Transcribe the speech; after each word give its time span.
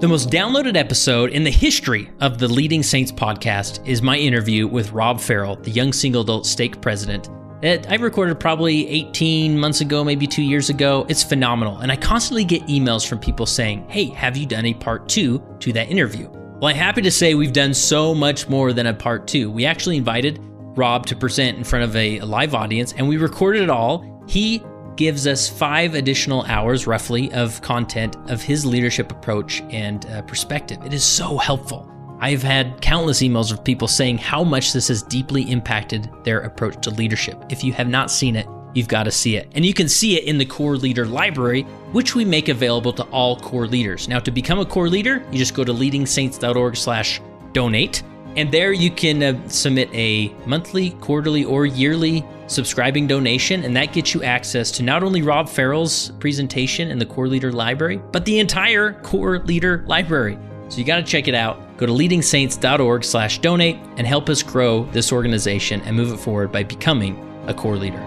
The 0.00 0.06
most 0.06 0.30
downloaded 0.30 0.76
episode 0.76 1.30
in 1.30 1.42
the 1.42 1.50
history 1.50 2.08
of 2.20 2.38
the 2.38 2.46
Leading 2.46 2.84
Saints 2.84 3.10
podcast 3.10 3.84
is 3.84 4.00
my 4.00 4.16
interview 4.16 4.68
with 4.68 4.92
Rob 4.92 5.20
Farrell, 5.20 5.56
the 5.56 5.72
young 5.72 5.92
single 5.92 6.22
adult 6.22 6.46
stake 6.46 6.80
president. 6.80 7.28
That 7.62 7.90
I 7.90 7.96
recorded 7.96 8.38
probably 8.38 8.86
18 8.86 9.58
months 9.58 9.80
ago, 9.80 10.04
maybe 10.04 10.28
two 10.28 10.44
years 10.44 10.70
ago. 10.70 11.04
It's 11.08 11.24
phenomenal. 11.24 11.78
And 11.78 11.90
I 11.90 11.96
constantly 11.96 12.44
get 12.44 12.62
emails 12.68 13.04
from 13.04 13.18
people 13.18 13.44
saying, 13.44 13.88
Hey, 13.88 14.04
have 14.04 14.36
you 14.36 14.46
done 14.46 14.66
a 14.66 14.74
part 14.74 15.08
two 15.08 15.42
to 15.58 15.72
that 15.72 15.90
interview? 15.90 16.28
Well, 16.28 16.70
I'm 16.70 16.76
happy 16.76 17.02
to 17.02 17.10
say 17.10 17.34
we've 17.34 17.52
done 17.52 17.74
so 17.74 18.14
much 18.14 18.48
more 18.48 18.72
than 18.72 18.86
a 18.86 18.94
part 18.94 19.26
two. 19.26 19.50
We 19.50 19.64
actually 19.64 19.96
invited 19.96 20.38
Rob 20.76 21.06
to 21.06 21.16
present 21.16 21.58
in 21.58 21.64
front 21.64 21.84
of 21.84 21.96
a 21.96 22.20
live 22.20 22.54
audience 22.54 22.92
and 22.92 23.08
we 23.08 23.16
recorded 23.16 23.62
it 23.62 23.70
all. 23.70 24.24
He 24.28 24.62
gives 24.98 25.26
us 25.26 25.48
five 25.48 25.94
additional 25.94 26.42
hours, 26.42 26.86
roughly, 26.86 27.32
of 27.32 27.62
content 27.62 28.16
of 28.28 28.42
his 28.42 28.66
leadership 28.66 29.10
approach 29.10 29.62
and 29.70 30.04
uh, 30.06 30.20
perspective. 30.22 30.84
It 30.84 30.92
is 30.92 31.04
so 31.04 31.38
helpful. 31.38 31.90
I've 32.20 32.42
had 32.42 32.82
countless 32.82 33.22
emails 33.22 33.52
of 33.52 33.62
people 33.62 33.86
saying 33.86 34.18
how 34.18 34.42
much 34.42 34.72
this 34.72 34.88
has 34.88 35.04
deeply 35.04 35.50
impacted 35.50 36.10
their 36.24 36.40
approach 36.40 36.82
to 36.82 36.90
leadership. 36.90 37.42
If 37.48 37.62
you 37.62 37.72
have 37.74 37.88
not 37.88 38.10
seen 38.10 38.34
it, 38.34 38.48
you've 38.74 38.88
got 38.88 39.04
to 39.04 39.12
see 39.12 39.36
it. 39.36 39.48
And 39.54 39.64
you 39.64 39.72
can 39.72 39.88
see 39.88 40.18
it 40.18 40.24
in 40.24 40.36
the 40.36 40.44
Core 40.44 40.76
Leader 40.76 41.06
Library, 41.06 41.62
which 41.92 42.16
we 42.16 42.24
make 42.24 42.48
available 42.48 42.92
to 42.94 43.04
all 43.04 43.38
core 43.38 43.68
leaders. 43.68 44.08
Now, 44.08 44.18
to 44.18 44.32
become 44.32 44.58
a 44.58 44.66
core 44.66 44.88
leader, 44.88 45.24
you 45.30 45.38
just 45.38 45.54
go 45.54 45.62
to 45.62 45.72
leadingsaints.org 45.72 46.76
slash 46.76 47.20
donate. 47.52 48.02
And 48.38 48.52
there 48.52 48.72
you 48.72 48.92
can 48.92 49.20
uh, 49.20 49.48
submit 49.48 49.92
a 49.92 50.32
monthly, 50.46 50.90
quarterly, 51.00 51.44
or 51.44 51.66
yearly 51.66 52.24
subscribing 52.46 53.08
donation, 53.08 53.64
and 53.64 53.74
that 53.74 53.92
gets 53.92 54.14
you 54.14 54.22
access 54.22 54.70
to 54.70 54.84
not 54.84 55.02
only 55.02 55.22
Rob 55.22 55.48
Farrell's 55.48 56.12
presentation 56.20 56.92
in 56.92 57.00
the 57.00 57.04
Core 57.04 57.26
Leader 57.26 57.50
Library, 57.50 58.00
but 58.12 58.24
the 58.24 58.38
entire 58.38 58.92
Core 59.02 59.40
Leader 59.40 59.82
Library. 59.88 60.38
So 60.68 60.78
you 60.78 60.84
got 60.84 60.98
to 60.98 61.02
check 61.02 61.26
it 61.26 61.34
out. 61.34 61.76
Go 61.78 61.86
to 61.86 61.92
leadingsaints.org/donate 61.92 63.76
and 63.96 64.06
help 64.06 64.28
us 64.28 64.44
grow 64.44 64.84
this 64.92 65.10
organization 65.10 65.80
and 65.80 65.96
move 65.96 66.12
it 66.12 66.18
forward 66.18 66.52
by 66.52 66.62
becoming 66.62 67.18
a 67.48 67.54
core 67.54 67.76
leader. 67.76 67.98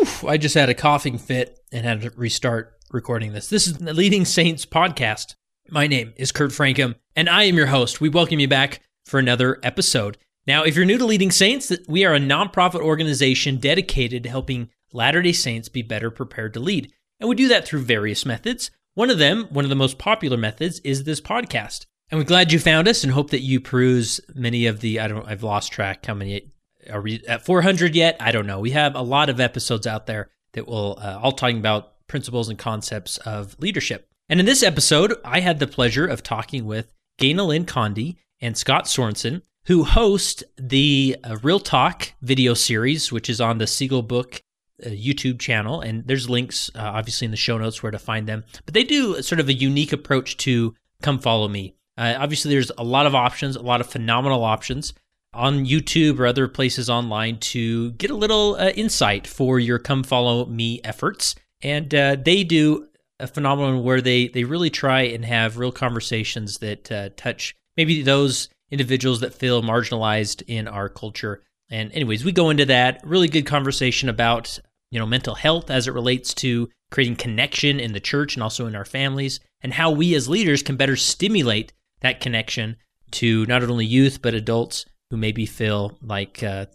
Oof, 0.00 0.24
I 0.24 0.36
just 0.36 0.56
had 0.56 0.68
a 0.68 0.74
coughing 0.74 1.16
fit 1.16 1.60
and 1.70 1.86
had 1.86 2.00
to 2.00 2.10
restart 2.16 2.74
recording 2.90 3.34
this. 3.34 3.46
This 3.46 3.68
is 3.68 3.74
the 3.74 3.94
Leading 3.94 4.24
Saints 4.24 4.66
podcast. 4.66 5.36
My 5.72 5.86
name 5.86 6.14
is 6.16 6.32
Kurt 6.32 6.50
Francom, 6.50 6.96
and 7.14 7.28
I 7.28 7.44
am 7.44 7.56
your 7.56 7.66
host. 7.66 8.00
We 8.00 8.08
welcome 8.08 8.40
you 8.40 8.48
back 8.48 8.80
for 9.04 9.20
another 9.20 9.60
episode. 9.62 10.18
Now, 10.44 10.64
if 10.64 10.74
you're 10.74 10.84
new 10.84 10.98
to 10.98 11.06
Leading 11.06 11.30
Saints, 11.30 11.70
we 11.86 12.04
are 12.04 12.12
a 12.12 12.18
nonprofit 12.18 12.80
organization 12.80 13.58
dedicated 13.58 14.24
to 14.24 14.28
helping 14.28 14.70
Latter 14.92 15.22
day 15.22 15.30
Saints 15.30 15.68
be 15.68 15.82
better 15.82 16.10
prepared 16.10 16.54
to 16.54 16.60
lead. 16.60 16.92
And 17.20 17.28
we 17.28 17.36
do 17.36 17.46
that 17.46 17.68
through 17.68 17.82
various 17.82 18.26
methods. 18.26 18.72
One 18.94 19.10
of 19.10 19.18
them, 19.18 19.46
one 19.50 19.64
of 19.64 19.68
the 19.68 19.76
most 19.76 19.96
popular 19.96 20.36
methods, 20.36 20.80
is 20.80 21.04
this 21.04 21.20
podcast. 21.20 21.86
And 22.10 22.18
we're 22.18 22.24
glad 22.24 22.50
you 22.50 22.58
found 22.58 22.88
us 22.88 23.04
and 23.04 23.12
hope 23.12 23.30
that 23.30 23.42
you 23.42 23.60
peruse 23.60 24.20
many 24.34 24.66
of 24.66 24.80
the, 24.80 24.98
I 24.98 25.06
don't 25.06 25.28
I've 25.28 25.44
lost 25.44 25.70
track 25.70 26.04
how 26.04 26.14
many, 26.14 26.50
are 26.90 27.00
we 27.00 27.22
at 27.28 27.46
400 27.46 27.94
yet? 27.94 28.16
I 28.18 28.32
don't 28.32 28.48
know. 28.48 28.58
We 28.58 28.72
have 28.72 28.96
a 28.96 29.02
lot 29.02 29.30
of 29.30 29.38
episodes 29.38 29.86
out 29.86 30.06
there 30.06 30.30
that 30.54 30.66
will 30.66 30.98
uh, 31.00 31.20
all 31.22 31.30
talking 31.30 31.58
about 31.58 32.08
principles 32.08 32.48
and 32.48 32.58
concepts 32.58 33.18
of 33.18 33.56
leadership. 33.60 34.09
And 34.30 34.38
in 34.38 34.46
this 34.46 34.62
episode, 34.62 35.16
I 35.24 35.40
had 35.40 35.58
the 35.58 35.66
pleasure 35.66 36.06
of 36.06 36.22
talking 36.22 36.64
with 36.64 36.94
Ganel-Lyn 37.18 37.66
Condie 37.66 38.14
and 38.40 38.56
Scott 38.56 38.84
Sorensen 38.84 39.42
who 39.66 39.82
host 39.82 40.44
the 40.56 41.16
uh, 41.24 41.36
Real 41.42 41.58
Talk 41.58 42.12
video 42.22 42.54
series, 42.54 43.10
which 43.10 43.28
is 43.28 43.40
on 43.40 43.58
the 43.58 43.66
Seagull 43.66 44.02
Book 44.02 44.40
uh, 44.86 44.90
YouTube 44.90 45.40
channel. 45.40 45.80
And 45.80 46.06
there's 46.06 46.30
links, 46.30 46.70
uh, 46.76 46.78
obviously, 46.78 47.24
in 47.24 47.32
the 47.32 47.36
show 47.36 47.58
notes 47.58 47.82
where 47.82 47.90
to 47.90 47.98
find 47.98 48.28
them. 48.28 48.44
But 48.64 48.74
they 48.74 48.84
do 48.84 49.20
sort 49.20 49.40
of 49.40 49.48
a 49.48 49.52
unique 49.52 49.92
approach 49.92 50.36
to 50.38 50.76
Come 51.02 51.18
Follow 51.18 51.48
Me. 51.48 51.74
Uh, 51.98 52.14
obviously, 52.16 52.52
there's 52.52 52.70
a 52.78 52.84
lot 52.84 53.06
of 53.06 53.16
options, 53.16 53.56
a 53.56 53.62
lot 53.62 53.80
of 53.80 53.88
phenomenal 53.88 54.44
options 54.44 54.94
on 55.34 55.66
YouTube 55.66 56.20
or 56.20 56.26
other 56.26 56.46
places 56.46 56.88
online 56.88 57.38
to 57.38 57.90
get 57.92 58.12
a 58.12 58.16
little 58.16 58.54
uh, 58.54 58.68
insight 58.70 59.26
for 59.26 59.58
your 59.58 59.80
Come 59.80 60.04
Follow 60.04 60.46
Me 60.46 60.80
efforts. 60.84 61.34
And 61.62 61.92
uh, 61.92 62.16
they 62.16 62.44
do 62.44 62.86
a 63.20 63.26
phenomenon 63.26 63.82
where 63.84 64.00
they 64.00 64.28
they 64.28 64.44
really 64.44 64.70
try 64.70 65.02
and 65.02 65.24
have 65.24 65.58
real 65.58 65.72
conversations 65.72 66.58
that 66.58 67.16
touch 67.16 67.54
maybe 67.76 68.02
those 68.02 68.48
individuals 68.70 69.20
that 69.20 69.34
feel 69.34 69.62
marginalized 69.62 70.42
in 70.46 70.68
our 70.68 70.88
culture. 70.88 71.42
And 71.70 71.92
anyways, 71.92 72.24
we 72.24 72.32
go 72.32 72.50
into 72.50 72.66
that 72.66 73.00
really 73.04 73.28
good 73.28 73.46
conversation 73.46 74.08
about, 74.08 74.58
you 74.90 74.98
know, 74.98 75.06
mental 75.06 75.34
health 75.34 75.70
as 75.70 75.86
it 75.86 75.94
relates 75.94 76.34
to 76.34 76.68
creating 76.90 77.16
connection 77.16 77.78
in 77.78 77.92
the 77.92 78.00
church 78.00 78.34
and 78.34 78.42
also 78.42 78.66
in 78.66 78.74
our 78.74 78.84
families 78.84 79.40
and 79.60 79.72
how 79.72 79.90
we 79.90 80.14
as 80.14 80.28
leaders 80.28 80.62
can 80.62 80.76
better 80.76 80.96
stimulate 80.96 81.72
that 82.00 82.20
connection 82.20 82.76
to 83.12 83.46
not 83.46 83.62
only 83.62 83.86
youth 83.86 84.20
but 84.22 84.34
adults 84.34 84.86
who 85.10 85.16
maybe 85.16 85.46
feel 85.46 85.96
like 86.02 86.42
uh, 86.42 86.66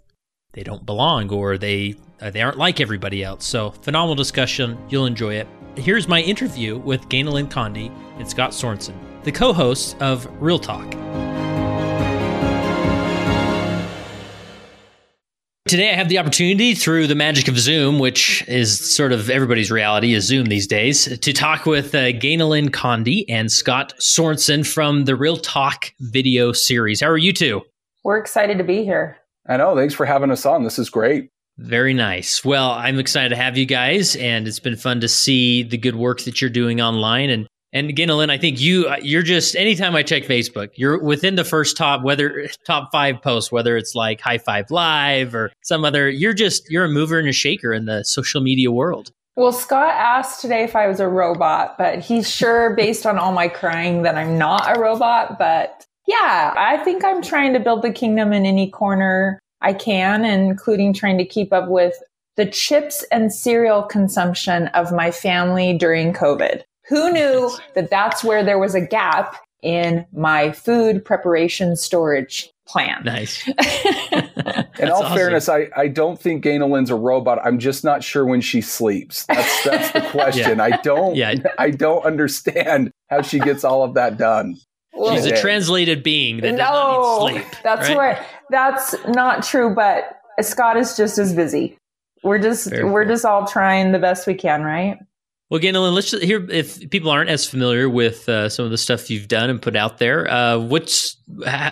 they 0.54 0.64
don't 0.64 0.86
belong 0.86 1.30
or 1.30 1.58
they 1.58 1.96
uh, 2.22 2.30
they 2.30 2.42
aren't 2.42 2.58
like 2.58 2.80
everybody 2.80 3.24
else. 3.24 3.46
So 3.46 3.72
phenomenal 3.72 4.16
discussion. 4.16 4.78
You'll 4.90 5.06
enjoy 5.06 5.36
it. 5.36 5.48
Here's 5.78 6.08
my 6.08 6.22
interview 6.22 6.78
with 6.78 7.10
Ganel-Lyn 7.10 7.48
Condie 7.48 7.92
and 8.18 8.30
Scott 8.30 8.52
Sorensen, 8.52 8.96
the 9.24 9.32
co-hosts 9.32 9.94
of 10.00 10.26
Real 10.42 10.58
Talk. 10.58 10.90
Today, 15.68 15.92
I 15.92 15.96
have 15.96 16.08
the 16.08 16.18
opportunity 16.18 16.76
through 16.76 17.08
the 17.08 17.16
magic 17.16 17.50
of 17.50 17.60
Zoom, 17.60 18.00
which 18.00 18.48
is 18.48 18.96
sort 18.96 19.12
of 19.12 19.30
everybody's 19.30 19.70
reality 19.70 20.14
is 20.14 20.26
Zoom 20.26 20.46
these 20.46 20.66
days, 20.66 21.20
to 21.20 21.34
talk 21.34 21.66
with 21.66 21.94
uh, 21.94 22.14
Ganel-Lyn 22.14 22.70
Condie 22.70 23.26
and 23.28 23.52
Scott 23.52 23.94
Sorensen 24.00 24.66
from 24.66 25.04
the 25.04 25.16
Real 25.16 25.36
Talk 25.36 25.92
video 26.00 26.54
series. 26.54 27.02
How 27.02 27.10
are 27.10 27.18
you 27.18 27.34
two? 27.34 27.64
We're 28.06 28.18
excited 28.18 28.60
to 28.60 28.64
be 28.64 28.86
here. 28.86 29.18
I 29.48 29.58
know. 29.58 29.76
Thanks 29.76 29.94
for 29.94 30.06
having 30.06 30.32
us 30.32 30.46
on. 30.46 30.64
This 30.64 30.80
is 30.80 30.90
great. 30.90 31.32
Very 31.58 31.94
nice. 31.94 32.44
Well, 32.44 32.72
I'm 32.72 33.00
excited 33.00 33.30
to 33.30 33.38
have 33.38 33.58
you 33.58 33.66
guys, 33.66 34.16
and 34.18 34.48
it's 34.48 34.60
been 34.60 34.76
fun 34.76 35.00
to 35.02 35.08
see 35.08 35.64
the 35.64 35.78
good 35.78 35.96
work 35.96 36.22
that 36.24 36.42
you're 36.42 36.50
doing 36.50 36.82
online. 36.82 37.30
And 37.30 37.48
and 37.72 37.90
again, 37.90 38.08
Lynn, 38.10 38.30
I 38.30 38.38
think 38.38 38.60
you 38.60 38.88
uh, 38.88 38.98
you're 39.02 39.22
just 39.22 39.56
anytime 39.56 39.96
I 39.96 40.04
check 40.04 40.24
Facebook, 40.24 40.70
you're 40.76 41.02
within 41.02 41.36
the 41.36 41.44
first 41.44 41.78
top 41.78 42.04
whether 42.04 42.48
top 42.66 42.90
five 42.92 43.22
posts, 43.22 43.52
whether 43.52 43.78
it's 43.78 43.96
like 43.96 44.22
High 44.22 44.38
Five 44.38 44.70
Live 44.70 45.34
or 45.34 45.52
some 45.62 45.86
other. 45.86 46.10
You're 46.10 46.34
just 46.34 46.70
you're 46.70 46.86
a 46.86 46.90
mover 46.90 47.20
and 47.20 47.28
a 47.28 47.34
shaker 47.34 47.74
in 47.74 47.86
the 47.86 48.04
social 48.04 48.42
media 48.42 48.72
world. 48.72 49.12
Well, 49.38 49.52
Scott 49.52 49.94
asked 49.94 50.42
today 50.42 50.64
if 50.64 50.76
I 50.76 50.88
was 50.88 51.02
a 51.02 51.08
robot, 51.08 51.78
but 51.78 52.00
he's 52.00 52.30
sure 52.30 52.74
based 52.78 53.06
on 53.06 53.18
all 53.18 53.32
my 53.32 53.48
crying 53.48 54.04
that 54.04 54.16
I'm 54.16 54.38
not 54.38 54.78
a 54.78 54.80
robot. 54.80 55.38
But 55.38 55.86
yeah, 56.08 56.54
I 56.58 56.78
think 56.84 57.04
I'm 57.04 57.22
trying 57.22 57.54
to 57.54 57.60
build 57.60 57.82
the 57.82 57.92
kingdom 57.92 58.32
in 58.34 58.46
any 58.46 58.70
corner 58.70 59.40
I 59.62 59.74
can, 59.74 60.26
including 60.26 60.94
trying 60.94 61.18
to 61.18 61.26
keep 61.26 61.52
up 61.54 61.70
with 61.70 61.96
the 62.36 62.46
chips 62.46 63.04
and 63.12 63.34
cereal 63.34 63.84
consumption 63.84 64.68
of 64.68 64.92
my 64.92 65.12
family 65.12 65.78
during 65.78 66.14
COVID. 66.14 66.64
Who 66.88 67.12
knew 67.12 67.52
that 67.74 67.90
that's 67.90 68.24
where 68.24 68.44
there 68.44 68.60
was 68.60 68.76
a 68.76 68.82
gap 68.82 69.38
in 69.64 70.06
my 70.14 70.52
food 70.52 71.04
preparation 71.04 71.76
storage 71.76 72.50
plan? 72.68 73.04
Nice. 73.04 73.48
in 73.48 74.90
all 74.90 75.04
awesome. 75.04 75.18
fairness, 75.18 75.50
I, 75.50 75.70
I 75.76 75.88
don't 75.88 76.20
think 76.20 76.44
Ganel-Lyn's 76.44 76.92
a 76.92 76.96
robot. 76.96 77.40
I'm 77.44 77.58
just 77.58 77.84
not 77.84 78.04
sure 78.04 78.26
when 78.26 78.42
she 78.42 78.62
sleeps. 78.62 79.26
That's 79.26 79.64
that's 79.64 79.92
the 79.92 80.02
question. 80.12 80.58
yeah. 80.58 80.64
I 80.64 80.78
don't 80.82 81.16
yeah. 81.16 81.36
I 81.58 81.72
don't 81.72 82.06
understand 82.06 82.92
how 83.10 83.22
she 83.22 83.40
gets 83.40 83.64
all 83.64 83.84
of 83.84 83.96
that 83.96 84.18
done. 84.18 84.58
Well, 84.94 85.14
She's 85.14 85.26
a 85.26 85.42
translated 85.42 86.04
being 86.04 86.40
that 86.40 86.56
no, 86.56 87.18
sleep. 87.20 87.46
That's 87.64 87.90
right? 87.90 87.98
right. 87.98 88.26
That's 88.50 88.96
not 89.08 89.44
true, 89.44 89.74
but 89.74 90.22
Scott 90.42 90.78
is 90.78 90.96
just 90.98 91.18
as 91.18 91.34
busy. 91.34 91.78
We're 92.24 92.40
just 92.40 92.70
Very 92.70 92.84
we're 92.84 93.04
cool. 93.06 93.14
just 93.14 93.26
all 93.26 93.48
trying 93.48 93.92
the 93.92 94.00
best 94.00 94.28
we 94.28 94.34
can, 94.34 94.64
right? 94.64 94.98
Well, 95.50 95.60
Ganel-Lyn, 95.60 95.94
let's 95.94 96.10
just 96.10 96.24
hear 96.24 96.50
if 96.50 96.90
people 96.90 97.12
aren't 97.12 97.30
as 97.30 97.48
familiar 97.48 97.88
with 97.88 98.28
uh, 98.28 98.50
some 98.50 98.66
of 98.66 98.72
the 98.72 98.80
stuff 98.80 99.12
you've 99.12 99.28
done 99.28 99.52
and 99.52 99.62
put 99.62 99.76
out 99.76 100.00
there. 100.00 100.30
Uh, 100.30 100.58
what's 100.58 101.18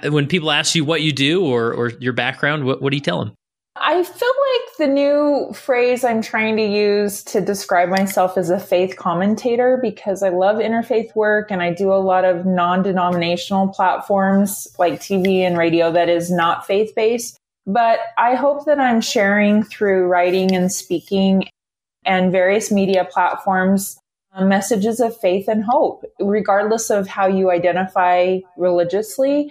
when 0.03 0.27
people 0.27 0.51
ask 0.51 0.75
you 0.75 0.85
what 0.85 1.01
you 1.01 1.11
do 1.11 1.43
or, 1.43 1.73
or 1.73 1.89
your 1.99 2.13
background, 2.13 2.65
what, 2.65 2.83
what 2.83 2.91
do 2.91 2.97
you 2.97 3.01
tell 3.01 3.23
them? 3.23 3.33
I 3.75 4.03
feel 4.03 4.29
like 4.29 4.77
the 4.77 4.87
new 4.87 5.51
phrase 5.53 6.03
I'm 6.03 6.21
trying 6.21 6.57
to 6.57 6.65
use 6.65 7.23
to 7.25 7.41
describe 7.41 7.89
myself 7.89 8.37
as 8.37 8.51
a 8.51 8.59
faith 8.59 8.97
commentator 8.97 9.79
because 9.81 10.21
I 10.21 10.29
love 10.29 10.57
interfaith 10.57 11.15
work 11.15 11.49
and 11.49 11.61
I 11.61 11.73
do 11.73 11.91
a 11.91 11.95
lot 11.95 12.23
of 12.23 12.45
non 12.45 12.83
denominational 12.83 13.69
platforms 13.69 14.67
like 14.77 14.99
TV 14.99 15.39
and 15.39 15.57
radio 15.57 15.91
that 15.91 16.07
is 16.07 16.29
not 16.29 16.67
faith 16.67 16.93
based. 16.95 17.39
But 17.65 17.99
I 18.17 18.35
hope 18.35 18.65
that 18.65 18.79
I'm 18.79 19.01
sharing 19.01 19.63
through 19.63 20.05
writing 20.05 20.55
and 20.55 20.71
speaking 20.71 21.47
and 22.05 22.31
various 22.31 22.71
media 22.71 23.05
platforms 23.05 23.97
uh, 24.33 24.45
messages 24.45 24.99
of 24.99 25.17
faith 25.19 25.47
and 25.47 25.63
hope, 25.63 26.03
regardless 26.19 26.91
of 26.91 27.07
how 27.07 27.25
you 27.25 27.49
identify 27.49 28.39
religiously. 28.55 29.49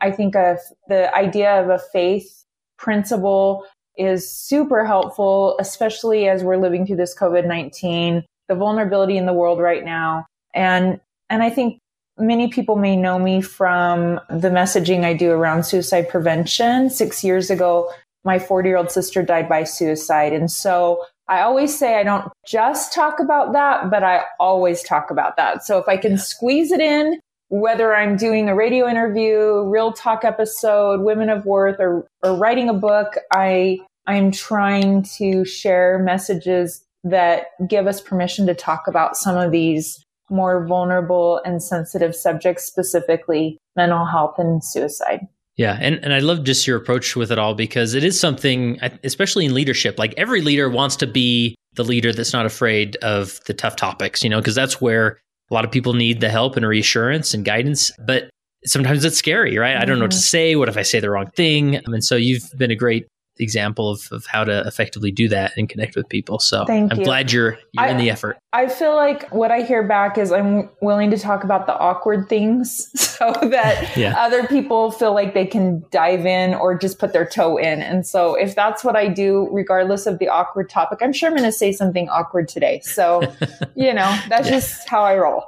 I 0.00 0.10
think 0.10 0.34
of 0.34 0.58
the 0.88 1.14
idea 1.14 1.62
of 1.62 1.68
a 1.68 1.78
faith 1.78 2.39
principle 2.80 3.64
is 3.96 4.28
super 4.28 4.84
helpful, 4.84 5.56
especially 5.60 6.28
as 6.28 6.42
we're 6.42 6.56
living 6.56 6.86
through 6.86 6.96
this 6.96 7.16
COVID 7.16 7.46
19 7.46 8.24
the 8.50 8.56
vulnerability 8.56 9.16
in 9.16 9.26
the 9.26 9.32
world 9.32 9.60
right 9.60 9.84
now. 9.84 10.26
And, 10.52 11.00
and 11.30 11.40
I 11.40 11.50
think 11.50 11.78
many 12.18 12.48
people 12.48 12.74
may 12.74 12.96
know 12.96 13.16
me 13.16 13.40
from 13.40 14.20
the 14.28 14.48
messaging 14.48 15.04
I 15.04 15.14
do 15.14 15.30
around 15.30 15.62
suicide 15.62 16.08
prevention. 16.08 16.90
Six 16.90 17.22
years 17.22 17.48
ago, 17.48 17.90
my 18.24 18.40
40 18.40 18.68
year 18.68 18.76
old 18.76 18.90
sister 18.90 19.22
died 19.22 19.48
by 19.48 19.62
suicide. 19.62 20.32
And 20.32 20.50
so 20.50 21.04
I 21.28 21.42
always 21.42 21.78
say 21.78 21.94
I 21.94 22.02
don't 22.02 22.30
just 22.44 22.92
talk 22.92 23.20
about 23.20 23.52
that, 23.52 23.88
but 23.88 24.02
I 24.02 24.24
always 24.40 24.82
talk 24.82 25.12
about 25.12 25.36
that. 25.36 25.64
So 25.64 25.78
if 25.78 25.86
I 25.86 25.96
can 25.96 26.18
squeeze 26.18 26.72
it 26.72 26.80
in, 26.80 27.20
whether 27.50 27.94
I'm 27.94 28.16
doing 28.16 28.48
a 28.48 28.54
radio 28.54 28.88
interview, 28.88 29.64
real 29.64 29.92
talk 29.92 30.24
episode, 30.24 31.00
women 31.02 31.28
of 31.28 31.44
worth, 31.44 31.76
or, 31.78 32.06
or 32.22 32.34
writing 32.36 32.68
a 32.68 32.74
book, 32.74 33.16
I, 33.32 33.80
I'm 34.06 34.30
trying 34.30 35.02
to 35.18 35.44
share 35.44 35.98
messages 35.98 36.82
that 37.02 37.46
give 37.66 37.86
us 37.86 38.00
permission 38.00 38.46
to 38.46 38.54
talk 38.54 38.86
about 38.86 39.16
some 39.16 39.36
of 39.36 39.50
these 39.50 40.04
more 40.30 40.64
vulnerable 40.64 41.40
and 41.44 41.60
sensitive 41.60 42.14
subjects, 42.14 42.64
specifically 42.64 43.58
mental 43.74 44.06
health 44.06 44.36
and 44.38 44.64
suicide. 44.64 45.26
Yeah, 45.56 45.76
and, 45.80 45.96
and 46.04 46.14
I 46.14 46.20
love 46.20 46.44
just 46.44 46.66
your 46.68 46.76
approach 46.76 47.16
with 47.16 47.32
it 47.32 47.38
all 47.38 47.54
because 47.54 47.94
it 47.94 48.04
is 48.04 48.18
something, 48.18 48.78
especially 49.02 49.44
in 49.44 49.54
leadership, 49.54 49.98
like 49.98 50.14
every 50.16 50.40
leader 50.40 50.70
wants 50.70 50.94
to 50.96 51.06
be 51.06 51.56
the 51.74 51.84
leader 51.84 52.12
that's 52.12 52.32
not 52.32 52.46
afraid 52.46 52.96
of 52.96 53.40
the 53.46 53.54
tough 53.54 53.74
topics, 53.74 54.22
you 54.22 54.30
know, 54.30 54.38
because 54.38 54.54
that's 54.54 54.80
where 54.80 55.18
a 55.50 55.54
lot 55.54 55.64
of 55.64 55.70
people 55.70 55.94
need 55.94 56.20
the 56.20 56.30
help 56.30 56.56
and 56.56 56.66
reassurance 56.66 57.34
and 57.34 57.44
guidance. 57.44 57.90
But 57.98 58.30
sometimes 58.64 59.04
it's 59.04 59.16
scary, 59.18 59.58
right? 59.58 59.74
Mm-hmm. 59.74 59.82
I 59.82 59.84
don't 59.84 59.98
know 59.98 60.04
what 60.04 60.12
to 60.12 60.16
say. 60.18 60.56
What 60.56 60.68
if 60.68 60.76
I 60.76 60.82
say 60.82 61.00
the 61.00 61.10
wrong 61.10 61.30
thing? 61.30 61.76
And 61.76 62.04
so 62.04 62.16
you've 62.16 62.50
been 62.56 62.70
a 62.70 62.76
great 62.76 63.06
example 63.40 63.90
of, 63.90 64.08
of 64.12 64.26
how 64.26 64.44
to 64.44 64.60
effectively 64.66 65.10
do 65.10 65.28
that 65.28 65.52
and 65.56 65.68
connect 65.68 65.96
with 65.96 66.08
people. 66.08 66.38
So 66.38 66.64
Thank 66.66 66.92
I'm 66.92 66.98
you. 66.98 67.04
glad 67.04 67.32
you're 67.32 67.58
you're 67.72 67.84
I, 67.84 67.88
in 67.88 67.98
the 67.98 68.10
effort. 68.10 68.38
I 68.52 68.68
feel 68.68 68.94
like 68.94 69.30
what 69.30 69.50
I 69.50 69.62
hear 69.62 69.86
back 69.86 70.18
is 70.18 70.32
I'm 70.32 70.68
willing 70.80 71.10
to 71.10 71.18
talk 71.18 71.44
about 71.44 71.66
the 71.66 71.76
awkward 71.76 72.28
things 72.28 72.90
so 73.00 73.32
that 73.42 73.92
yeah. 73.96 74.14
other 74.18 74.46
people 74.46 74.90
feel 74.90 75.14
like 75.14 75.34
they 75.34 75.46
can 75.46 75.84
dive 75.90 76.26
in 76.26 76.54
or 76.54 76.76
just 76.76 76.98
put 76.98 77.12
their 77.12 77.26
toe 77.26 77.56
in. 77.56 77.82
And 77.82 78.06
so 78.06 78.34
if 78.34 78.54
that's 78.54 78.84
what 78.84 78.96
I 78.96 79.08
do, 79.08 79.48
regardless 79.52 80.06
of 80.06 80.18
the 80.18 80.28
awkward 80.28 80.68
topic, 80.68 80.98
I'm 81.02 81.12
sure 81.12 81.28
I'm 81.28 81.36
going 81.36 81.48
to 81.48 81.52
say 81.52 81.72
something 81.72 82.08
awkward 82.08 82.48
today. 82.48 82.80
So, 82.82 83.22
you 83.74 83.94
know, 83.94 84.18
that's 84.28 84.48
yeah. 84.48 84.54
just 84.54 84.88
how 84.88 85.02
I 85.02 85.16
roll. 85.16 85.44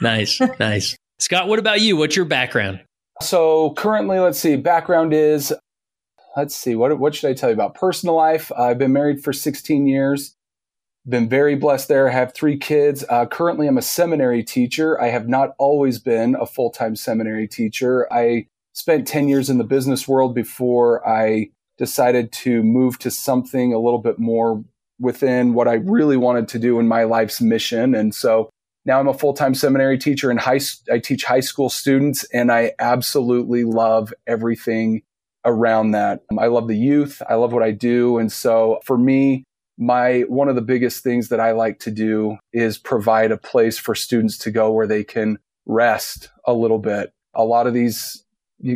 nice. 0.00 0.40
Nice. 0.58 0.96
Scott, 1.18 1.48
what 1.48 1.58
about 1.58 1.80
you? 1.80 1.96
What's 1.96 2.16
your 2.16 2.26
background? 2.26 2.80
So 3.22 3.72
currently, 3.74 4.18
let's 4.18 4.38
see, 4.38 4.56
background 4.56 5.14
is 5.14 5.52
let's 6.36 6.54
see, 6.54 6.76
what, 6.76 6.98
what 6.98 7.14
should 7.14 7.30
I 7.30 7.34
tell 7.34 7.48
you 7.48 7.54
about 7.54 7.74
personal 7.74 8.14
life? 8.14 8.52
I've 8.56 8.78
been 8.78 8.92
married 8.92 9.24
for 9.24 9.32
16 9.32 9.86
years. 9.86 10.36
Been 11.08 11.28
very 11.28 11.54
blessed 11.54 11.88
there. 11.88 12.08
I 12.08 12.12
have 12.12 12.34
three 12.34 12.58
kids. 12.58 13.04
Uh, 13.08 13.26
currently, 13.26 13.66
I'm 13.66 13.78
a 13.78 13.82
seminary 13.82 14.42
teacher. 14.42 15.00
I 15.00 15.08
have 15.08 15.28
not 15.28 15.54
always 15.58 15.98
been 15.98 16.36
a 16.38 16.46
full 16.46 16.70
time 16.70 16.96
seminary 16.96 17.48
teacher. 17.48 18.12
I 18.12 18.48
spent 18.72 19.06
10 19.06 19.28
years 19.28 19.48
in 19.48 19.58
the 19.58 19.64
business 19.64 20.06
world 20.06 20.34
before 20.34 21.06
I 21.08 21.50
decided 21.78 22.32
to 22.32 22.62
move 22.62 22.98
to 22.98 23.10
something 23.10 23.72
a 23.72 23.78
little 23.78 24.00
bit 24.00 24.18
more 24.18 24.62
within 24.98 25.54
what 25.54 25.68
I 25.68 25.74
really 25.74 26.16
wanted 26.16 26.48
to 26.48 26.58
do 26.58 26.78
in 26.80 26.88
my 26.88 27.04
life's 27.04 27.40
mission. 27.40 27.94
And 27.94 28.14
so 28.14 28.50
now 28.84 28.98
I'm 28.98 29.08
a 29.08 29.14
full 29.14 29.32
time 29.32 29.54
seminary 29.54 29.98
teacher 29.98 30.30
and 30.30 30.40
high, 30.40 30.60
I 30.90 30.98
teach 30.98 31.24
high 31.24 31.40
school 31.40 31.70
students, 31.70 32.24
and 32.32 32.50
I 32.50 32.72
absolutely 32.80 33.64
love 33.64 34.12
everything 34.26 35.02
around 35.46 35.92
that. 35.92 36.22
Um, 36.30 36.38
I 36.38 36.46
love 36.46 36.68
the 36.68 36.76
youth. 36.76 37.22
I 37.28 37.34
love 37.36 37.52
what 37.52 37.62
I 37.62 37.70
do. 37.70 38.18
And 38.18 38.30
so 38.30 38.80
for 38.84 38.98
me, 38.98 39.44
my 39.78 40.20
one 40.28 40.48
of 40.48 40.54
the 40.54 40.62
biggest 40.62 41.02
things 41.02 41.28
that 41.28 41.40
I 41.40 41.52
like 41.52 41.78
to 41.80 41.90
do 41.90 42.38
is 42.52 42.76
provide 42.76 43.30
a 43.30 43.38
place 43.38 43.78
for 43.78 43.94
students 43.94 44.36
to 44.38 44.50
go 44.50 44.70
where 44.70 44.86
they 44.86 45.04
can 45.04 45.38
rest 45.66 46.30
a 46.46 46.52
little 46.52 46.78
bit. 46.78 47.12
A 47.34 47.44
lot 47.44 47.66
of 47.66 47.74
these 47.74 48.24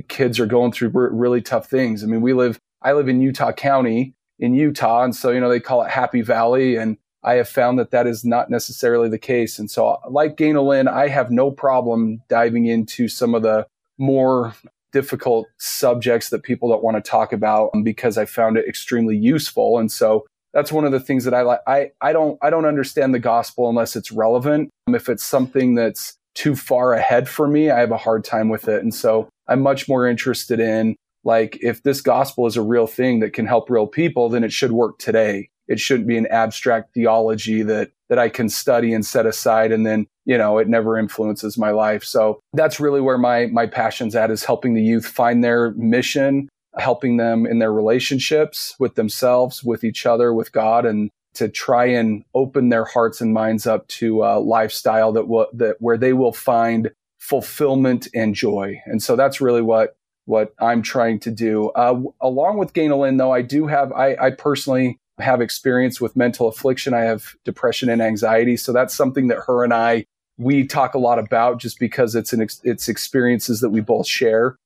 kids 0.09 0.39
are 0.39 0.47
going 0.47 0.73
through 0.73 0.91
really 0.95 1.41
tough 1.41 1.69
things. 1.69 2.03
I 2.03 2.07
mean, 2.07 2.21
we 2.21 2.35
live, 2.35 2.59
I 2.83 2.93
live 2.93 3.09
in 3.09 3.21
Utah 3.21 3.53
County 3.53 4.15
in 4.41 4.55
Utah. 4.55 5.05
And 5.05 5.15
so, 5.15 5.31
you 5.31 5.41
know, 5.41 5.49
they 5.49 5.61
call 5.61 5.83
it 5.83 5.91
Happy 5.91 6.23
Valley. 6.23 6.77
And 6.77 6.97
I 7.23 7.35
have 7.35 7.49
found 7.49 7.79
that 7.79 7.91
that 7.91 8.07
is 8.07 8.25
not 8.25 8.51
necessarily 8.51 9.09
the 9.09 9.19
case. 9.19 9.59
And 9.59 9.71
so, 9.71 9.99
like 10.09 10.37
Ganel-Lyn, 10.37 10.89
I 10.89 11.09
have 11.09 11.31
no 11.31 11.51
problem 11.51 12.23
diving 12.29 12.67
into 12.67 13.09
some 13.09 13.35
of 13.35 13.43
the 13.43 13.67
more 13.99 14.55
difficult 14.93 15.47
subjects 15.59 16.31
that 16.31 16.43
people 16.43 16.69
don't 16.69 16.83
want 16.83 16.97
to 17.03 17.11
talk 17.11 17.33
about 17.33 17.71
um, 17.75 17.83
because 17.83 18.19
I 18.19 18.25
found 18.25 18.57
it 18.57 18.69
extremely 18.69 19.17
useful. 19.17 19.79
And 19.79 19.91
so 19.91 20.27
that's 20.53 20.73
one 20.73 20.85
of 20.85 20.93
the 20.93 21.01
things 21.01 21.25
that 21.25 21.35
I 21.35 21.43
like. 21.43 21.61
I, 21.67 21.91
I 22.01 22.13
don't, 22.13 22.39
I 22.43 22.51
don't 22.51 22.65
understand 22.65 23.15
the 23.15 23.21
gospel 23.21 23.69
unless 23.69 23.95
it's 23.97 24.11
relevant. 24.11 24.71
Um, 24.89 24.95
if 24.95 25.09
it's 25.09 25.25
something 25.25 25.75
that's 25.75 26.17
too 26.35 26.57
far 26.57 26.95
ahead 26.95 27.29
for 27.29 27.47
me, 27.49 27.71
I 27.71 27.81
have 27.81 27.93
a 27.93 27.97
hard 27.97 28.25
time 28.25 28.49
with 28.49 28.69
it. 28.69 28.83
And 28.83 28.95
so 28.95 29.29
I'm 29.49 29.61
much 29.61 29.89
more 29.89 30.09
interested 30.09 30.61
in 30.61 30.97
like, 31.25 31.59
if 31.61 31.83
this 31.83 32.01
gospel 32.01 32.47
is 32.47 32.57
a 32.57 32.63
real 32.63 32.87
thing 32.87 33.21
that 33.21 33.33
can 33.33 33.47
help 33.47 33.69
real 33.69 33.87
people, 33.87 34.29
then 34.29 34.43
it 34.43 34.53
should 34.53 34.73
work 34.73 34.99
today. 34.99 35.49
It 35.71 35.81
shouldn't 35.81 36.07
be 36.07 36.19
an 36.19 36.27
abstract 36.27 36.93
theology 36.93 37.63
that, 37.63 37.93
that 38.11 38.19
I 38.19 38.29
can 38.29 38.51
study 38.51 38.93
and 38.93 39.07
set 39.07 39.25
aside 39.25 39.73
and 39.73 39.87
then 39.87 40.07
you 40.31 40.39
know, 40.39 40.59
it 40.59 40.69
never 40.69 40.97
influences 40.97 41.59
my 41.59 41.73
life. 41.73 42.05
So 42.05 42.39
that's 42.53 42.79
really 42.79 43.01
where 43.01 43.19
my, 43.19 43.47
my 43.47 43.67
passion's 43.67 44.15
at 44.15 44.31
is 44.31 44.45
helping 44.45 44.75
the 44.75 44.83
youth 44.83 45.05
find 45.05 45.43
their 45.43 45.73
mission, 45.73 46.49
helping 46.79 47.17
them 47.17 47.47
in 47.47 47.59
their 47.59 47.73
relationships 47.73 48.77
with 48.79 48.95
themselves, 48.95 49.65
with 49.65 49.83
each 49.83 50.07
other, 50.07 50.33
with 50.33 50.53
God, 50.53 50.87
and 50.87 51.11
to 51.35 51.49
try 51.49 51.87
and 51.87 52.23
open 52.33 52.69
their 52.69 52.85
hearts 52.85 53.21
and 53.21 53.35
minds 53.35 53.67
up 53.67 53.89
to 53.89 54.23
a 54.23 54.39
lifestyle 54.39 55.11
that 55.15 55.27
will, 55.27 55.49
that 55.53 55.79
where 55.81 55.99
they 55.99 56.13
will 56.13 56.33
find 56.33 56.93
fulfillment 57.19 58.07
and 58.15 58.37
joy. 58.37 58.81
And 58.87 59.03
so 59.03 59.17
that's 59.17 59.41
really 59.41 59.63
what, 59.63 59.97
what 60.27 60.55
I'm 60.61 60.83
trying 60.83 61.19
to 61.21 61.33
do. 61.33 61.71
Uh, 61.71 62.03
along 62.21 62.59
with 62.59 62.73
Ganel-Lyn, 62.73 63.17
though, 63.17 63.33
I 63.33 63.43
do 63.43 63.67
have, 63.67 63.91
I, 63.91 64.15
I 64.15 64.31
personally 64.31 65.00
have 65.21 65.41
experience 65.41 66.01
with 66.01 66.17
mental 66.17 66.49
affliction. 66.49 66.95
I 66.95 67.01
have 67.01 67.35
depression 67.45 67.89
and 67.89 68.03
anxiety. 68.03 68.57
So 68.57 68.73
that's 68.73 68.95
something 68.95 69.29
that 69.29 69.39
her 69.47 69.65
and 69.65 69.73
I, 69.73 70.05
we 70.39 70.67
talk 70.67 70.95
a 70.95 70.99
lot 70.99 71.19
about 71.19 71.59
just 71.59 71.79
because 71.79 72.15
it's 72.15 72.33
an, 72.33 72.47
it's 72.65 72.89
experiences 72.89 73.61
that 73.61 73.71
we 73.71 73.81
both 73.81 74.07
share. 74.07 74.57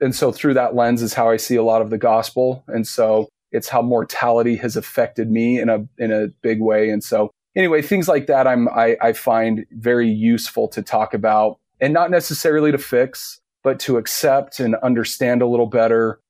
And 0.00 0.14
so 0.14 0.32
through 0.32 0.54
that 0.54 0.74
lens 0.74 1.02
is 1.02 1.14
how 1.14 1.30
I 1.30 1.36
see 1.36 1.56
a 1.56 1.62
lot 1.62 1.82
of 1.82 1.90
the 1.90 1.98
gospel. 1.98 2.64
And 2.68 2.86
so 2.86 3.28
it's 3.52 3.68
how 3.68 3.82
mortality 3.82 4.56
has 4.56 4.76
affected 4.76 5.30
me 5.30 5.60
in 5.60 5.68
a, 5.68 5.86
in 5.98 6.12
a 6.12 6.28
big 6.42 6.60
way. 6.60 6.90
And 6.90 7.02
so 7.02 7.30
anyway, 7.56 7.82
things 7.82 8.08
like 8.08 8.26
that 8.26 8.46
I'm, 8.46 8.68
I, 8.68 8.96
I 9.00 9.12
find 9.12 9.64
very 9.70 10.08
useful 10.08 10.68
to 10.68 10.82
talk 10.82 11.14
about 11.14 11.58
and 11.80 11.92
not 11.92 12.10
necessarily 12.10 12.72
to 12.72 12.78
fix, 12.78 13.40
but 13.62 13.78
to 13.80 13.96
accept 13.96 14.60
and 14.60 14.74
understand 14.76 15.42
a 15.42 15.46
little 15.46 15.66
better 15.66 16.20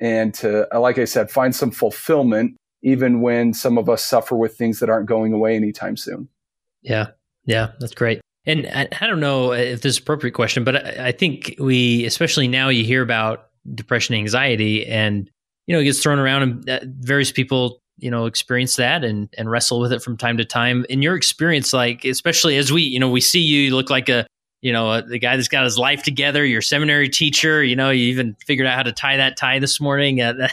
and 0.00 0.34
to, 0.34 0.66
like 0.72 0.98
I 0.98 1.04
said, 1.04 1.30
find 1.30 1.54
some 1.54 1.70
fulfillment 1.70 2.56
even 2.82 3.20
when 3.20 3.54
some 3.54 3.78
of 3.78 3.88
us 3.88 4.04
suffer 4.04 4.36
with 4.36 4.56
things 4.56 4.80
that 4.80 4.90
aren't 4.90 5.06
going 5.06 5.32
away 5.32 5.56
anytime 5.56 5.96
soon. 5.96 6.28
Yeah. 6.82 7.08
Yeah. 7.44 7.72
That's 7.78 7.94
great. 7.94 8.20
And 8.44 8.66
I, 8.66 8.88
I 9.00 9.06
don't 9.06 9.20
know 9.20 9.52
if 9.52 9.82
this 9.82 9.94
is 9.94 9.98
appropriate 9.98 10.32
question, 10.32 10.64
but 10.64 10.76
I, 10.76 11.08
I, 11.08 11.12
think 11.12 11.54
we, 11.58 12.04
especially 12.06 12.48
now, 12.48 12.70
you 12.70 12.84
hear 12.84 13.02
about 13.02 13.48
depression, 13.74 14.16
anxiety, 14.16 14.84
and 14.86 15.30
you 15.66 15.74
know, 15.74 15.80
it 15.80 15.84
gets 15.84 16.02
thrown 16.02 16.18
around, 16.18 16.42
and 16.42 16.68
uh, 16.68 16.80
various 16.84 17.30
people, 17.30 17.80
you 17.98 18.10
know, 18.10 18.26
experience 18.26 18.74
that 18.76 19.04
and 19.04 19.28
and 19.38 19.48
wrestle 19.48 19.78
with 19.78 19.92
it 19.92 20.02
from 20.02 20.16
time 20.16 20.36
to 20.38 20.44
time. 20.44 20.84
In 20.88 21.02
your 21.02 21.14
experience, 21.14 21.72
like 21.72 22.04
especially 22.04 22.56
as 22.56 22.72
we, 22.72 22.82
you 22.82 22.98
know, 22.98 23.08
we 23.08 23.20
see 23.20 23.40
you, 23.40 23.60
you 23.60 23.76
look 23.76 23.90
like 23.90 24.08
a, 24.08 24.26
you 24.60 24.72
know, 24.72 24.90
a, 24.90 25.02
the 25.02 25.20
guy 25.20 25.36
that's 25.36 25.46
got 25.46 25.62
his 25.62 25.78
life 25.78 26.02
together. 26.02 26.44
You're 26.44 26.62
seminary 26.62 27.08
teacher. 27.08 27.62
You 27.62 27.76
know, 27.76 27.90
you 27.90 28.06
even 28.06 28.36
figured 28.44 28.66
out 28.66 28.74
how 28.74 28.82
to 28.82 28.92
tie 28.92 29.18
that 29.18 29.36
tie 29.36 29.60
this 29.60 29.80
morning. 29.80 30.20
Uh, 30.20 30.48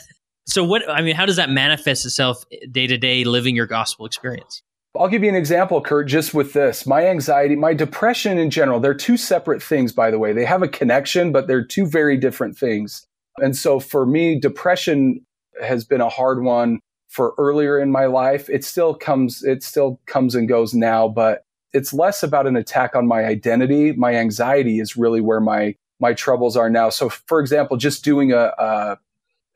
so 0.50 0.64
what 0.64 0.90
I 0.90 1.02
mean, 1.02 1.16
how 1.16 1.26
does 1.26 1.36
that 1.36 1.50
manifest 1.50 2.06
itself 2.06 2.44
day 2.72 2.88
to 2.88 2.98
day 2.98 3.24
living 3.24 3.56
your 3.56 3.68
gospel 3.68 4.06
experience? 4.06 4.64
I'll 4.98 5.08
give 5.08 5.24
you 5.24 5.30
an 5.30 5.36
example, 5.36 5.80
Kurt, 5.82 6.08
just 6.08 6.34
with 6.34 6.54
this. 6.54 6.88
My 6.88 7.06
anxiety, 7.06 7.56
my 7.56 7.76
depression 7.76 8.40
in 8.40 8.50
general, 8.50 8.80
they're 8.80 8.96
two 8.96 9.18
separate 9.18 9.62
things, 9.62 9.94
by 9.94 10.10
the 10.10 10.18
way. 10.18 10.34
They 10.34 10.46
have 10.46 10.64
a 10.64 10.68
connection, 10.68 11.32
but 11.32 11.48
they're 11.48 11.64
two 11.64 11.86
very 11.86 12.18
different 12.18 12.58
things. 12.58 13.06
And 13.38 13.56
so 13.56 13.80
for 13.80 14.06
me, 14.06 14.40
depression 14.40 15.24
has 15.62 15.86
been 15.86 16.02
a 16.02 16.10
hard 16.10 16.44
one 16.44 16.80
for 17.08 17.36
earlier 17.38 17.80
in 17.80 17.92
my 17.92 18.06
life. 18.06 18.50
It 18.50 18.66
still 18.66 18.96
comes, 18.96 19.44
it 19.44 19.62
still 19.62 20.00
comes 20.08 20.34
and 20.34 20.50
goes 20.50 20.74
now, 20.74 21.08
but 21.08 21.44
it's 21.72 21.94
less 21.94 22.24
about 22.24 22.48
an 22.48 22.56
attack 22.56 22.96
on 22.96 23.08
my 23.08 23.26
identity. 23.26 23.92
My 23.92 24.16
anxiety 24.16 24.80
is 24.80 24.98
really 24.98 25.22
where 25.22 25.40
my, 25.40 25.76
my 26.00 26.14
troubles 26.14 26.58
are 26.58 26.70
now. 26.70 26.90
So 26.90 27.10
for 27.10 27.40
example, 27.40 27.78
just 27.78 28.04
doing 28.04 28.34
a, 28.34 28.98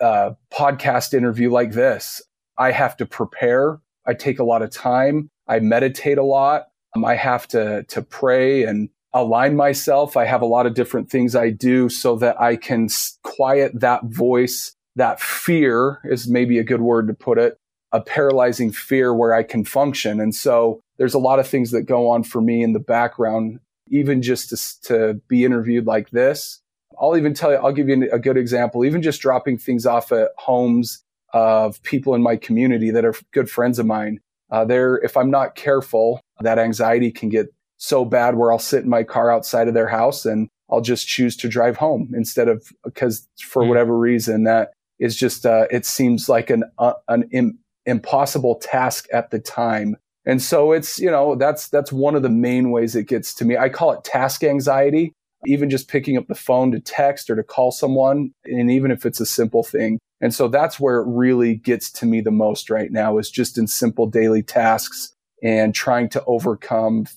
a 0.04 0.38
podcast 0.54 1.14
interview 1.14 1.50
like 1.50 1.72
this, 1.72 2.22
I 2.58 2.72
have 2.72 2.98
to 2.98 3.06
prepare. 3.06 3.80
I 4.06 4.14
take 4.14 4.40
a 4.40 4.44
lot 4.44 4.62
of 4.62 4.70
time. 4.70 5.30
I 5.48 5.60
meditate 5.60 6.18
a 6.18 6.24
lot. 6.24 6.68
Um, 6.96 7.06
I 7.06 7.16
have 7.16 7.48
to, 7.50 7.84
to 7.84 8.02
pray 8.02 8.64
and 8.64 8.90
align 9.14 9.56
myself. 9.56 10.18
I 10.18 10.26
have 10.26 10.42
a 10.42 10.48
lot 10.48 10.66
of 10.66 10.74
different 10.74 11.10
things 11.10 11.36
I 11.36 11.50
do 11.50 11.90
so 11.90 12.16
that 12.18 12.40
I 12.40 12.56
can 12.56 12.90
quiet 13.24 13.80
that 13.80 14.04
voice. 14.06 14.76
That 14.96 15.20
fear 15.20 16.02
is 16.04 16.28
maybe 16.28 16.60
a 16.60 16.64
good 16.64 16.82
word 16.82 17.08
to 17.08 17.14
put 17.14 17.40
it, 17.40 17.58
a 17.92 18.02
paralyzing 18.02 18.72
fear 18.72 19.14
where 19.14 19.34
I 19.34 19.44
can 19.44 19.66
function. 19.66 20.20
And 20.20 20.36
so 20.36 20.82
there's 20.98 21.16
a 21.16 21.20
lot 21.20 21.40
of 21.40 21.48
things 21.48 21.72
that 21.72 21.84
go 21.84 22.10
on 22.10 22.24
for 22.24 22.42
me 22.42 22.62
in 22.62 22.74
the 22.74 22.80
background, 22.80 23.60
even 23.90 24.22
just 24.22 24.50
to, 24.50 24.82
to 24.88 25.14
be 25.28 25.46
interviewed 25.46 25.88
like 25.88 26.12
this. 26.12 26.60
I'll 27.02 27.18
even 27.18 27.34
tell 27.34 27.52
you, 27.52 27.58
I'll 27.58 27.74
give 27.74 27.90
you 27.90 28.10
a 28.12 28.20
good 28.20 28.38
example, 28.38 28.86
even 28.86 29.02
just 29.02 29.22
dropping 29.22 29.58
things 29.58 29.86
off 29.86 30.12
at 30.12 30.32
homes 30.38 31.04
of 31.34 31.82
people 31.84 32.14
in 32.14 32.22
my 32.22 32.36
community 32.36 32.92
that 32.92 33.06
are 33.06 33.16
good 33.32 33.50
friends 33.50 33.80
of 33.80 33.86
mine. 33.86 34.20
Uh, 34.52 34.64
there, 34.64 34.98
if 34.98 35.18
I'm 35.18 35.32
not 35.32 35.56
careful, 35.56 36.22
that 36.42 36.60
anxiety 36.60 37.12
can 37.12 37.30
get 37.30 37.48
so 37.78 38.06
bad 38.06 38.36
where 38.36 38.52
I'll 38.52 38.60
sit 38.60 38.84
in 38.84 38.90
my 38.90 39.04
car 39.04 39.32
outside 39.32 39.68
of 39.68 39.74
their 39.74 39.88
house 39.88 40.26
and 40.26 40.48
I'll 40.70 40.82
just 40.82 41.08
choose 41.08 41.36
to 41.38 41.50
drive 41.50 41.78
home 41.78 42.12
instead 42.16 42.48
of 42.48 42.72
because 42.84 43.28
for 43.40 43.64
mm. 43.64 43.68
whatever 43.68 43.98
reason 43.98 44.44
that 44.46 44.72
is 45.00 45.16
just 45.16 45.46
uh, 45.46 45.66
it 45.70 45.86
seems 45.86 46.30
like 46.30 46.50
an 46.50 46.64
uh, 46.80 46.94
an 47.08 47.28
Im- 47.32 47.60
impossible 47.86 48.56
task 48.56 49.08
at 49.12 49.32
the 49.32 49.40
time. 49.40 49.98
And 50.26 50.42
so 50.42 50.72
it's 50.72 51.00
you 51.00 51.12
know 51.12 51.36
that's 51.36 51.68
that's 51.68 51.92
one 51.92 52.16
of 52.16 52.22
the 52.22 52.30
main 52.30 52.72
ways 52.72 52.96
it 52.96 53.08
gets 53.08 53.34
to 53.36 53.46
me. 53.46 53.58
I 53.58 53.70
call 53.70 53.92
it 53.92 54.04
task 54.04 54.44
anxiety. 54.44 55.14
Even 55.46 55.70
just 55.70 55.88
picking 55.88 56.18
up 56.18 56.28
the 56.28 56.36
phone 56.36 56.72
to 56.72 56.80
text 56.80 57.30
or 57.30 57.36
to 57.36 57.44
call 57.44 57.72
someone, 57.72 58.32
and 58.46 58.72
even 58.72 58.92
if 58.92 59.06
it's 59.06 59.20
a 59.20 59.26
simple 59.26 59.64
thing, 59.64 60.00
and 60.24 60.34
so 60.34 60.48
that's 60.48 60.80
where 60.80 61.02
it 61.02 61.06
really 61.06 61.56
gets 61.56 61.92
to 61.92 62.06
me 62.06 62.22
the 62.22 62.32
most 62.32 62.70
right 62.70 62.90
now 62.90 63.18
is 63.18 63.30
just 63.30 63.58
in 63.58 63.68
simple 63.68 64.08
daily 64.08 64.42
tasks 64.42 65.14
and 65.44 65.76
trying 65.76 66.08
to 66.10 66.24
overcome 66.24 67.08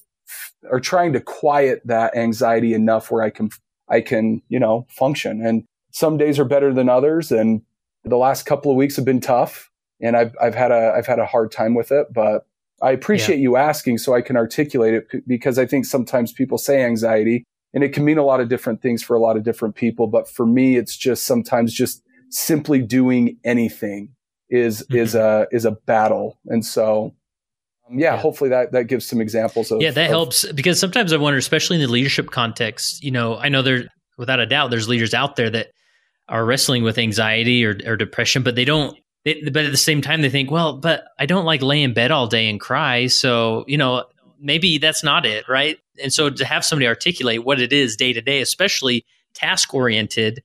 or 0.68 0.80
trying 0.80 1.12
to 1.12 1.20
quiet 1.20 1.82
that 1.84 2.16
anxiety 2.16 2.74
enough 2.74 3.12
where 3.12 3.22
I 3.22 3.30
can, 3.30 3.50
I 3.88 4.00
can, 4.00 4.42
you 4.48 4.58
know, 4.58 4.86
function. 4.90 5.40
And 5.40 5.62
some 5.92 6.16
days 6.16 6.40
are 6.40 6.44
better 6.44 6.74
than 6.74 6.88
others. 6.88 7.30
And 7.30 7.62
the 8.02 8.16
last 8.16 8.42
couple 8.42 8.72
of 8.72 8.76
weeks 8.76 8.96
have 8.96 9.04
been 9.04 9.20
tough 9.20 9.70
and 10.00 10.16
I've, 10.16 10.34
I've 10.42 10.56
had 10.56 10.72
a, 10.72 10.92
I've 10.96 11.06
had 11.06 11.20
a 11.20 11.26
hard 11.26 11.52
time 11.52 11.74
with 11.76 11.92
it, 11.92 12.08
but 12.12 12.44
I 12.82 12.90
appreciate 12.90 13.36
yeah. 13.36 13.42
you 13.42 13.56
asking 13.56 13.98
so 13.98 14.14
I 14.14 14.20
can 14.20 14.36
articulate 14.36 14.94
it 14.94 15.28
because 15.28 15.60
I 15.60 15.64
think 15.66 15.84
sometimes 15.84 16.32
people 16.32 16.58
say 16.58 16.82
anxiety 16.82 17.44
and 17.76 17.84
it 17.84 17.92
can 17.92 18.06
mean 18.06 18.16
a 18.16 18.24
lot 18.24 18.40
of 18.40 18.48
different 18.48 18.80
things 18.80 19.02
for 19.02 19.14
a 19.14 19.20
lot 19.20 19.36
of 19.36 19.44
different 19.44 19.74
people. 19.74 20.06
But 20.06 20.26
for 20.26 20.46
me, 20.46 20.76
it's 20.76 20.96
just 20.96 21.26
sometimes 21.26 21.74
just 21.74 22.02
simply 22.30 22.80
doing 22.80 23.36
anything 23.44 24.14
is 24.48 24.82
mm-hmm. 24.82 24.96
is 24.96 25.14
a 25.14 25.46
is 25.50 25.64
a 25.64 25.72
battle 25.72 26.38
and 26.46 26.64
so 26.64 27.12
um, 27.88 27.98
yeah, 27.98 28.14
yeah, 28.14 28.20
hopefully 28.20 28.50
that 28.50 28.72
that 28.72 28.84
gives 28.84 29.06
some 29.06 29.20
examples 29.20 29.70
of 29.70 29.82
yeah 29.82 29.90
that 29.90 30.04
of, 30.04 30.10
helps 30.10 30.50
because 30.52 30.78
sometimes 30.78 31.12
i 31.12 31.16
wonder 31.16 31.36
especially 31.36 31.76
in 31.76 31.82
the 31.82 31.88
leadership 31.88 32.30
context 32.30 33.02
you 33.02 33.10
know 33.10 33.36
i 33.38 33.48
know 33.48 33.62
there 33.62 33.84
without 34.18 34.38
a 34.38 34.46
doubt 34.46 34.70
there's 34.70 34.88
leaders 34.88 35.14
out 35.14 35.34
there 35.34 35.50
that 35.50 35.68
are 36.28 36.44
wrestling 36.44 36.84
with 36.84 36.98
anxiety 36.98 37.64
or, 37.64 37.76
or 37.86 37.96
depression 37.96 38.44
but 38.44 38.54
they 38.54 38.64
don't 38.64 38.96
they, 39.24 39.42
but 39.42 39.64
at 39.64 39.72
the 39.72 39.76
same 39.76 40.00
time 40.00 40.22
they 40.22 40.30
think 40.30 40.48
well 40.48 40.78
but 40.78 41.04
i 41.18 41.26
don't 41.26 41.44
like 41.44 41.62
lay 41.62 41.82
in 41.82 41.92
bed 41.92 42.12
all 42.12 42.28
day 42.28 42.48
and 42.48 42.60
cry 42.60 43.08
so 43.08 43.64
you 43.66 43.78
know 43.78 44.04
maybe 44.40 44.78
that's 44.78 45.02
not 45.02 45.24
it 45.26 45.48
right 45.48 45.78
and 46.02 46.12
so 46.12 46.28
to 46.30 46.44
have 46.44 46.64
somebody 46.64 46.86
articulate 46.86 47.44
what 47.44 47.60
it 47.60 47.72
is 47.72 47.96
day 47.96 48.12
to 48.12 48.20
day 48.20 48.40
especially 48.40 49.04
task 49.34 49.74
oriented 49.74 50.42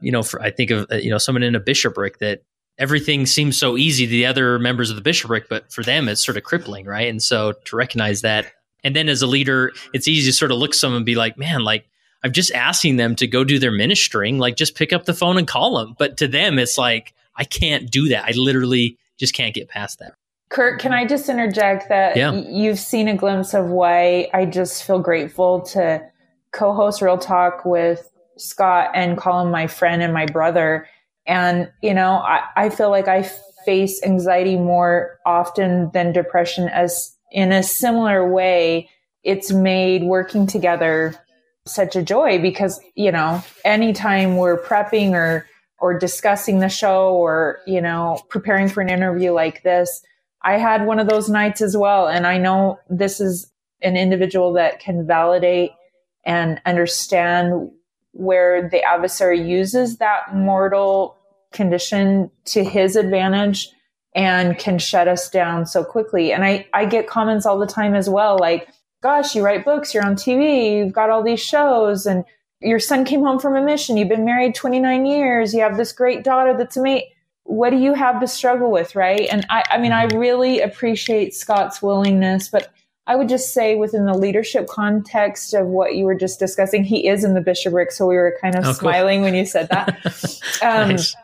you 0.00 0.12
know, 0.12 0.22
for 0.22 0.42
I 0.42 0.50
think 0.50 0.70
of 0.70 0.86
uh, 0.90 0.96
you 0.96 1.10
know 1.10 1.18
someone 1.18 1.42
in 1.42 1.54
a 1.54 1.60
bishopric 1.60 2.18
that 2.18 2.42
everything 2.78 3.26
seems 3.26 3.58
so 3.58 3.76
easy 3.76 4.06
to 4.06 4.10
the 4.10 4.26
other 4.26 4.58
members 4.58 4.90
of 4.90 4.96
the 4.96 5.02
bishopric, 5.02 5.48
but 5.48 5.72
for 5.72 5.82
them 5.82 6.08
it's 6.08 6.24
sort 6.24 6.36
of 6.36 6.44
crippling, 6.44 6.86
right? 6.86 7.08
And 7.08 7.22
so 7.22 7.52
to 7.64 7.76
recognize 7.76 8.20
that, 8.20 8.52
and 8.84 8.94
then 8.94 9.08
as 9.08 9.22
a 9.22 9.26
leader, 9.26 9.72
it's 9.94 10.08
easy 10.08 10.30
to 10.30 10.36
sort 10.36 10.52
of 10.52 10.58
look 10.58 10.74
someone 10.74 10.98
and 10.98 11.06
be 11.06 11.14
like, 11.14 11.38
man, 11.38 11.64
like 11.64 11.88
I'm 12.22 12.32
just 12.32 12.52
asking 12.52 12.96
them 12.96 13.16
to 13.16 13.26
go 13.26 13.44
do 13.44 13.58
their 13.58 13.72
ministering, 13.72 14.38
like 14.38 14.56
just 14.56 14.74
pick 14.74 14.92
up 14.92 15.04
the 15.04 15.14
phone 15.14 15.38
and 15.38 15.46
call 15.46 15.78
them. 15.78 15.94
But 15.98 16.18
to 16.18 16.28
them, 16.28 16.58
it's 16.58 16.76
like 16.76 17.14
I 17.34 17.44
can't 17.44 17.90
do 17.90 18.08
that. 18.08 18.24
I 18.24 18.32
literally 18.32 18.98
just 19.18 19.34
can't 19.34 19.54
get 19.54 19.68
past 19.68 19.98
that. 20.00 20.14
Kurt, 20.48 20.80
can 20.80 20.92
I 20.92 21.04
just 21.04 21.28
interject 21.28 21.88
that 21.88 22.16
yeah. 22.16 22.32
you've 22.32 22.78
seen 22.78 23.08
a 23.08 23.16
glimpse 23.16 23.52
of 23.52 23.66
why 23.66 24.30
I 24.32 24.46
just 24.46 24.84
feel 24.84 25.00
grateful 25.00 25.60
to 25.62 26.02
co-host 26.52 27.02
Real 27.02 27.18
Talk 27.18 27.64
with 27.64 28.10
Scott 28.36 28.90
and 28.94 29.18
call 29.18 29.44
him 29.44 29.50
my 29.50 29.66
friend 29.66 30.02
and 30.02 30.14
my 30.14 30.26
brother. 30.26 30.88
And, 31.26 31.70
you 31.82 31.92
know, 31.92 32.12
I, 32.12 32.42
I 32.56 32.70
feel 32.70 32.90
like 32.90 33.08
I 33.08 33.28
face 33.64 34.00
anxiety 34.04 34.56
more 34.56 35.18
often 35.26 35.90
than 35.92 36.12
depression 36.12 36.68
as 36.68 37.16
in 37.32 37.50
a 37.52 37.62
similar 37.62 38.30
way. 38.30 38.88
It's 39.24 39.50
made 39.50 40.04
working 40.04 40.46
together 40.46 41.16
such 41.66 41.96
a 41.96 42.02
joy 42.02 42.40
because, 42.40 42.80
you 42.94 43.10
know, 43.10 43.42
anytime 43.64 44.36
we're 44.36 44.62
prepping 44.62 45.12
or, 45.12 45.48
or 45.80 45.98
discussing 45.98 46.60
the 46.60 46.68
show 46.68 47.14
or, 47.14 47.58
you 47.66 47.80
know, 47.80 48.20
preparing 48.28 48.68
for 48.68 48.80
an 48.80 48.88
interview 48.88 49.32
like 49.32 49.64
this, 49.64 50.02
I 50.46 50.58
had 50.58 50.86
one 50.86 51.00
of 51.00 51.08
those 51.08 51.28
nights 51.28 51.60
as 51.60 51.76
well. 51.76 52.06
And 52.06 52.24
I 52.24 52.38
know 52.38 52.78
this 52.88 53.20
is 53.20 53.50
an 53.82 53.96
individual 53.96 54.52
that 54.52 54.78
can 54.78 55.04
validate 55.04 55.72
and 56.24 56.60
understand 56.64 57.72
where 58.12 58.68
the 58.68 58.80
adversary 58.80 59.42
uses 59.42 59.96
that 59.96 60.32
mortal 60.32 61.16
condition 61.52 62.30
to 62.44 62.62
his 62.62 62.94
advantage 62.94 63.70
and 64.14 64.56
can 64.56 64.78
shut 64.78 65.08
us 65.08 65.28
down 65.28 65.66
so 65.66 65.82
quickly. 65.82 66.32
And 66.32 66.44
I, 66.44 66.68
I 66.72 66.84
get 66.84 67.08
comments 67.08 67.44
all 67.44 67.58
the 67.58 67.66
time 67.66 67.96
as 67.96 68.08
well, 68.08 68.38
like, 68.38 68.68
gosh, 69.02 69.34
you 69.34 69.44
write 69.44 69.64
books, 69.64 69.92
you're 69.92 70.06
on 70.06 70.14
TV, 70.14 70.78
you've 70.78 70.92
got 70.92 71.10
all 71.10 71.24
these 71.24 71.42
shows, 71.42 72.06
and 72.06 72.24
your 72.60 72.78
son 72.78 73.04
came 73.04 73.22
home 73.22 73.40
from 73.40 73.56
a 73.56 73.62
mission, 73.62 73.96
you've 73.96 74.08
been 74.08 74.24
married 74.24 74.54
29 74.54 75.06
years, 75.06 75.52
you 75.52 75.60
have 75.60 75.76
this 75.76 75.92
great 75.92 76.22
daughter 76.22 76.56
that's 76.56 76.76
amazing. 76.76 77.08
What 77.46 77.70
do 77.70 77.76
you 77.76 77.94
have 77.94 78.20
to 78.20 78.26
struggle 78.26 78.70
with, 78.70 78.94
right? 78.94 79.28
And 79.30 79.46
I, 79.48 79.62
I 79.70 79.78
mean, 79.78 79.92
I 79.92 80.06
mm-hmm. 80.06 80.18
really 80.18 80.60
appreciate 80.60 81.34
Scott's 81.34 81.80
willingness, 81.80 82.48
but 82.48 82.72
I 83.08 83.14
would 83.14 83.28
just 83.28 83.54
say 83.54 83.76
within 83.76 84.04
the 84.04 84.14
leadership 84.14 84.66
context 84.66 85.54
of 85.54 85.66
what 85.68 85.94
you 85.94 86.04
were 86.04 86.16
just 86.16 86.40
discussing, 86.40 86.82
he 86.82 87.06
is 87.06 87.22
in 87.22 87.34
the 87.34 87.40
bishopric. 87.40 87.92
So 87.92 88.06
we 88.06 88.16
were 88.16 88.36
kind 88.40 88.56
of 88.56 88.64
oh, 88.64 88.72
smiling 88.72 89.20
cool. 89.20 89.26
when 89.26 89.34
you 89.34 89.46
said 89.46 89.68
that. 89.70 89.96
Um, 90.62 90.90
nice. 90.90 91.14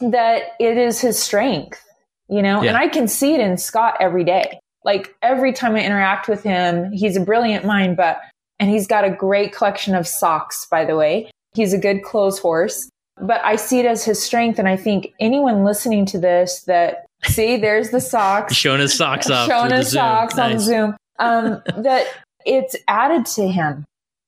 That 0.00 0.42
it 0.60 0.76
is 0.76 1.00
his 1.00 1.18
strength, 1.18 1.82
you 2.28 2.42
know, 2.42 2.62
yeah. 2.62 2.68
and 2.68 2.76
I 2.76 2.86
can 2.86 3.08
see 3.08 3.32
it 3.32 3.40
in 3.40 3.56
Scott 3.56 3.96
every 3.98 4.22
day. 4.22 4.58
Like 4.84 5.16
every 5.22 5.54
time 5.54 5.74
I 5.74 5.82
interact 5.82 6.28
with 6.28 6.42
him, 6.42 6.92
he's 6.92 7.16
a 7.16 7.20
brilliant 7.20 7.64
mind, 7.64 7.96
but, 7.96 8.20
and 8.60 8.68
he's 8.68 8.86
got 8.86 9.04
a 9.04 9.10
great 9.10 9.54
collection 9.54 9.94
of 9.94 10.06
socks, 10.06 10.66
by 10.70 10.84
the 10.84 10.96
way. 10.96 11.30
He's 11.54 11.72
a 11.72 11.78
good 11.78 12.02
clothes 12.02 12.38
horse, 12.38 12.90
but 13.20 13.44
I 13.44 13.56
see 13.56 13.80
it 13.80 13.86
as 13.86 14.04
his 14.04 14.22
strength. 14.22 14.58
And 14.58 14.68
I 14.68 14.76
think 14.76 15.14
anyone 15.20 15.64
listening 15.64 16.06
to 16.06 16.18
this 16.18 16.62
that 16.62 17.04
See, 17.26 17.56
there's 17.56 17.90
the 17.90 18.00
socks. 18.00 18.54
Showing 18.54 18.80
his 18.80 18.96
socks 18.96 19.30
off. 19.30 19.48
Showing 19.48 19.72
his 19.72 19.90
socks 19.90 20.36
nice. 20.36 20.54
on 20.54 20.60
Zoom 20.60 20.96
um, 21.18 21.62
that 21.82 22.06
it's 22.44 22.76
added 22.88 23.26
to 23.26 23.48
him. 23.48 23.84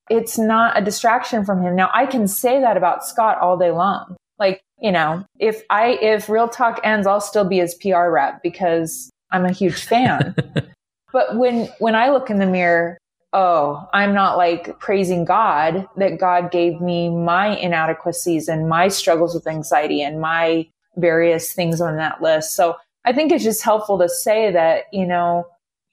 It's 0.08 0.38
not 0.38 0.78
a 0.78 0.84
distraction 0.84 1.44
from 1.44 1.62
him. 1.62 1.74
Now 1.74 1.90
I 1.92 2.06
can 2.06 2.28
say 2.28 2.60
that 2.60 2.76
about 2.76 3.04
Scott 3.04 3.38
all 3.38 3.56
day 3.56 3.72
long. 3.72 4.16
Like, 4.38 4.60
you 4.80 4.92
know, 4.92 5.24
if 5.38 5.62
I, 5.70 5.98
if 6.00 6.28
real 6.28 6.48
talk 6.48 6.80
ends, 6.84 7.06
I'll 7.06 7.20
still 7.20 7.44
be 7.44 7.58
his 7.58 7.74
PR 7.74 8.08
rep 8.08 8.42
because 8.42 9.10
I'm 9.30 9.44
a 9.44 9.52
huge 9.52 9.82
fan. 9.82 10.34
but 11.12 11.36
when, 11.36 11.68
when 11.78 11.94
I 11.94 12.10
look 12.10 12.30
in 12.30 12.38
the 12.38 12.46
mirror, 12.46 12.98
oh, 13.36 13.86
I'm 13.92 14.14
not 14.14 14.38
like 14.38 14.78
praising 14.78 15.26
God 15.26 15.86
that 15.98 16.18
God 16.18 16.50
gave 16.50 16.80
me 16.80 17.10
my 17.10 17.54
inadequacies 17.54 18.48
and 18.48 18.66
my 18.66 18.88
struggles 18.88 19.34
with 19.34 19.46
anxiety 19.46 20.00
and 20.00 20.22
my 20.22 20.66
various 20.96 21.52
things 21.52 21.82
on 21.82 21.98
that 21.98 22.22
list. 22.22 22.56
So 22.56 22.76
I 23.04 23.12
think 23.12 23.30
it's 23.30 23.44
just 23.44 23.62
helpful 23.62 23.98
to 23.98 24.08
say 24.08 24.50
that, 24.52 24.84
you 24.90 25.06
know, 25.06 25.46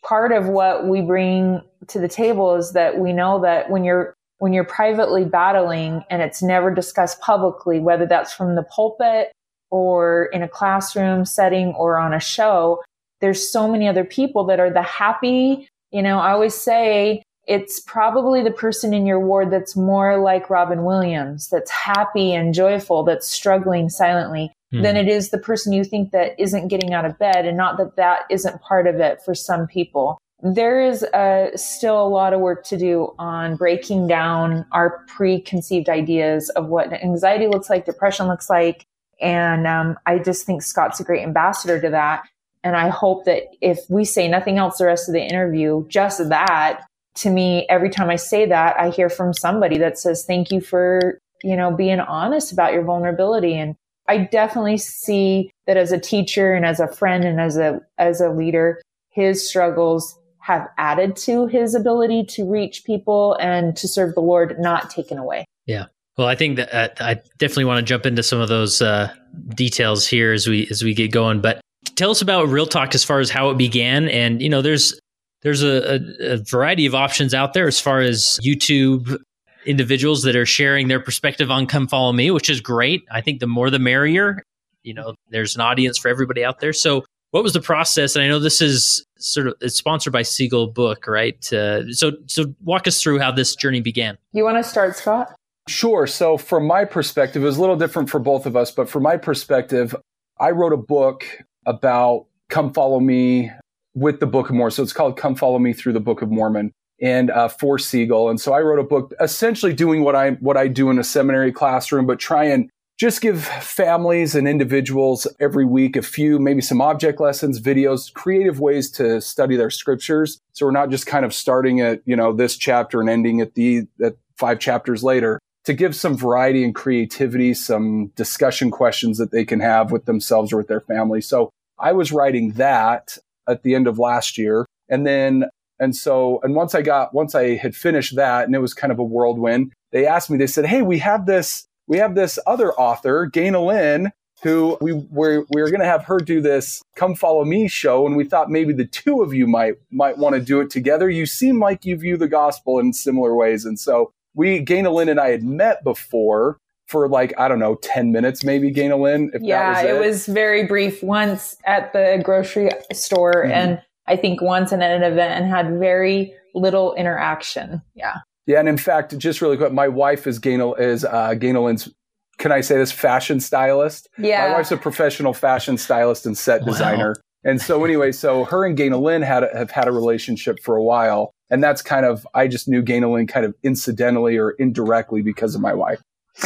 part 0.05 0.31
of 0.31 0.47
what 0.47 0.87
we 0.87 1.01
bring 1.01 1.61
to 1.87 1.99
the 1.99 2.07
table 2.07 2.55
is 2.55 2.71
that 2.71 2.97
we 2.97 3.11
know 3.11 3.41
that 3.41 3.69
when 3.69 3.83
you're 3.83 4.15
when 4.39 4.53
you're 4.53 4.63
privately 4.63 5.25
battling 5.25 6.03
and 6.09 6.21
it's 6.21 6.41
never 6.41 6.73
discussed 6.73 7.19
publicly, 7.19 7.79
whether 7.79 8.05
that's 8.05 8.33
from 8.33 8.55
the 8.55 8.63
pulpit 8.63 9.33
or 9.69 10.25
in 10.27 10.43
a 10.43 10.47
classroom 10.47 11.25
setting 11.25 11.73
or 11.73 11.97
on 11.97 12.13
a 12.13 12.19
show, 12.21 12.81
there's 13.19 13.49
so 13.49 13.67
many 13.67 13.85
other 13.85 14.05
people 14.05 14.45
that 14.45 14.61
are 14.61 14.71
the 14.71 14.81
happy, 14.81 15.67
you 15.91 16.01
know, 16.01 16.19
I 16.19 16.31
always 16.31 16.55
say 16.55 17.21
it's 17.45 17.79
probably 17.81 18.41
the 18.41 18.51
person 18.51 18.93
in 18.93 19.05
your 19.05 19.19
ward 19.19 19.51
that's 19.51 19.75
more 19.75 20.17
like 20.17 20.49
Robin 20.49 20.83
Williams, 20.85 21.49
that's 21.49 21.71
happy 21.71 22.33
and 22.33 22.53
joyful, 22.53 23.03
that's 23.03 23.27
struggling 23.27 23.89
silently 23.89 24.51
mm. 24.73 24.81
than 24.81 24.95
it 24.95 25.07
is 25.07 25.29
the 25.29 25.37
person 25.37 25.73
you 25.73 25.83
think 25.83 26.11
that 26.11 26.39
isn't 26.39 26.69
getting 26.69 26.93
out 26.93 27.05
of 27.05 27.19
bed 27.19 27.45
and 27.45 27.57
not 27.57 27.77
that 27.77 27.95
that 27.97 28.21
isn't 28.29 28.61
part 28.61 28.87
of 28.87 28.95
it 28.95 29.21
for 29.21 29.35
some 29.35 29.67
people. 29.67 30.17
There 30.41 30.81
is 30.81 31.03
uh, 31.03 31.55
still 31.55 32.05
a 32.05 32.07
lot 32.07 32.33
of 32.33 32.41
work 32.41 32.65
to 32.65 32.77
do 32.77 33.13
on 33.17 33.55
breaking 33.55 34.07
down 34.07 34.65
our 34.73 35.05
preconceived 35.07 35.89
ideas 35.89 36.49
of 36.49 36.67
what 36.67 36.91
anxiety 36.91 37.47
looks 37.47 37.69
like, 37.69 37.85
depression 37.85 38.27
looks 38.27 38.49
like. 38.49 38.85
And 39.21 39.65
um, 39.67 39.97
I 40.05 40.19
just 40.19 40.45
think 40.45 40.61
Scott's 40.61 40.99
a 40.99 41.03
great 41.05 41.23
ambassador 41.23 41.79
to 41.79 41.89
that. 41.91 42.23
And 42.61 42.75
I 42.75 42.89
hope 42.89 43.25
that 43.25 43.43
if 43.61 43.79
we 43.89 44.03
say 44.03 44.27
nothing 44.27 44.57
else 44.57 44.77
the 44.77 44.85
rest 44.85 45.07
of 45.07 45.13
the 45.13 45.23
interview, 45.23 45.85
just 45.87 46.29
that, 46.29 46.81
to 47.15 47.29
me, 47.29 47.65
every 47.69 47.89
time 47.89 48.09
I 48.09 48.15
say 48.15 48.45
that, 48.45 48.79
I 48.79 48.89
hear 48.89 49.09
from 49.09 49.33
somebody 49.33 49.77
that 49.77 49.99
says, 49.99 50.25
thank 50.25 50.51
you 50.51 50.61
for, 50.61 51.19
you 51.43 51.55
know, 51.55 51.71
being 51.71 51.99
honest 51.99 52.51
about 52.51 52.73
your 52.73 52.83
vulnerability 52.83 53.57
and 53.57 53.75
I 54.07 54.17
definitely 54.17 54.77
see 54.77 55.51
that 55.65 55.77
as 55.77 55.91
a 55.91 55.99
teacher 55.99 56.53
and 56.53 56.65
as 56.65 56.79
a 56.79 56.87
friend 56.87 57.23
and 57.23 57.39
as 57.39 57.57
a 57.57 57.79
as 57.97 58.19
a 58.19 58.29
leader, 58.29 58.81
his 59.09 59.47
struggles 59.47 60.17
have 60.39 60.67
added 60.77 61.15
to 61.15 61.47
his 61.47 61.73
ability 61.73 62.25
to 62.25 62.43
reach 62.43 62.83
people 62.83 63.37
and 63.39 63.77
to 63.77 63.87
serve 63.87 64.13
the 64.13 64.21
Lord, 64.21 64.59
not 64.59 64.89
taken 64.89 65.17
away. 65.17 65.45
Yeah. 65.65 65.85
Well, 66.17 66.27
I 66.27 66.35
think 66.35 66.57
that 66.57 66.73
uh, 66.73 66.89
I 66.99 67.13
definitely 67.37 67.65
want 67.65 67.79
to 67.79 67.83
jump 67.83 68.05
into 68.05 68.23
some 68.23 68.39
of 68.39 68.49
those 68.49 68.81
uh, 68.81 69.11
details 69.55 70.05
here 70.05 70.33
as 70.33 70.47
we 70.47 70.67
as 70.69 70.83
we 70.83 70.93
get 70.93 71.11
going. 71.11 71.39
But 71.39 71.61
tell 71.95 72.11
us 72.11 72.21
about 72.21 72.49
Real 72.49 72.65
Talk 72.65 72.93
as 72.93 73.03
far 73.03 73.19
as 73.19 73.29
how 73.29 73.49
it 73.51 73.57
began, 73.57 74.09
and 74.09 74.41
you 74.41 74.49
know, 74.49 74.61
there's 74.61 74.99
there's 75.43 75.61
a, 75.61 75.95
a, 75.95 76.33
a 76.33 76.37
variety 76.37 76.85
of 76.85 76.95
options 76.95 77.33
out 77.33 77.53
there 77.53 77.67
as 77.67 77.79
far 77.79 77.99
as 77.99 78.39
YouTube 78.43 79.17
individuals 79.65 80.23
that 80.23 80.35
are 80.35 80.45
sharing 80.45 80.87
their 80.87 80.99
perspective 80.99 81.51
on 81.51 81.67
Come 81.67 81.87
Follow 81.87 82.11
Me, 82.11 82.31
which 82.31 82.49
is 82.49 82.61
great. 82.61 83.03
I 83.11 83.21
think 83.21 83.39
the 83.39 83.47
more 83.47 83.69
the 83.69 83.79
merrier. 83.79 84.43
You 84.83 84.93
know, 84.93 85.15
there's 85.29 85.55
an 85.55 85.61
audience 85.61 85.97
for 85.97 86.09
everybody 86.09 86.43
out 86.43 86.59
there. 86.59 86.73
So, 86.73 87.05
what 87.31 87.41
was 87.41 87.53
the 87.53 87.61
process? 87.61 88.15
And 88.15 88.23
I 88.23 88.27
know 88.27 88.39
this 88.39 88.61
is 88.61 89.05
sort 89.17 89.47
of 89.47 89.55
it's 89.61 89.75
sponsored 89.75 90.13
by 90.13 90.21
Seagull 90.21 90.67
Book, 90.67 91.07
right? 91.07 91.51
Uh, 91.51 91.91
so, 91.91 92.11
so 92.27 92.53
walk 92.63 92.87
us 92.87 93.01
through 93.01 93.19
how 93.19 93.31
this 93.31 93.55
journey 93.55 93.79
began. 93.79 94.17
You 94.33 94.43
want 94.43 94.63
to 94.63 94.69
start, 94.69 94.95
Scott? 94.95 95.33
Sure. 95.67 96.05
So, 96.05 96.37
from 96.37 96.67
my 96.67 96.85
perspective, 96.85 97.41
it 97.41 97.45
was 97.45 97.57
a 97.57 97.61
little 97.61 97.77
different 97.77 98.09
for 98.09 98.19
both 98.19 98.45
of 98.45 98.55
us, 98.55 98.71
but 98.71 98.89
from 98.89 99.03
my 99.03 99.17
perspective, 99.17 99.95
I 100.39 100.51
wrote 100.51 100.73
a 100.73 100.77
book 100.77 101.25
about 101.65 102.25
Come 102.49 102.73
Follow 102.73 102.99
Me 102.99 103.51
with 103.93 104.19
the 104.19 104.27
Book 104.27 104.49
of 104.49 104.55
Mormon. 104.55 104.71
So, 104.71 104.83
it's 104.83 104.93
called 104.93 105.17
Come 105.17 105.35
Follow 105.35 105.59
Me 105.59 105.73
Through 105.73 105.93
the 105.93 105.99
Book 105.99 106.21
of 106.21 106.31
Mormon 106.31 106.71
and 107.01 107.31
uh, 107.31 107.47
for 107.47 107.77
Seagull. 107.79 108.29
And 108.29 108.39
so, 108.39 108.53
I 108.53 108.61
wrote 108.61 108.79
a 108.79 108.83
book 108.83 109.13
essentially 109.19 109.73
doing 109.73 110.03
what 110.03 110.15
I 110.15 110.31
what 110.31 110.57
I 110.57 110.67
do 110.67 110.89
in 110.89 110.99
a 110.99 111.03
seminary 111.03 111.51
classroom, 111.51 112.05
but 112.05 112.19
try 112.19 112.45
and 112.45 112.69
just 112.99 113.21
give 113.21 113.43
families 113.43 114.35
and 114.35 114.47
individuals 114.47 115.27
every 115.39 115.65
week 115.65 115.95
a 115.95 116.01
few, 116.01 116.39
maybe 116.39 116.61
some 116.61 116.79
object 116.79 117.19
lessons, 117.19 117.59
videos, 117.59 118.13
creative 118.13 118.59
ways 118.59 118.89
to 118.91 119.19
study 119.19 119.55
their 119.55 119.69
scriptures. 119.69 120.39
So 120.53 120.65
we're 120.65 120.71
not 120.71 120.89
just 120.89 121.05
kind 121.05 121.25
of 121.25 121.33
starting 121.33 121.81
at, 121.81 122.01
you 122.05 122.15
know, 122.15 122.33
this 122.33 122.55
chapter 122.55 123.01
and 123.01 123.09
ending 123.09 123.41
at 123.41 123.55
the, 123.55 123.87
at 124.01 124.15
five 124.37 124.59
chapters 124.59 125.03
later 125.03 125.39
to 125.65 125.73
give 125.73 125.95
some 125.95 126.15
variety 126.15 126.63
and 126.63 126.75
creativity, 126.75 127.53
some 127.53 128.07
discussion 128.15 128.69
questions 128.69 129.17
that 129.17 129.31
they 129.31 129.45
can 129.45 129.59
have 129.59 129.91
with 129.91 130.05
themselves 130.05 130.53
or 130.53 130.57
with 130.57 130.67
their 130.67 130.81
family. 130.81 131.21
So 131.21 131.49
I 131.79 131.93
was 131.93 132.11
writing 132.11 132.51
that 132.53 133.17
at 133.47 133.63
the 133.63 133.75
end 133.75 133.87
of 133.87 133.99
last 133.99 134.37
year. 134.37 134.65
And 134.89 135.05
then, 135.05 135.45
and 135.79 135.95
so, 135.95 136.39
and 136.43 136.55
once 136.55 136.75
I 136.75 136.81
got, 136.81 137.13
once 137.13 137.35
I 137.35 137.55
had 137.55 137.75
finished 137.75 138.15
that 138.15 138.45
and 138.45 138.55
it 138.55 138.59
was 138.59 138.73
kind 138.73 138.91
of 138.91 138.99
a 138.99 139.03
whirlwind, 139.03 139.73
they 139.91 140.05
asked 140.05 140.29
me, 140.29 140.37
they 140.37 140.47
said, 140.47 140.65
Hey, 140.65 140.81
we 140.81 140.99
have 140.99 141.25
this, 141.25 141.65
we 141.87 141.97
have 141.97 142.15
this 142.15 142.39
other 142.47 142.73
author, 142.73 143.29
Ganel-Lyn, 143.31 144.11
who 144.41 144.77
we 144.81 144.93
were, 144.93 145.45
we 145.53 145.61
were 145.61 145.69
going 145.69 145.79
to 145.79 145.85
have 145.85 146.03
her 146.05 146.17
do 146.17 146.41
this 146.41 146.81
come 146.95 147.15
follow 147.15 147.45
me 147.45 147.67
show. 147.67 148.05
And 148.05 148.15
we 148.15 148.25
thought 148.25 148.49
maybe 148.49 148.73
the 148.73 148.85
two 148.85 149.21
of 149.21 149.33
you 149.33 149.47
might, 149.47 149.75
might 149.91 150.17
want 150.17 150.35
to 150.35 150.41
do 150.41 150.59
it 150.59 150.69
together. 150.69 151.09
You 151.09 151.25
seem 151.25 151.59
like 151.59 151.85
you 151.85 151.95
view 151.97 152.17
the 152.17 152.27
gospel 152.27 152.79
in 152.79 152.93
similar 152.93 153.35
ways. 153.35 153.65
And 153.65 153.79
so 153.79 154.11
we, 154.35 154.59
Ganel-Lyn 154.59 155.09
and 155.09 155.19
I 155.19 155.29
had 155.29 155.43
met 155.43 155.83
before 155.83 156.57
for 156.93 157.09
like, 157.09 157.33
I 157.39 157.47
don't 157.47 157.57
know, 157.57 157.73
10 157.81 158.11
minutes, 158.11 158.43
maybe 158.43 158.69
Ganel-Lyn. 158.69 159.31
yeah, 159.41 159.69
was 159.71 159.83
it. 159.83 159.89
it. 159.89 159.99
was 159.99 160.25
very 160.27 160.67
brief 160.67 161.01
once 161.01 161.57
at 161.65 161.91
the 161.91 162.21
grocery 162.23 162.69
store 162.93 163.33
mm-hmm. 163.33 163.51
and 163.51 163.81
I 164.05 164.15
think 164.15 164.43
once 164.43 164.71
and 164.71 164.83
at 164.83 164.91
an 164.91 165.01
event 165.01 165.33
and 165.33 165.49
had 165.49 165.79
very 165.79 166.35
little 166.53 166.93
interaction. 166.93 167.81
Yeah. 167.95 168.17
Yeah. 168.45 168.59
And 168.59 168.69
in 168.69 168.77
fact, 168.77 169.17
just 169.17 169.41
really 169.41 169.57
quick, 169.57 169.73
my 169.73 169.87
wife 169.87 170.27
is 170.27 170.39
Gaina, 170.39 170.79
is, 170.79 171.03
uh, 171.03 171.33
Ganel-Lyn's 171.33 171.89
can 172.37 172.51
I 172.51 172.61
say 172.61 172.77
this 172.77 172.91
fashion 172.91 173.39
stylist? 173.39 174.07
Yeah. 174.19 174.49
My 174.49 174.57
wife's 174.57 174.71
a 174.71 174.77
professional 174.77 175.33
fashion 175.33 175.77
stylist 175.77 176.27
and 176.27 176.37
set 176.37 176.61
wow. 176.61 176.67
designer. 176.67 177.15
And 177.43 177.59
so 177.61 177.83
anyway, 177.83 178.11
so 178.11 178.43
her 178.45 178.65
and 178.65 178.77
Ganel-Lyn 178.77 179.23
had 179.23 179.43
have 179.53 179.71
had 179.71 179.87
a 179.87 179.91
relationship 179.91 180.59
for 180.61 180.75
a 180.75 180.83
while. 180.83 181.31
And 181.49 181.63
that's 181.63 181.81
kind 181.81 182.05
of, 182.05 182.27
I 182.33 182.47
just 182.47 182.67
knew 182.67 182.81
Ganel-Lyn 182.81 183.27
kind 183.27 183.45
of 183.45 183.55
incidentally 183.63 184.37
or 184.37 184.51
indirectly 184.51 185.21
because 185.21 185.55
of 185.55 185.61
my 185.61 185.73
wife. 185.73 186.01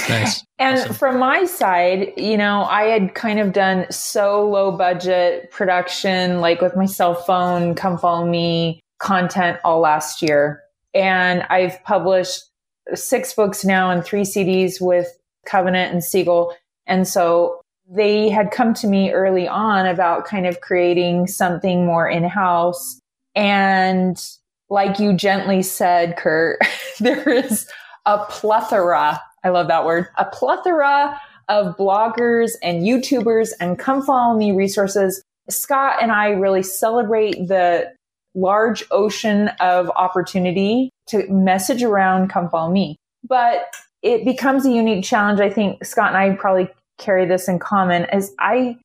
Nice. 0.09 0.43
And 0.59 0.79
awesome. 0.79 0.93
from 0.93 1.19
my 1.19 1.45
side, 1.45 2.13
you 2.17 2.37
know, 2.37 2.63
I 2.63 2.83
had 2.83 3.13
kind 3.15 3.39
of 3.39 3.53
done 3.53 3.85
so 3.91 4.47
low 4.47 4.71
budget 4.71 5.49
production, 5.51 6.41
like 6.41 6.61
with 6.61 6.75
my 6.75 6.85
cell 6.85 7.15
phone, 7.15 7.73
come 7.75 7.97
follow 7.97 8.25
me 8.25 8.81
content 8.99 9.59
all 9.63 9.79
last 9.79 10.21
year. 10.21 10.61
And 10.93 11.43
I've 11.43 11.81
published 11.83 12.43
six 12.95 13.33
books 13.33 13.63
now 13.63 13.89
and 13.89 14.03
three 14.03 14.23
CDs 14.23 14.81
with 14.81 15.07
Covenant 15.45 15.93
and 15.93 16.03
Seagull. 16.03 16.55
And 16.85 17.07
so 17.07 17.61
they 17.89 18.29
had 18.29 18.51
come 18.51 18.73
to 18.75 18.87
me 18.87 19.11
early 19.11 19.47
on 19.47 19.85
about 19.85 20.25
kind 20.25 20.45
of 20.45 20.61
creating 20.61 21.27
something 21.27 21.85
more 21.85 22.09
in 22.09 22.23
house. 22.23 22.99
And 23.35 24.21
like 24.69 24.99
you 24.99 25.13
gently 25.13 25.61
said, 25.61 26.17
Kurt, 26.17 26.59
there 26.99 27.29
is 27.29 27.67
a 28.05 28.19
plethora. 28.25 29.21
I 29.47 29.49
love 29.49 29.69
that 29.69 29.85
word. 29.85 30.07
A 30.17 30.25
plethora 30.25 31.19
of 31.47 31.77
bloggers 31.77 32.51
and 32.61 32.83
YouTubers 32.83 33.51
and 33.61 33.79
come 33.79 34.03
follow 34.03 34.37
me 34.37 34.51
resources. 34.51 35.23
Scott 35.49 35.97
and 36.01 36.11
I 36.11 36.31
really 36.31 36.63
celebrate 36.63 37.47
the 37.47 37.93
large 38.35 38.83
ocean 38.91 39.47
of 39.61 39.89
opportunity 39.91 40.89
to 41.07 41.25
message 41.29 41.81
around 41.81 42.29
come 42.29 42.49
follow 42.49 42.69
me. 42.69 42.97
But 43.23 43.73
it 44.03 44.25
becomes 44.25 44.65
a 44.65 44.71
unique 44.71 45.05
challenge. 45.05 45.39
I 45.39 45.49
think 45.49 45.83
Scott 45.85 46.09
and 46.09 46.17
I 46.17 46.35
probably 46.35 46.69
carry 46.97 47.25
this 47.25 47.47
in 47.47 47.59
common 47.59 48.05
is 48.11 48.33
I 48.39 48.77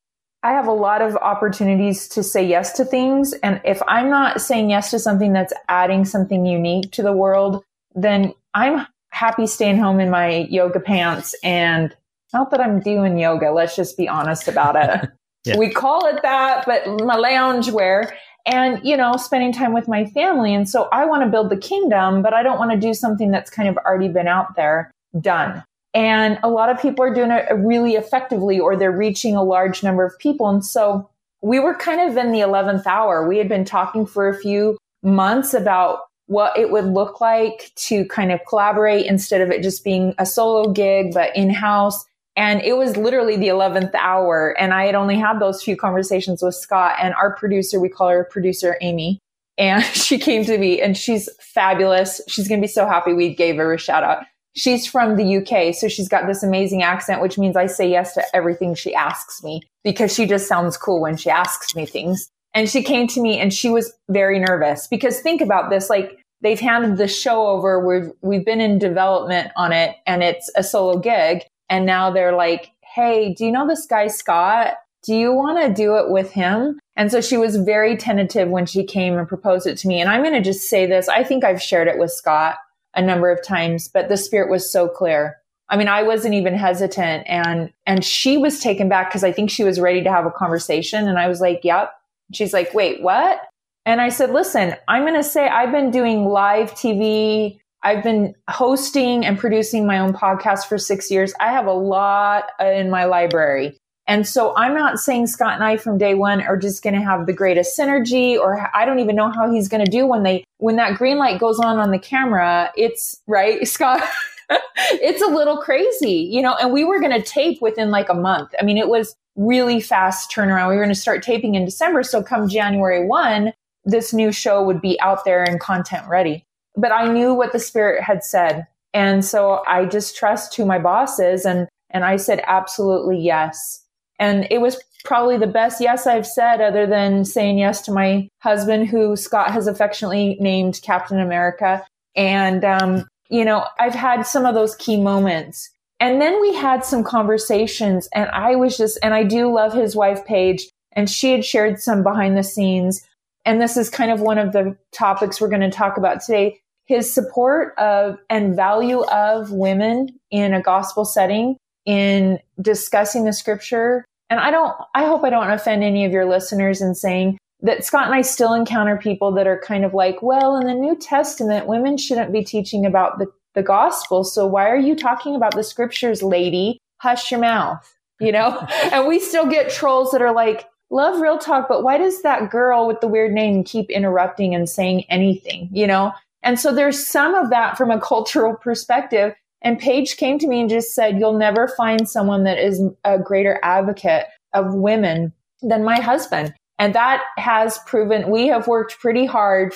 I 0.44 0.52
have 0.52 0.66
a 0.66 0.72
lot 0.72 1.02
of 1.02 1.16
opportunities 1.16 2.08
to 2.08 2.22
say 2.22 2.44
yes 2.44 2.72
to 2.74 2.84
things. 2.84 3.32
And 3.44 3.60
if 3.64 3.80
I'm 3.86 4.10
not 4.10 4.40
saying 4.40 4.70
yes 4.70 4.90
to 4.90 4.98
something 4.98 5.32
that's 5.32 5.52
adding 5.68 6.04
something 6.04 6.44
unique 6.44 6.90
to 6.92 7.02
the 7.02 7.12
world, 7.12 7.62
then 7.94 8.34
I'm 8.54 8.86
happy 9.12 9.46
staying 9.46 9.78
home 9.78 10.00
in 10.00 10.10
my 10.10 10.48
yoga 10.50 10.80
pants 10.80 11.34
and 11.44 11.94
not 12.32 12.50
that 12.50 12.60
I'm 12.60 12.80
doing 12.80 13.18
yoga. 13.18 13.52
Let's 13.52 13.76
just 13.76 13.96
be 13.96 14.08
honest 14.08 14.48
about 14.48 14.74
it. 14.74 15.10
yeah. 15.44 15.56
We 15.56 15.70
call 15.70 16.06
it 16.06 16.22
that, 16.22 16.64
but 16.66 16.86
my 17.04 17.16
lounge 17.16 17.70
wear 17.70 18.16
and, 18.46 18.80
you 18.82 18.96
know, 18.96 19.16
spending 19.16 19.52
time 19.52 19.74
with 19.74 19.86
my 19.86 20.06
family. 20.06 20.54
And 20.54 20.68
so 20.68 20.88
I 20.92 21.04
want 21.04 21.22
to 21.22 21.28
build 21.28 21.50
the 21.50 21.56
kingdom, 21.56 22.22
but 22.22 22.32
I 22.32 22.42
don't 22.42 22.58
want 22.58 22.72
to 22.72 22.76
do 22.76 22.94
something 22.94 23.30
that's 23.30 23.50
kind 23.50 23.68
of 23.68 23.76
already 23.76 24.08
been 24.08 24.26
out 24.26 24.56
there 24.56 24.90
done. 25.20 25.62
And 25.94 26.38
a 26.42 26.48
lot 26.48 26.70
of 26.70 26.80
people 26.80 27.04
are 27.04 27.14
doing 27.14 27.30
it 27.30 27.52
really 27.54 27.96
effectively 27.96 28.58
or 28.58 28.76
they're 28.76 28.90
reaching 28.90 29.36
a 29.36 29.42
large 29.42 29.82
number 29.82 30.04
of 30.04 30.18
people. 30.18 30.48
And 30.48 30.64
so 30.64 31.08
we 31.42 31.60
were 31.60 31.74
kind 31.74 32.10
of 32.10 32.16
in 32.16 32.32
the 32.32 32.40
11th 32.40 32.86
hour. 32.86 33.28
We 33.28 33.36
had 33.36 33.48
been 33.48 33.66
talking 33.66 34.06
for 34.06 34.26
a 34.28 34.34
few 34.34 34.78
months 35.02 35.52
about 35.52 36.00
what 36.26 36.56
it 36.58 36.70
would 36.70 36.86
look 36.86 37.20
like 37.20 37.72
to 37.74 38.04
kind 38.06 38.32
of 38.32 38.40
collaborate 38.48 39.06
instead 39.06 39.40
of 39.40 39.50
it 39.50 39.62
just 39.62 39.84
being 39.84 40.14
a 40.18 40.26
solo 40.26 40.72
gig, 40.72 41.12
but 41.12 41.34
in 41.36 41.50
house. 41.50 42.04
And 42.36 42.62
it 42.62 42.76
was 42.76 42.96
literally 42.96 43.36
the 43.36 43.48
11th 43.48 43.94
hour. 43.94 44.56
And 44.58 44.72
I 44.72 44.86
had 44.86 44.94
only 44.94 45.16
had 45.16 45.38
those 45.38 45.62
few 45.62 45.76
conversations 45.76 46.42
with 46.42 46.54
Scott 46.54 46.96
and 47.00 47.14
our 47.14 47.36
producer, 47.36 47.78
we 47.78 47.88
call 47.88 48.08
her 48.08 48.24
producer 48.24 48.76
Amy. 48.80 49.18
And 49.58 49.84
she 49.94 50.18
came 50.18 50.44
to 50.44 50.56
me 50.56 50.80
and 50.80 50.96
she's 50.96 51.28
fabulous. 51.40 52.20
She's 52.28 52.48
going 52.48 52.60
to 52.60 52.64
be 52.64 52.72
so 52.72 52.86
happy 52.86 53.12
we 53.12 53.34
gave 53.34 53.56
her 53.56 53.74
a 53.74 53.78
shout 53.78 54.02
out. 54.02 54.24
She's 54.54 54.86
from 54.86 55.16
the 55.16 55.38
UK, 55.38 55.74
so 55.74 55.88
she's 55.88 56.10
got 56.10 56.26
this 56.26 56.42
amazing 56.42 56.82
accent, 56.82 57.22
which 57.22 57.38
means 57.38 57.56
I 57.56 57.64
say 57.64 57.88
yes 57.88 58.12
to 58.14 58.36
everything 58.36 58.74
she 58.74 58.94
asks 58.94 59.42
me 59.42 59.62
because 59.82 60.14
she 60.14 60.26
just 60.26 60.46
sounds 60.46 60.76
cool 60.76 61.00
when 61.00 61.16
she 61.16 61.30
asks 61.30 61.74
me 61.74 61.86
things. 61.86 62.28
And 62.54 62.68
she 62.68 62.82
came 62.82 63.06
to 63.08 63.20
me 63.20 63.38
and 63.38 63.52
she 63.52 63.70
was 63.70 63.92
very 64.08 64.38
nervous 64.38 64.86
because 64.86 65.20
think 65.20 65.40
about 65.40 65.70
this, 65.70 65.88
like 65.88 66.18
they've 66.42 66.60
handed 66.60 66.98
the 66.98 67.08
show 67.08 67.46
over. 67.46 67.84
We've, 67.84 68.12
we've 68.20 68.44
been 68.44 68.60
in 68.60 68.78
development 68.78 69.52
on 69.56 69.72
it 69.72 69.96
and 70.06 70.22
it's 70.22 70.50
a 70.56 70.62
solo 70.62 70.98
gig. 70.98 71.44
And 71.70 71.86
now 71.86 72.10
they're 72.10 72.36
like, 72.36 72.72
Hey, 72.82 73.32
do 73.32 73.46
you 73.46 73.52
know 73.52 73.66
this 73.66 73.86
guy, 73.86 74.08
Scott? 74.08 74.74
Do 75.02 75.14
you 75.14 75.32
want 75.32 75.58
to 75.58 75.72
do 75.72 75.96
it 75.96 76.10
with 76.10 76.30
him? 76.30 76.78
And 76.94 77.10
so 77.10 77.20
she 77.20 77.36
was 77.36 77.56
very 77.56 77.96
tentative 77.96 78.48
when 78.48 78.66
she 78.66 78.84
came 78.84 79.16
and 79.16 79.26
proposed 79.26 79.66
it 79.66 79.78
to 79.78 79.88
me. 79.88 80.00
And 80.00 80.10
I'm 80.10 80.22
going 80.22 80.34
to 80.34 80.42
just 80.42 80.68
say 80.68 80.86
this. 80.86 81.08
I 81.08 81.24
think 81.24 81.42
I've 81.42 81.62
shared 81.62 81.88
it 81.88 81.98
with 81.98 82.12
Scott 82.12 82.56
a 82.94 83.02
number 83.02 83.30
of 83.30 83.42
times, 83.42 83.88
but 83.88 84.08
the 84.08 84.16
spirit 84.16 84.50
was 84.50 84.70
so 84.70 84.88
clear. 84.88 85.38
I 85.70 85.76
mean, 85.76 85.88
I 85.88 86.02
wasn't 86.02 86.34
even 86.34 86.54
hesitant 86.54 87.24
and, 87.26 87.72
and 87.86 88.04
she 88.04 88.36
was 88.36 88.60
taken 88.60 88.90
back 88.90 89.08
because 89.08 89.24
I 89.24 89.32
think 89.32 89.50
she 89.50 89.64
was 89.64 89.80
ready 89.80 90.02
to 90.02 90.10
have 90.10 90.26
a 90.26 90.30
conversation. 90.30 91.08
And 91.08 91.18
I 91.18 91.28
was 91.28 91.40
like, 91.40 91.60
yep. 91.64 91.92
She's 92.32 92.52
like, 92.52 92.74
wait, 92.74 93.02
what? 93.02 93.40
And 93.84 94.00
I 94.00 94.10
said, 94.10 94.30
listen, 94.30 94.74
I'm 94.88 95.02
going 95.02 95.14
to 95.14 95.24
say 95.24 95.48
I've 95.48 95.72
been 95.72 95.90
doing 95.90 96.26
live 96.26 96.72
TV. 96.72 97.58
I've 97.82 98.04
been 98.04 98.34
hosting 98.48 99.24
and 99.24 99.38
producing 99.38 99.86
my 99.86 99.98
own 99.98 100.12
podcast 100.12 100.66
for 100.66 100.78
six 100.78 101.10
years. 101.10 101.34
I 101.40 101.50
have 101.50 101.66
a 101.66 101.72
lot 101.72 102.44
in 102.60 102.90
my 102.90 103.04
library. 103.06 103.76
And 104.06 104.26
so 104.26 104.54
I'm 104.56 104.74
not 104.74 104.98
saying 104.98 105.28
Scott 105.28 105.54
and 105.54 105.64
I 105.64 105.76
from 105.76 105.98
day 105.98 106.14
one 106.14 106.42
are 106.42 106.56
just 106.56 106.82
going 106.82 106.94
to 106.94 107.00
have 107.00 107.26
the 107.26 107.32
greatest 107.32 107.78
synergy 107.78 108.36
or 108.36 108.68
I 108.74 108.84
don't 108.84 108.98
even 108.98 109.16
know 109.16 109.30
how 109.30 109.50
he's 109.50 109.68
going 109.68 109.84
to 109.84 109.90
do 109.90 110.06
when 110.06 110.22
they, 110.22 110.44
when 110.58 110.76
that 110.76 110.96
green 110.96 111.18
light 111.18 111.40
goes 111.40 111.58
on 111.58 111.78
on 111.78 111.90
the 111.90 111.98
camera. 111.98 112.72
It's 112.76 113.20
right, 113.26 113.66
Scott. 113.68 114.02
It's 114.50 115.22
a 115.22 115.26
little 115.26 115.58
crazy, 115.58 116.28
you 116.30 116.42
know, 116.42 116.56
and 116.60 116.72
we 116.72 116.84
were 116.84 117.00
going 117.00 117.12
to 117.12 117.22
tape 117.22 117.60
within 117.60 117.90
like 117.90 118.08
a 118.08 118.14
month. 118.14 118.54
I 118.60 118.64
mean, 118.64 118.78
it 118.78 118.88
was 118.88 119.14
really 119.36 119.80
fast 119.80 120.30
turnaround. 120.30 120.68
We 120.68 120.76
were 120.76 120.82
going 120.82 120.94
to 120.94 121.00
start 121.00 121.22
taping 121.22 121.54
in 121.54 121.64
December. 121.64 122.02
So 122.02 122.22
come 122.22 122.48
January 122.48 123.06
1, 123.06 123.52
this 123.84 124.12
new 124.12 124.32
show 124.32 124.62
would 124.62 124.80
be 124.80 125.00
out 125.00 125.24
there 125.24 125.42
and 125.42 125.60
content 125.60 126.06
ready. 126.08 126.44
But 126.76 126.92
I 126.92 127.08
knew 127.08 127.34
what 127.34 127.52
the 127.52 127.58
spirit 127.58 128.02
had 128.02 128.22
said. 128.22 128.66
And 128.94 129.24
so 129.24 129.62
I 129.66 129.86
just 129.86 130.16
trust 130.16 130.54
who 130.56 130.66
my 130.66 130.78
boss 130.78 131.18
is. 131.18 131.44
And, 131.44 131.68
and 131.90 132.04
I 132.04 132.16
said, 132.16 132.42
absolutely 132.46 133.18
yes. 133.18 133.84
And 134.18 134.46
it 134.50 134.60
was 134.60 134.80
probably 135.04 135.38
the 135.38 135.46
best 135.46 135.80
yes 135.80 136.06
I've 136.06 136.26
said 136.26 136.60
other 136.60 136.86
than 136.86 137.24
saying 137.24 137.58
yes 137.58 137.82
to 137.82 137.92
my 137.92 138.28
husband, 138.40 138.88
who 138.88 139.16
Scott 139.16 139.50
has 139.50 139.66
affectionately 139.66 140.36
named 140.40 140.80
Captain 140.82 141.18
America. 141.18 141.84
And, 142.14 142.64
um, 142.64 143.06
you 143.32 143.46
know, 143.46 143.64
I've 143.80 143.94
had 143.94 144.26
some 144.26 144.44
of 144.44 144.54
those 144.54 144.76
key 144.76 145.00
moments. 145.00 145.70
And 145.98 146.20
then 146.20 146.38
we 146.42 146.54
had 146.54 146.84
some 146.84 147.02
conversations 147.02 148.06
and 148.14 148.28
I 148.30 148.56
was 148.56 148.76
just, 148.76 148.98
and 149.02 149.14
I 149.14 149.24
do 149.24 149.50
love 149.50 149.72
his 149.72 149.96
wife, 149.96 150.24
Paige, 150.26 150.68
and 150.92 151.08
she 151.08 151.32
had 151.32 151.42
shared 151.42 151.80
some 151.80 152.02
behind 152.02 152.36
the 152.36 152.42
scenes. 152.42 153.02
And 153.46 153.60
this 153.60 153.78
is 153.78 153.88
kind 153.88 154.10
of 154.10 154.20
one 154.20 154.36
of 154.36 154.52
the 154.52 154.76
topics 154.92 155.40
we're 155.40 155.48
going 155.48 155.62
to 155.62 155.70
talk 155.70 155.96
about 155.96 156.20
today. 156.20 156.60
His 156.84 157.12
support 157.12 157.74
of 157.78 158.18
and 158.28 158.54
value 158.54 159.02
of 159.04 159.50
women 159.50 160.10
in 160.30 160.52
a 160.52 160.60
gospel 160.60 161.06
setting 161.06 161.56
in 161.86 162.38
discussing 162.60 163.24
the 163.24 163.32
scripture. 163.32 164.04
And 164.28 164.40
I 164.40 164.50
don't, 164.50 164.76
I 164.94 165.06
hope 165.06 165.24
I 165.24 165.30
don't 165.30 165.50
offend 165.50 165.82
any 165.82 166.04
of 166.04 166.12
your 166.12 166.26
listeners 166.26 166.82
in 166.82 166.94
saying 166.94 167.38
that 167.62 167.84
Scott 167.84 168.06
and 168.06 168.14
I 168.14 168.22
still 168.22 168.52
encounter 168.52 168.96
people 168.96 169.32
that 169.32 169.46
are 169.46 169.60
kind 169.60 169.84
of 169.84 169.94
like, 169.94 170.20
well, 170.20 170.56
in 170.56 170.66
the 170.66 170.74
New 170.74 170.96
Testament, 170.96 171.66
women 171.66 171.96
shouldn't 171.96 172.32
be 172.32 172.42
teaching 172.42 172.84
about 172.84 173.18
the, 173.18 173.26
the 173.54 173.62
gospel. 173.62 174.24
So 174.24 174.46
why 174.46 174.68
are 174.68 174.76
you 174.76 174.96
talking 174.96 175.36
about 175.36 175.54
the 175.54 175.62
scriptures, 175.62 176.22
lady? 176.22 176.78
Hush 176.98 177.30
your 177.30 177.40
mouth, 177.40 177.94
you 178.20 178.32
know? 178.32 178.66
and 178.92 179.06
we 179.06 179.20
still 179.20 179.46
get 179.46 179.70
trolls 179.70 180.10
that 180.10 180.22
are 180.22 180.34
like, 180.34 180.66
love 180.90 181.20
real 181.20 181.38
talk, 181.38 181.68
but 181.68 181.84
why 181.84 181.98
does 181.98 182.22
that 182.22 182.50
girl 182.50 182.86
with 182.86 183.00
the 183.00 183.08
weird 183.08 183.32
name 183.32 183.62
keep 183.62 183.88
interrupting 183.90 184.54
and 184.54 184.68
saying 184.68 185.04
anything, 185.08 185.68
you 185.72 185.86
know? 185.86 186.12
And 186.42 186.58
so 186.58 186.74
there's 186.74 187.06
some 187.06 187.34
of 187.34 187.50
that 187.50 187.78
from 187.78 187.90
a 187.92 188.00
cultural 188.12 188.56
perspective. 188.56 189.34
And 189.64 189.78
Paige 189.78 190.16
came 190.16 190.40
to 190.40 190.48
me 190.48 190.60
and 190.60 190.68
just 190.68 190.92
said, 190.92 191.20
You'll 191.20 191.38
never 191.38 191.68
find 191.68 192.08
someone 192.08 192.42
that 192.42 192.58
is 192.58 192.82
a 193.04 193.16
greater 193.16 193.60
advocate 193.62 194.26
of 194.52 194.74
women 194.74 195.32
than 195.62 195.84
my 195.84 196.00
husband. 196.00 196.52
And 196.82 196.96
that 196.96 197.22
has 197.36 197.78
proven 197.86 198.28
we 198.28 198.48
have 198.48 198.66
worked 198.66 198.98
pretty 198.98 199.24
hard 199.24 199.72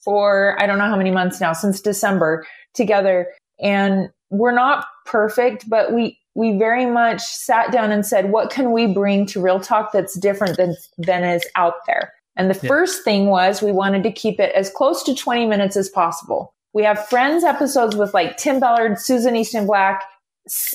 for 0.00 0.60
I 0.60 0.66
don't 0.66 0.78
know 0.78 0.88
how 0.88 0.96
many 0.96 1.12
months 1.12 1.40
now, 1.40 1.52
since 1.52 1.80
December 1.80 2.44
together. 2.74 3.28
And 3.60 4.08
we're 4.30 4.50
not 4.50 4.84
perfect, 5.06 5.70
but 5.70 5.92
we 5.92 6.18
we 6.34 6.58
very 6.58 6.84
much 6.84 7.22
sat 7.22 7.70
down 7.70 7.92
and 7.92 8.04
said, 8.04 8.32
what 8.32 8.50
can 8.50 8.72
we 8.72 8.92
bring 8.92 9.24
to 9.26 9.40
real 9.40 9.60
talk 9.60 9.92
that's 9.92 10.18
different 10.18 10.56
than 10.56 10.74
than 10.98 11.22
is 11.22 11.46
out 11.54 11.74
there? 11.86 12.12
And 12.34 12.50
the 12.50 12.58
yeah. 12.60 12.68
first 12.68 13.04
thing 13.04 13.26
was 13.26 13.62
we 13.62 13.70
wanted 13.70 14.02
to 14.02 14.10
keep 14.10 14.40
it 14.40 14.52
as 14.56 14.68
close 14.68 15.04
to 15.04 15.14
20 15.14 15.46
minutes 15.46 15.76
as 15.76 15.88
possible. 15.88 16.52
We 16.72 16.82
have 16.82 17.06
friends 17.06 17.44
episodes 17.44 17.94
with 17.94 18.12
like 18.14 18.36
Tim 18.36 18.58
Ballard, 18.58 18.98
Susan 18.98 19.36
Easton 19.36 19.68
Black, 19.68 20.02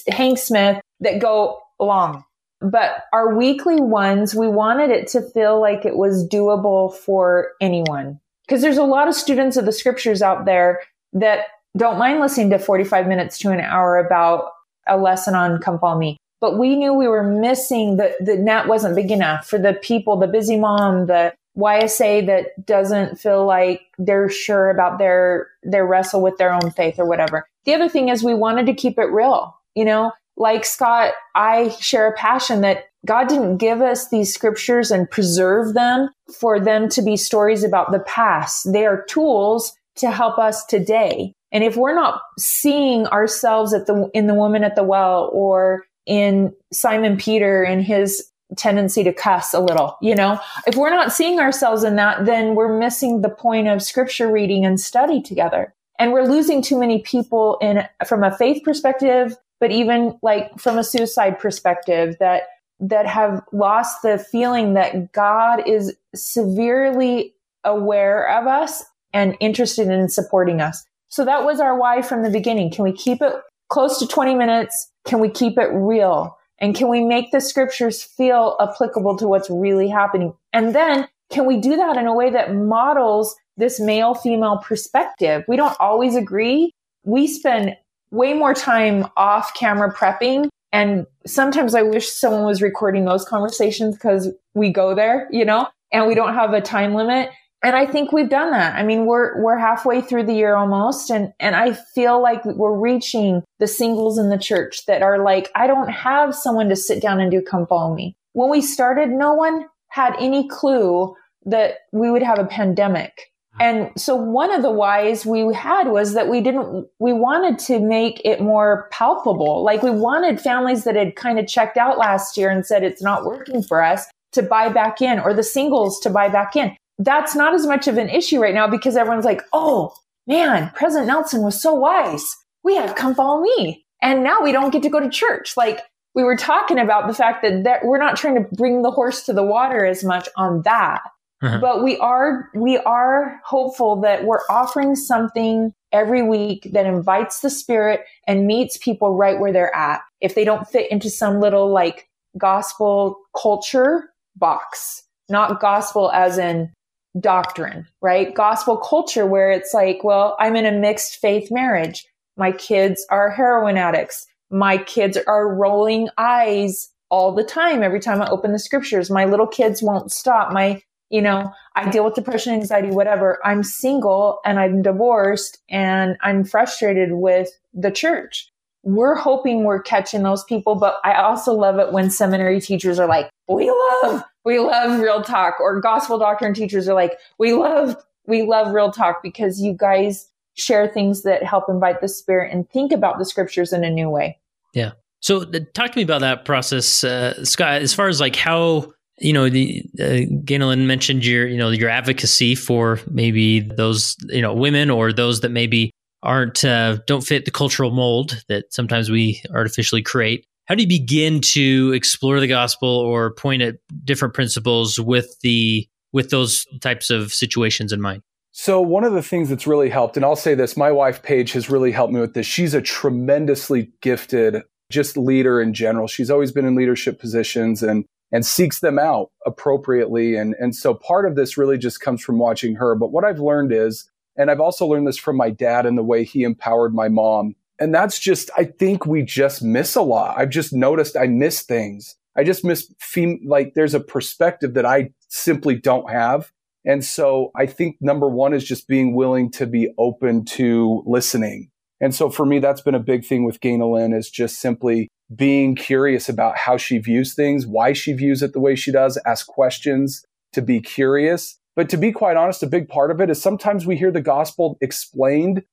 Hank 0.07 0.37
Smith 0.37 0.79
that 1.01 1.19
go 1.19 1.59
long. 1.77 2.23
But 2.63 3.03
our 3.11 3.35
weekly 3.35 3.81
ones, 3.81 4.33
we 4.33 4.47
wanted 4.47 4.89
it 4.89 5.07
to 5.09 5.21
feel 5.21 5.59
like 5.59 5.85
it 5.85 5.97
was 5.97 6.27
doable 6.27 6.93
for 6.93 7.51
anyone. 7.59 8.19
Because 8.47 8.61
there's 8.61 8.77
a 8.77 8.83
lot 8.83 9.07
of 9.07 9.15
students 9.15 9.57
of 9.57 9.65
the 9.65 9.71
scriptures 9.71 10.21
out 10.21 10.45
there 10.45 10.81
that 11.13 11.45
don't 11.77 11.97
mind 11.97 12.19
listening 12.19 12.49
to 12.51 12.59
45 12.59 13.07
minutes 13.07 13.37
to 13.39 13.51
an 13.51 13.59
hour 13.59 13.97
about 13.97 14.51
a 14.87 14.97
lesson 14.97 15.35
on 15.35 15.61
Come 15.61 15.79
Follow 15.79 15.97
Me. 15.97 16.17
But 16.39 16.57
we 16.57 16.75
knew 16.75 16.93
we 16.93 17.07
were 17.07 17.23
missing 17.23 17.97
the, 17.97 18.13
the 18.19 18.35
net 18.35 18.67
wasn't 18.67 18.95
big 18.95 19.11
enough 19.11 19.47
for 19.47 19.57
the 19.57 19.73
people, 19.73 20.17
the 20.17 20.27
busy 20.27 20.57
mom, 20.57 21.07
the 21.07 21.33
YSA 21.57 22.25
that 22.25 22.65
doesn't 22.65 23.19
feel 23.19 23.45
like 23.45 23.81
they're 23.97 24.29
sure 24.29 24.69
about 24.69 24.99
their, 24.99 25.47
their 25.63 25.85
wrestle 25.85 26.21
with 26.21 26.37
their 26.37 26.53
own 26.53 26.71
faith 26.71 26.99
or 26.99 27.05
whatever. 27.05 27.47
The 27.65 27.73
other 27.73 27.87
thing 27.87 28.09
is 28.09 28.23
we 28.23 28.33
wanted 28.33 28.65
to 28.65 28.73
keep 28.73 28.97
it 28.97 29.11
real. 29.11 29.57
You 29.75 29.85
know, 29.85 30.11
like 30.37 30.65
Scott, 30.65 31.13
I 31.35 31.69
share 31.79 32.07
a 32.07 32.13
passion 32.13 32.61
that 32.61 32.85
God 33.05 33.27
didn't 33.27 33.57
give 33.57 33.81
us 33.81 34.09
these 34.09 34.33
scriptures 34.33 34.91
and 34.91 35.09
preserve 35.09 35.73
them 35.73 36.09
for 36.39 36.59
them 36.59 36.89
to 36.89 37.01
be 37.01 37.17
stories 37.17 37.63
about 37.63 37.91
the 37.91 37.99
past. 37.99 38.71
They 38.71 38.85
are 38.85 39.03
tools 39.05 39.75
to 39.97 40.09
help 40.09 40.39
us 40.39 40.65
today. 40.65 41.33
And 41.51 41.63
if 41.63 41.77
we're 41.77 41.93
not 41.93 42.21
seeing 42.39 43.05
ourselves 43.07 43.73
at 43.73 43.85
the, 43.85 44.09
in 44.13 44.27
the 44.27 44.33
woman 44.33 44.63
at 44.63 44.75
the 44.75 44.83
well 44.83 45.29
or 45.33 45.85
in 46.05 46.53
Simon 46.71 47.17
Peter 47.17 47.63
and 47.63 47.83
his 47.83 48.29
tendency 48.57 49.03
to 49.03 49.13
cuss 49.13 49.53
a 49.53 49.59
little, 49.59 49.97
you 50.01 50.15
know, 50.15 50.39
if 50.65 50.75
we're 50.75 50.89
not 50.89 51.13
seeing 51.13 51.39
ourselves 51.39 51.83
in 51.83 51.95
that, 51.97 52.25
then 52.25 52.55
we're 52.55 52.79
missing 52.79 53.21
the 53.21 53.29
point 53.29 53.67
of 53.67 53.83
scripture 53.83 54.31
reading 54.31 54.65
and 54.65 54.79
study 54.79 55.21
together. 55.21 55.73
And 55.99 56.11
we're 56.11 56.25
losing 56.25 56.61
too 56.61 56.79
many 56.79 57.01
people 57.03 57.57
in, 57.61 57.87
from 58.07 58.23
a 58.23 58.35
faith 58.35 58.63
perspective, 58.63 59.37
but 59.63 59.71
even 59.71 60.19
like 60.21 60.59
from 60.59 60.77
a 60.77 60.83
suicide 60.83 61.39
perspective 61.39 62.17
that, 62.19 62.49
that 62.81 63.07
have 63.07 63.41
lost 63.53 64.01
the 64.01 64.17
feeling 64.17 64.73
that 64.73 65.13
God 65.13 65.65
is 65.65 65.95
severely 66.13 67.33
aware 67.63 68.27
of 68.27 68.45
us 68.45 68.83
and 69.13 69.37
interested 69.39 69.87
in 69.87 70.09
supporting 70.09 70.59
us. 70.59 70.83
So 71.07 71.23
that 71.23 71.45
was 71.45 71.61
our 71.61 71.79
why 71.79 72.01
from 72.01 72.23
the 72.23 72.29
beginning. 72.29 72.71
Can 72.71 72.83
we 72.83 72.91
keep 72.91 73.21
it 73.21 73.35
close 73.69 73.99
to 73.99 74.05
20 74.05 74.35
minutes? 74.35 74.91
Can 75.07 75.21
we 75.21 75.29
keep 75.29 75.57
it 75.57 75.69
real? 75.71 76.37
And 76.59 76.75
can 76.75 76.89
we 76.89 77.05
make 77.05 77.31
the 77.31 77.39
scriptures 77.39 78.03
feel 78.03 78.57
applicable 78.59 79.17
to 79.19 79.29
what's 79.29 79.49
really 79.49 79.87
happening? 79.87 80.33
And 80.51 80.75
then 80.75 81.07
can 81.31 81.45
we 81.45 81.55
do 81.55 81.77
that 81.77 81.95
in 81.95 82.05
a 82.05 82.13
way 82.13 82.29
that 82.31 82.53
models 82.53 83.33
this 83.55 83.79
male 83.79 84.13
female 84.13 84.57
perspective? 84.57 85.45
We 85.47 85.55
don't 85.55 85.79
always 85.79 86.17
agree. 86.17 86.73
We 87.05 87.27
spend 87.27 87.77
way 88.13 88.33
more 88.33 88.53
time 88.53 89.05
off 89.17 89.53
camera 89.55 89.93
prepping. 89.93 90.47
And 90.71 91.05
sometimes 91.25 91.75
I 91.75 91.81
wish 91.81 92.09
someone 92.09 92.45
was 92.45 92.61
recording 92.61 93.05
those 93.05 93.25
conversations 93.25 93.95
because 93.95 94.29
we 94.53 94.71
go 94.71 94.95
there, 94.95 95.27
you 95.31 95.45
know, 95.45 95.67
and 95.91 96.07
we 96.07 96.15
don't 96.15 96.33
have 96.33 96.53
a 96.53 96.61
time 96.61 96.93
limit 96.93 97.29
and 97.63 97.77
I 97.77 97.85
think 97.85 98.11
we've 98.11 98.29
done 98.29 98.51
that. 98.51 98.75
I 98.75 98.83
mean, 98.83 99.05
we're 99.05 99.41
we're 99.41 99.57
halfway 99.57 100.01
through 100.01 100.25
the 100.25 100.33
year 100.33 100.55
almost, 100.55 101.09
and 101.09 101.31
and 101.39 101.55
I 101.55 101.73
feel 101.73 102.21
like 102.21 102.43
we're 102.43 102.77
reaching 102.77 103.41
the 103.59 103.67
singles 103.67 104.19
in 104.19 104.29
the 104.29 104.37
church 104.37 104.85
that 104.85 105.01
are 105.01 105.23
like, 105.23 105.49
I 105.55 105.65
don't 105.65 105.89
have 105.89 106.35
someone 106.35 106.67
to 106.69 106.75
sit 106.75 107.01
down 107.01 107.21
and 107.21 107.31
do 107.31 107.41
come 107.41 107.65
follow 107.65 107.95
me. 107.95 108.17
When 108.33 108.49
we 108.49 108.61
started, 108.61 109.09
no 109.09 109.33
one 109.33 109.65
had 109.87 110.13
any 110.19 110.47
clue 110.49 111.15
that 111.45 111.75
we 111.93 112.11
would 112.11 112.23
have 112.23 112.39
a 112.39 112.45
pandemic. 112.45 113.31
Uh-huh. 113.55 113.63
And 113.63 113.91
so 114.01 114.15
one 114.15 114.51
of 114.51 114.61
the 114.61 114.71
whys 114.71 115.25
we 115.25 115.53
had 115.53 115.87
was 115.87 116.13
that 116.13 116.27
we 116.27 116.41
didn't, 116.41 116.87
we 116.99 117.13
wanted 117.13 117.59
to 117.67 117.79
make 117.79 118.21
it 118.25 118.41
more 118.41 118.87
palpable. 118.91 119.63
Like 119.63 119.83
we 119.83 119.91
wanted 119.91 120.41
families 120.41 120.83
that 120.83 120.95
had 120.95 121.15
kind 121.15 121.39
of 121.39 121.47
checked 121.47 121.77
out 121.77 121.97
last 121.97 122.37
year 122.37 122.49
and 122.49 122.65
said 122.65 122.83
it's 122.83 123.01
not 123.01 123.25
working 123.25 123.63
for 123.63 123.83
us 123.83 124.05
to 124.31 124.41
buy 124.41 124.69
back 124.69 125.01
in 125.01 125.19
or 125.19 125.33
the 125.33 125.43
singles 125.43 125.99
to 125.99 126.09
buy 126.09 126.27
back 126.27 126.55
in 126.55 126.75
that's 126.99 127.35
not 127.35 127.53
as 127.53 127.65
much 127.65 127.87
of 127.87 127.97
an 127.97 128.09
issue 128.09 128.39
right 128.39 128.53
now 128.53 128.67
because 128.67 128.95
everyone's 128.95 129.25
like, 129.25 129.41
oh 129.51 129.93
man, 130.27 130.71
President 130.75 131.07
Nelson 131.07 131.41
was 131.41 131.61
so 131.61 131.73
wise. 131.73 132.37
We 132.63 132.75
have 132.75 132.95
come 132.95 133.15
follow 133.15 133.41
me. 133.41 133.85
And 134.01 134.23
now 134.23 134.41
we 134.41 134.51
don't 134.51 134.71
get 134.71 134.83
to 134.83 134.89
go 134.89 134.99
to 134.99 135.09
church. 135.09 135.55
Like 135.57 135.81
we 136.13 136.23
were 136.23 136.35
talking 136.35 136.77
about 136.77 137.07
the 137.07 137.13
fact 137.13 137.41
that, 137.43 137.63
that 137.63 137.85
we're 137.85 137.97
not 137.97 138.17
trying 138.17 138.35
to 138.35 138.55
bring 138.55 138.81
the 138.81 138.91
horse 138.91 139.25
to 139.25 139.33
the 139.33 139.43
water 139.43 139.85
as 139.85 140.03
much 140.03 140.27
on 140.37 140.61
that. 140.63 141.01
Uh-huh. 141.43 141.59
But 141.61 141.83
we 141.83 141.97
are, 141.97 142.49
we 142.55 142.77
are 142.79 143.39
hopeful 143.45 143.99
that 144.01 144.25
we're 144.25 144.45
offering 144.49 144.95
something 144.95 145.73
every 145.91 146.23
week 146.23 146.69
that 146.71 146.85
invites 146.85 147.41
the 147.41 147.49
spirit 147.49 148.05
and 148.27 148.47
meets 148.47 148.77
people 148.77 149.15
right 149.15 149.39
where 149.39 149.53
they're 149.53 149.75
at. 149.75 150.01
If 150.21 150.35
they 150.35 150.45
don't 150.45 150.67
fit 150.67 150.89
into 150.89 151.09
some 151.09 151.39
little 151.39 151.69
like 151.71 152.07
gospel 152.37 153.17
culture 153.39 154.09
box, 154.35 155.03
not 155.29 155.59
gospel 155.59 156.11
as 156.11 156.37
in 156.37 156.71
doctrine, 157.19 157.87
right? 158.01 158.33
Gospel 158.33 158.77
culture 158.77 159.27
where 159.27 159.51
it's 159.51 159.73
like, 159.73 160.03
well, 160.03 160.35
I'm 160.39 160.55
in 160.55 160.65
a 160.65 160.71
mixed 160.71 161.17
faith 161.17 161.51
marriage. 161.51 162.05
My 162.37 162.51
kids 162.51 163.05
are 163.09 163.29
heroin 163.29 163.77
addicts. 163.77 164.25
My 164.49 164.77
kids 164.77 165.17
are 165.27 165.53
rolling 165.53 166.09
eyes 166.17 166.89
all 167.09 167.33
the 167.33 167.43
time. 167.43 167.83
Every 167.83 167.99
time 167.99 168.21
I 168.21 168.29
open 168.29 168.51
the 168.51 168.59
scriptures, 168.59 169.11
my 169.11 169.25
little 169.25 169.45
kids 169.47 169.83
won't 169.83 170.11
stop. 170.11 170.51
My, 170.51 170.81
you 171.13 171.21
know, 171.21 171.53
I 171.75 171.87
deal 171.91 172.03
with 172.03 172.15
depression, 172.15 172.55
anxiety, 172.55 172.89
whatever. 172.89 173.39
I'm 173.45 173.61
single 173.61 174.39
and 174.43 174.59
I'm 174.59 174.81
divorced 174.81 175.59
and 175.69 176.17
I'm 176.23 176.43
frustrated 176.43 177.11
with 177.11 177.49
the 177.71 177.91
church. 177.91 178.49
We're 178.81 179.13
hoping 179.13 179.63
we're 179.63 179.83
catching 179.83 180.23
those 180.23 180.43
people, 180.43 180.73
but 180.73 180.97
I 181.03 181.13
also 181.13 181.53
love 181.53 181.77
it 181.77 181.93
when 181.93 182.09
seminary 182.09 182.59
teachers 182.59 182.97
are 182.97 183.07
like, 183.07 183.29
we 183.47 183.69
love 183.69 184.23
we 184.43 184.57
love 184.57 184.99
real 184.99 185.21
talk 185.21 185.59
or 185.59 185.79
gospel 185.79 186.17
doctrine 186.17 186.55
teachers 186.55 186.89
are 186.89 186.95
like, 186.95 187.19
we 187.37 187.53
love, 187.53 187.95
we 188.25 188.41
love 188.41 188.73
real 188.73 188.91
talk 188.91 189.21
because 189.21 189.61
you 189.61 189.73
guys 189.73 190.27
share 190.55 190.87
things 190.87 191.21
that 191.21 191.43
help 191.43 191.65
invite 191.69 192.01
the 192.01 192.09
spirit 192.09 192.51
and 192.51 192.67
think 192.71 192.91
about 192.91 193.19
the 193.19 193.25
scriptures 193.25 193.71
in 193.71 193.83
a 193.83 193.89
new 193.89 194.09
way. 194.09 194.39
Yeah. 194.73 194.93
So 195.19 195.45
talk 195.45 195.91
to 195.91 195.97
me 195.97 196.03
about 196.03 196.21
that 196.21 196.43
process, 196.43 197.03
uh, 197.03 197.45
Scott, 197.45 197.81
as 197.81 197.93
far 197.93 198.07
as 198.07 198.19
like 198.19 198.35
how 198.35 198.92
you 199.19 199.33
know, 199.33 199.49
the 199.49 199.83
uh, 199.99 200.25
Ganel-Lyn 200.43 200.87
mentioned 200.87 201.25
your, 201.25 201.47
you 201.47 201.57
know, 201.57 201.69
your 201.69 201.89
advocacy 201.89 202.55
for 202.55 202.99
maybe 203.09 203.59
those, 203.59 204.15
you 204.29 204.41
know, 204.41 204.53
women 204.53 204.89
or 204.89 205.13
those 205.13 205.41
that 205.41 205.49
maybe 205.49 205.91
aren't 206.23 206.63
uh, 206.63 206.97
don't 207.05 207.21
fit 207.21 207.45
the 207.45 207.51
cultural 207.51 207.91
mold 207.91 208.43
that 208.47 208.73
sometimes 208.73 209.09
we 209.09 209.41
artificially 209.51 210.01
create. 210.01 210.45
How 210.65 210.75
do 210.75 210.81
you 210.81 210.87
begin 210.87 211.41
to 211.53 211.91
explore 211.93 212.39
the 212.39 212.47
gospel 212.47 212.89
or 212.89 213.33
point 213.33 213.61
at 213.61 213.75
different 214.03 214.33
principles 214.33 214.99
with 214.99 215.37
the 215.41 215.87
with 216.13 216.29
those 216.29 216.65
types 216.79 217.09
of 217.09 217.33
situations 217.33 217.91
in 217.91 217.99
mind? 217.99 218.21
So 218.51 218.79
one 218.79 219.03
of 219.03 219.13
the 219.13 219.23
things 219.23 219.49
that's 219.49 219.65
really 219.65 219.89
helped, 219.89 220.15
and 220.15 220.23
I'll 220.23 220.35
say 220.35 220.53
this, 220.53 220.77
my 220.77 220.91
wife 220.91 221.23
Paige 221.23 221.53
has 221.53 221.69
really 221.69 221.91
helped 221.91 222.13
me 222.13 222.21
with 222.21 222.35
this. 222.35 222.45
She's 222.45 222.73
a 222.73 222.81
tremendously 222.81 223.91
gifted 224.01 224.61
just 224.91 225.17
leader 225.17 225.59
in 225.59 225.73
general. 225.73 226.07
She's 226.07 226.29
always 226.29 226.51
been 226.51 226.65
in 226.65 226.75
leadership 226.75 227.19
positions 227.19 227.81
and 227.81 228.05
and 228.33 228.45
seeks 228.45 228.79
them 228.79 228.99
out 228.99 229.31
appropriately. 229.45 230.35
And 230.35 230.55
and 230.59 230.75
so 230.75 230.93
part 230.93 231.25
of 231.25 231.35
this 231.35 231.57
really 231.57 231.77
just 231.77 232.01
comes 232.01 232.21
from 232.21 232.39
watching 232.39 232.75
her. 232.75 232.95
But 232.95 233.11
what 233.13 233.23
I've 233.23 233.39
learned 233.39 233.71
is, 233.71 234.09
and 234.35 234.51
I've 234.51 234.59
also 234.59 234.85
learned 234.85 235.07
this 235.07 235.17
from 235.17 235.37
my 235.37 235.51
dad 235.51 235.85
and 235.85 235.97
the 235.97 236.03
way 236.03 236.25
he 236.25 236.43
empowered 236.43 236.93
my 236.93 237.07
mom. 237.07 237.55
And 237.79 237.93
that's 237.93 238.19
just, 238.19 238.49
I 238.57 238.65
think 238.65 239.05
we 239.05 239.23
just 239.23 239.63
miss 239.63 239.95
a 239.95 240.01
lot. 240.01 240.37
I've 240.37 240.49
just 240.49 240.73
noticed 240.73 241.17
I 241.17 241.27
miss 241.27 241.61
things. 241.61 242.15
I 242.35 242.43
just 242.43 242.63
miss 242.63 242.91
fem- 242.99 243.41
like 243.45 243.73
there's 243.73 243.93
a 243.93 243.99
perspective 243.99 244.73
that 244.73 244.85
I 244.85 245.11
simply 245.27 245.75
don't 245.75 246.09
have. 246.09 246.51
And 246.85 247.03
so 247.03 247.51
I 247.55 247.65
think 247.65 247.97
number 248.01 248.27
one 248.27 248.53
is 248.53 248.63
just 248.63 248.87
being 248.87 249.15
willing 249.15 249.51
to 249.51 249.65
be 249.65 249.93
open 249.97 250.45
to 250.45 251.03
listening. 251.05 251.69
And 252.01 252.13
so 252.13 252.29
for 252.29 252.45
me, 252.45 252.59
that's 252.59 252.81
been 252.81 252.95
a 252.95 252.99
big 252.99 253.25
thing 253.25 253.45
with 253.45 253.61
Ganel-Lyn 253.61 254.13
is 254.13 254.29
just 254.29 254.59
simply 254.59 255.07
being 255.33 255.75
curious 255.75 256.27
about 256.27 256.57
how 256.57 256.77
she 256.77 256.97
views 256.97 257.33
things, 257.33 257.65
why 257.65 257.93
she 257.93 258.13
views 258.13 258.43
it 258.43 258.53
the 258.53 258.59
way 258.59 258.75
she 258.75 258.91
does, 258.91 259.17
ask 259.25 259.47
questions 259.47 260.25
to 260.51 260.61
be 260.61 260.81
curious. 260.81 261.57
But 261.75 261.89
to 261.89 261.97
be 261.97 262.11
quite 262.11 262.37
honest, 262.37 262.61
a 262.61 262.67
big 262.67 262.87
part 262.87 263.09
of 263.09 263.19
it 263.21 263.29
is 263.29 263.41
sometimes 263.41 263.85
we 263.85 263.95
hear 263.95 264.11
the 264.11 264.21
gospel 264.21 264.77
explained 264.81 265.63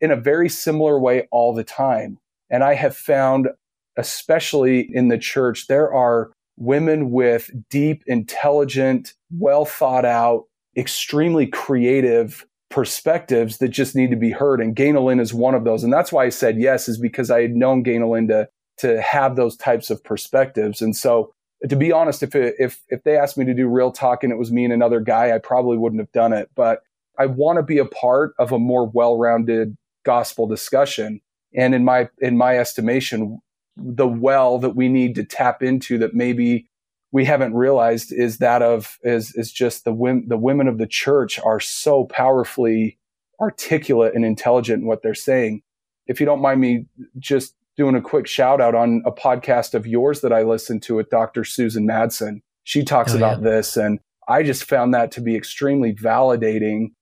in 0.00 0.10
a 0.10 0.16
very 0.16 0.48
similar 0.48 0.98
way 0.98 1.28
all 1.30 1.52
the 1.52 1.64
time. 1.64 2.18
And 2.48 2.62
I 2.64 2.74
have 2.74 2.96
found 2.96 3.48
especially 3.96 4.88
in 4.92 5.08
the 5.08 5.18
church, 5.18 5.66
there 5.66 5.92
are 5.92 6.32
women 6.56 7.10
with 7.10 7.50
deep, 7.68 8.02
intelligent, 8.06 9.14
well 9.30 9.64
thought 9.64 10.04
out, 10.04 10.44
extremely 10.76 11.46
creative 11.46 12.46
perspectives 12.72 13.58
that 13.58 13.68
just 13.68 13.94
need 13.94 14.10
to 14.10 14.16
be 14.16 14.30
heard. 14.30 14.60
And 14.60 14.74
Ganel-Lyn 14.74 15.20
is 15.20 15.32
one 15.32 15.54
of 15.54 15.64
those. 15.64 15.84
And 15.84 15.92
that's 15.92 16.10
why 16.10 16.24
I 16.24 16.30
said 16.30 16.58
yes, 16.58 16.88
is 16.88 16.98
because 16.98 17.30
I 17.30 17.42
had 17.42 17.54
known 17.54 17.84
Ganel-Lyn 17.84 18.26
to, 18.28 18.48
to 18.78 19.00
have 19.00 19.36
those 19.36 19.56
types 19.56 19.90
of 19.90 20.02
perspectives. 20.02 20.82
And 20.82 20.96
so 20.96 21.32
to 21.68 21.76
be 21.76 21.92
honest, 21.92 22.22
if, 22.22 22.34
it, 22.34 22.56
if, 22.58 22.82
if 22.88 23.04
they 23.04 23.16
asked 23.16 23.38
me 23.38 23.44
to 23.44 23.54
do 23.54 23.68
real 23.68 23.92
talk 23.92 24.24
and 24.24 24.32
it 24.32 24.38
was 24.38 24.50
me 24.50 24.64
and 24.64 24.72
another 24.72 25.00
guy, 25.00 25.32
I 25.32 25.38
probably 25.38 25.76
wouldn't 25.76 26.00
have 26.00 26.10
done 26.10 26.32
it. 26.32 26.50
But 26.56 26.82
I 27.18 27.26
want 27.26 27.58
to 27.58 27.62
be 27.62 27.78
a 27.78 27.84
part 27.84 28.34
of 28.38 28.50
a 28.50 28.58
more 28.58 28.88
well-rounded 28.88 29.76
gospel 30.04 30.46
discussion. 30.48 31.20
And 31.54 31.74
in 31.74 31.84
my, 31.84 32.08
in 32.18 32.36
my 32.36 32.58
estimation, 32.58 33.38
the 33.76 34.08
well 34.08 34.58
that 34.58 34.74
we 34.74 34.88
need 34.88 35.14
to 35.16 35.24
tap 35.24 35.62
into 35.62 35.98
that 35.98 36.14
maybe 36.14 36.66
we 37.12 37.26
haven't 37.26 37.54
realized 37.54 38.12
is 38.12 38.38
that 38.38 38.62
of 38.62 38.98
is 39.02 39.34
is 39.36 39.52
just 39.52 39.84
the 39.84 39.92
women 39.92 40.26
the 40.28 40.36
women 40.36 40.66
of 40.66 40.78
the 40.78 40.86
church 40.86 41.38
are 41.38 41.60
so 41.60 42.04
powerfully 42.06 42.98
articulate 43.40 44.14
and 44.14 44.24
intelligent 44.24 44.82
in 44.82 44.88
what 44.88 45.02
they're 45.02 45.14
saying. 45.14 45.62
If 46.06 46.18
you 46.18 46.26
don't 46.26 46.42
mind 46.42 46.60
me 46.60 46.86
just 47.18 47.54
doing 47.76 47.94
a 47.94 48.00
quick 48.00 48.26
shout 48.26 48.60
out 48.60 48.74
on 48.74 49.02
a 49.06 49.12
podcast 49.12 49.74
of 49.74 49.86
yours 49.86 50.20
that 50.20 50.32
I 50.32 50.42
listened 50.42 50.82
to 50.84 50.96
with 50.96 51.08
Dr. 51.10 51.44
Susan 51.44 51.86
Madsen. 51.86 52.42
She 52.64 52.84
talks 52.84 53.14
oh, 53.14 53.16
about 53.16 53.38
yeah. 53.38 53.50
this 53.50 53.76
and 53.76 53.98
I 54.28 54.42
just 54.42 54.64
found 54.64 54.94
that 54.94 55.10
to 55.12 55.20
be 55.20 55.36
extremely 55.36 55.94
validating 55.94 56.92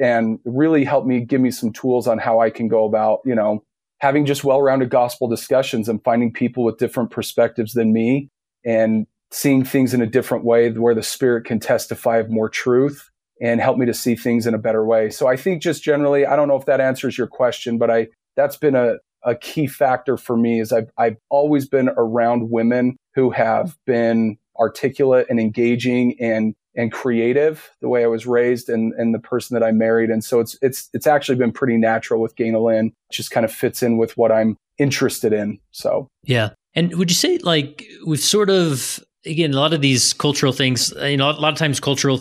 and 0.00 0.38
really 0.44 0.84
helped 0.84 1.06
me 1.06 1.20
give 1.20 1.40
me 1.40 1.50
some 1.50 1.72
tools 1.72 2.06
on 2.06 2.18
how 2.18 2.40
I 2.40 2.50
can 2.50 2.68
go 2.68 2.84
about, 2.84 3.20
you 3.24 3.34
know, 3.34 3.64
having 3.98 4.24
just 4.24 4.44
well-rounded 4.44 4.88
gospel 4.88 5.28
discussions 5.28 5.88
and 5.88 6.02
finding 6.02 6.32
people 6.32 6.64
with 6.64 6.78
different 6.78 7.10
perspectives 7.10 7.74
than 7.74 7.92
me 7.92 8.30
and 8.64 9.06
seeing 9.32 9.64
things 9.64 9.94
in 9.94 10.02
a 10.02 10.06
different 10.06 10.44
way 10.44 10.70
where 10.70 10.94
the 10.94 11.02
spirit 11.02 11.44
can 11.44 11.60
testify 11.60 12.18
of 12.18 12.30
more 12.30 12.48
truth 12.48 13.10
and 13.40 13.60
help 13.60 13.78
me 13.78 13.86
to 13.86 13.94
see 13.94 14.16
things 14.16 14.46
in 14.46 14.54
a 14.54 14.58
better 14.58 14.84
way. 14.84 15.08
So 15.08 15.26
I 15.26 15.36
think 15.36 15.62
just 15.62 15.82
generally, 15.82 16.26
I 16.26 16.36
don't 16.36 16.48
know 16.48 16.56
if 16.56 16.66
that 16.66 16.80
answers 16.80 17.16
your 17.16 17.26
question, 17.26 17.78
but 17.78 17.90
I, 17.90 18.08
that's 18.36 18.56
been 18.56 18.74
a, 18.74 18.96
a 19.22 19.34
key 19.34 19.66
factor 19.66 20.16
for 20.16 20.36
me 20.36 20.60
is 20.60 20.72
I've, 20.72 20.90
I've 20.98 21.16
always 21.28 21.68
been 21.68 21.90
around 21.96 22.50
women 22.50 22.96
who 23.14 23.30
have 23.30 23.78
been 23.86 24.36
articulate 24.58 25.26
and 25.30 25.40
engaging 25.40 26.16
and 26.20 26.54
and 26.76 26.92
creative 26.92 27.70
the 27.80 27.88
way 27.88 28.04
I 28.04 28.06
was 28.06 28.28
raised 28.28 28.68
and, 28.68 28.92
and 28.92 29.12
the 29.12 29.18
person 29.18 29.54
that 29.54 29.66
I 29.66 29.72
married. 29.72 30.08
And 30.08 30.22
so 30.22 30.38
it's, 30.38 30.56
it's, 30.62 30.88
it's 30.94 31.06
actually 31.06 31.36
been 31.36 31.50
pretty 31.50 31.76
natural 31.76 32.20
with 32.20 32.36
Ganel-Lyn. 32.36 32.92
Just 33.10 33.32
kind 33.32 33.44
of 33.44 33.52
fits 33.52 33.82
in 33.82 33.98
with 33.98 34.16
what 34.16 34.30
I'm 34.30 34.56
interested 34.78 35.32
in. 35.32 35.58
So, 35.72 36.06
yeah. 36.22 36.50
And 36.74 36.96
would 36.96 37.10
you 37.10 37.16
say 37.16 37.38
like 37.38 37.84
we've 38.06 38.20
sort 38.20 38.50
of, 38.50 39.00
again, 39.24 39.52
a 39.52 39.56
lot 39.56 39.72
of 39.72 39.80
these 39.80 40.12
cultural 40.12 40.52
things, 40.52 40.92
uh, 40.96 41.06
you 41.06 41.16
know, 41.16 41.30
a 41.30 41.32
lot 41.32 41.52
of 41.52 41.58
times 41.58 41.80
cultural 41.80 42.20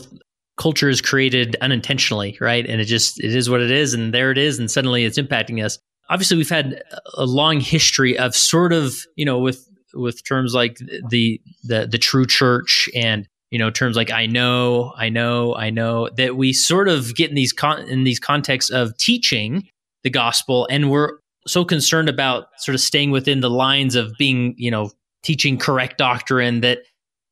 culture 0.58 0.90
is 0.90 1.02
created 1.02 1.56
unintentionally, 1.62 2.38
right? 2.42 2.66
And 2.66 2.82
it 2.82 2.86
just, 2.86 3.24
it 3.24 3.34
is 3.34 3.50
what 3.50 3.62
it 3.62 3.72
is. 3.72 3.94
And 3.94 4.14
there 4.14 4.32
it 4.32 4.38
is. 4.38 4.60
And 4.60 4.70
suddenly 4.70 5.06
it's 5.06 5.18
impacting 5.18 5.64
us. 5.64 5.80
Obviously 6.10 6.38
we've 6.38 6.50
had 6.50 6.84
a 7.16 7.26
long 7.26 7.60
history 7.62 8.18
of 8.18 8.36
sort 8.36 8.74
of, 8.74 9.06
you 9.16 9.26
know, 9.26 9.40
with, 9.40 9.66
with 9.94 10.24
terms 10.26 10.54
like 10.54 10.78
the, 11.10 11.42
the, 11.64 11.88
the 11.90 11.98
true 11.98 12.26
church 12.26 12.90
and 12.94 13.28
you 13.52 13.58
know 13.58 13.72
terms 13.72 13.96
like 13.96 14.12
i 14.12 14.28
know 14.28 14.94
i 14.96 15.10
know 15.10 15.56
i 15.56 15.70
know 15.70 16.08
that 16.18 16.36
we 16.36 16.54
sort 16.54 16.88
of 16.88 17.16
get 17.16 17.30
in 17.30 17.36
these 17.36 17.52
con- 17.52 17.82
in 17.88 18.04
these 18.04 18.20
contexts 18.20 18.70
of 18.70 18.96
teaching 18.98 19.68
the 20.04 20.10
gospel 20.10 20.68
and 20.70 20.92
we're 20.92 21.18
so 21.48 21.66
concerned 21.66 22.10
about 22.10 22.48
sort 22.58 22.76
of 22.76 22.82
staying 22.82 23.12
within 23.12 23.40
the 23.40 23.50
lines 23.50 23.96
of 23.96 24.12
being 24.18 24.54
you 24.58 24.70
know 24.70 24.92
teaching 25.24 25.58
correct 25.58 25.98
doctrine 25.98 26.62
that 26.62 26.80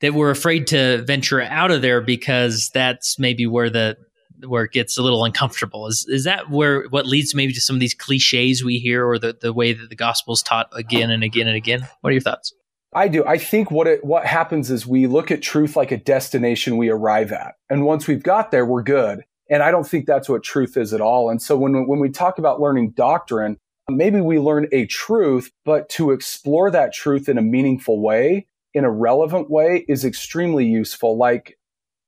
that 0.01 0.13
we're 0.13 0.29
afraid 0.29 0.67
to 0.67 1.03
venture 1.03 1.41
out 1.41 1.71
of 1.71 1.81
there 1.81 2.01
because 2.01 2.69
that's 2.73 3.17
maybe 3.19 3.47
where 3.47 3.69
the 3.69 3.97
where 4.45 4.65
it 4.65 4.71
gets 4.71 4.97
a 4.97 5.01
little 5.01 5.25
uncomfortable 5.25 5.87
is 5.87 6.05
is 6.09 6.23
that 6.23 6.49
where 6.51 6.83
what 6.89 7.07
leads 7.07 7.33
maybe 7.33 7.53
to 7.53 7.61
some 7.61 7.75
of 7.75 7.79
these 7.79 7.95
cliches 7.95 8.63
we 8.63 8.77
hear 8.77 9.03
or 9.07 9.17
the, 9.17 9.35
the 9.41 9.51
way 9.51 9.73
that 9.73 9.89
the 9.89 9.95
gospel 9.95 10.33
is 10.33 10.43
taught 10.43 10.69
again 10.73 11.09
and 11.09 11.23
again 11.23 11.47
and 11.47 11.55
again 11.55 11.87
what 12.01 12.11
are 12.11 12.13
your 12.13 12.21
thoughts 12.21 12.53
I 12.93 13.09
do. 13.09 13.25
I 13.25 13.37
think 13.37 13.69
what 13.69 13.85
it, 13.85 14.03
what 14.03 14.25
happens 14.25 14.71
is 14.71 14.87
we 14.87 15.07
look 15.07 15.29
at 15.29 15.41
truth 15.41 15.75
like 15.75 15.91
a 15.91 15.97
destination 15.97 16.77
we 16.77 16.89
arrive 16.89 17.31
at. 17.31 17.55
And 17.69 17.85
once 17.85 18.07
we've 18.07 18.23
got 18.23 18.49
there, 18.49 18.65
we're 18.65 18.81
good. 18.81 19.23
And 19.49 19.61
I 19.61 19.71
don't 19.71 19.87
think 19.87 20.05
that's 20.05 20.29
what 20.29 20.41
truth 20.41 20.77
is 20.77 20.93
at 20.93 21.01
all. 21.01 21.29
And 21.29 21.41
so 21.41 21.57
when, 21.57 21.85
when 21.87 21.99
we 21.99 22.09
talk 22.09 22.37
about 22.37 22.61
learning 22.61 22.91
doctrine, 22.91 23.57
maybe 23.89 24.19
we 24.19 24.39
learn 24.39 24.67
a 24.71 24.85
truth, 24.85 25.51
but 25.63 25.89
to 25.89 26.11
explore 26.11 26.71
that 26.71 26.93
truth 26.93 27.29
in 27.29 27.37
a 27.37 27.41
meaningful 27.41 28.01
way, 28.01 28.47
in 28.77 28.85
a 28.85 28.91
relevant 28.91 29.49
way 29.49 29.83
is 29.87 30.05
extremely 30.05 30.63
useful. 30.63 31.17
Like 31.17 31.57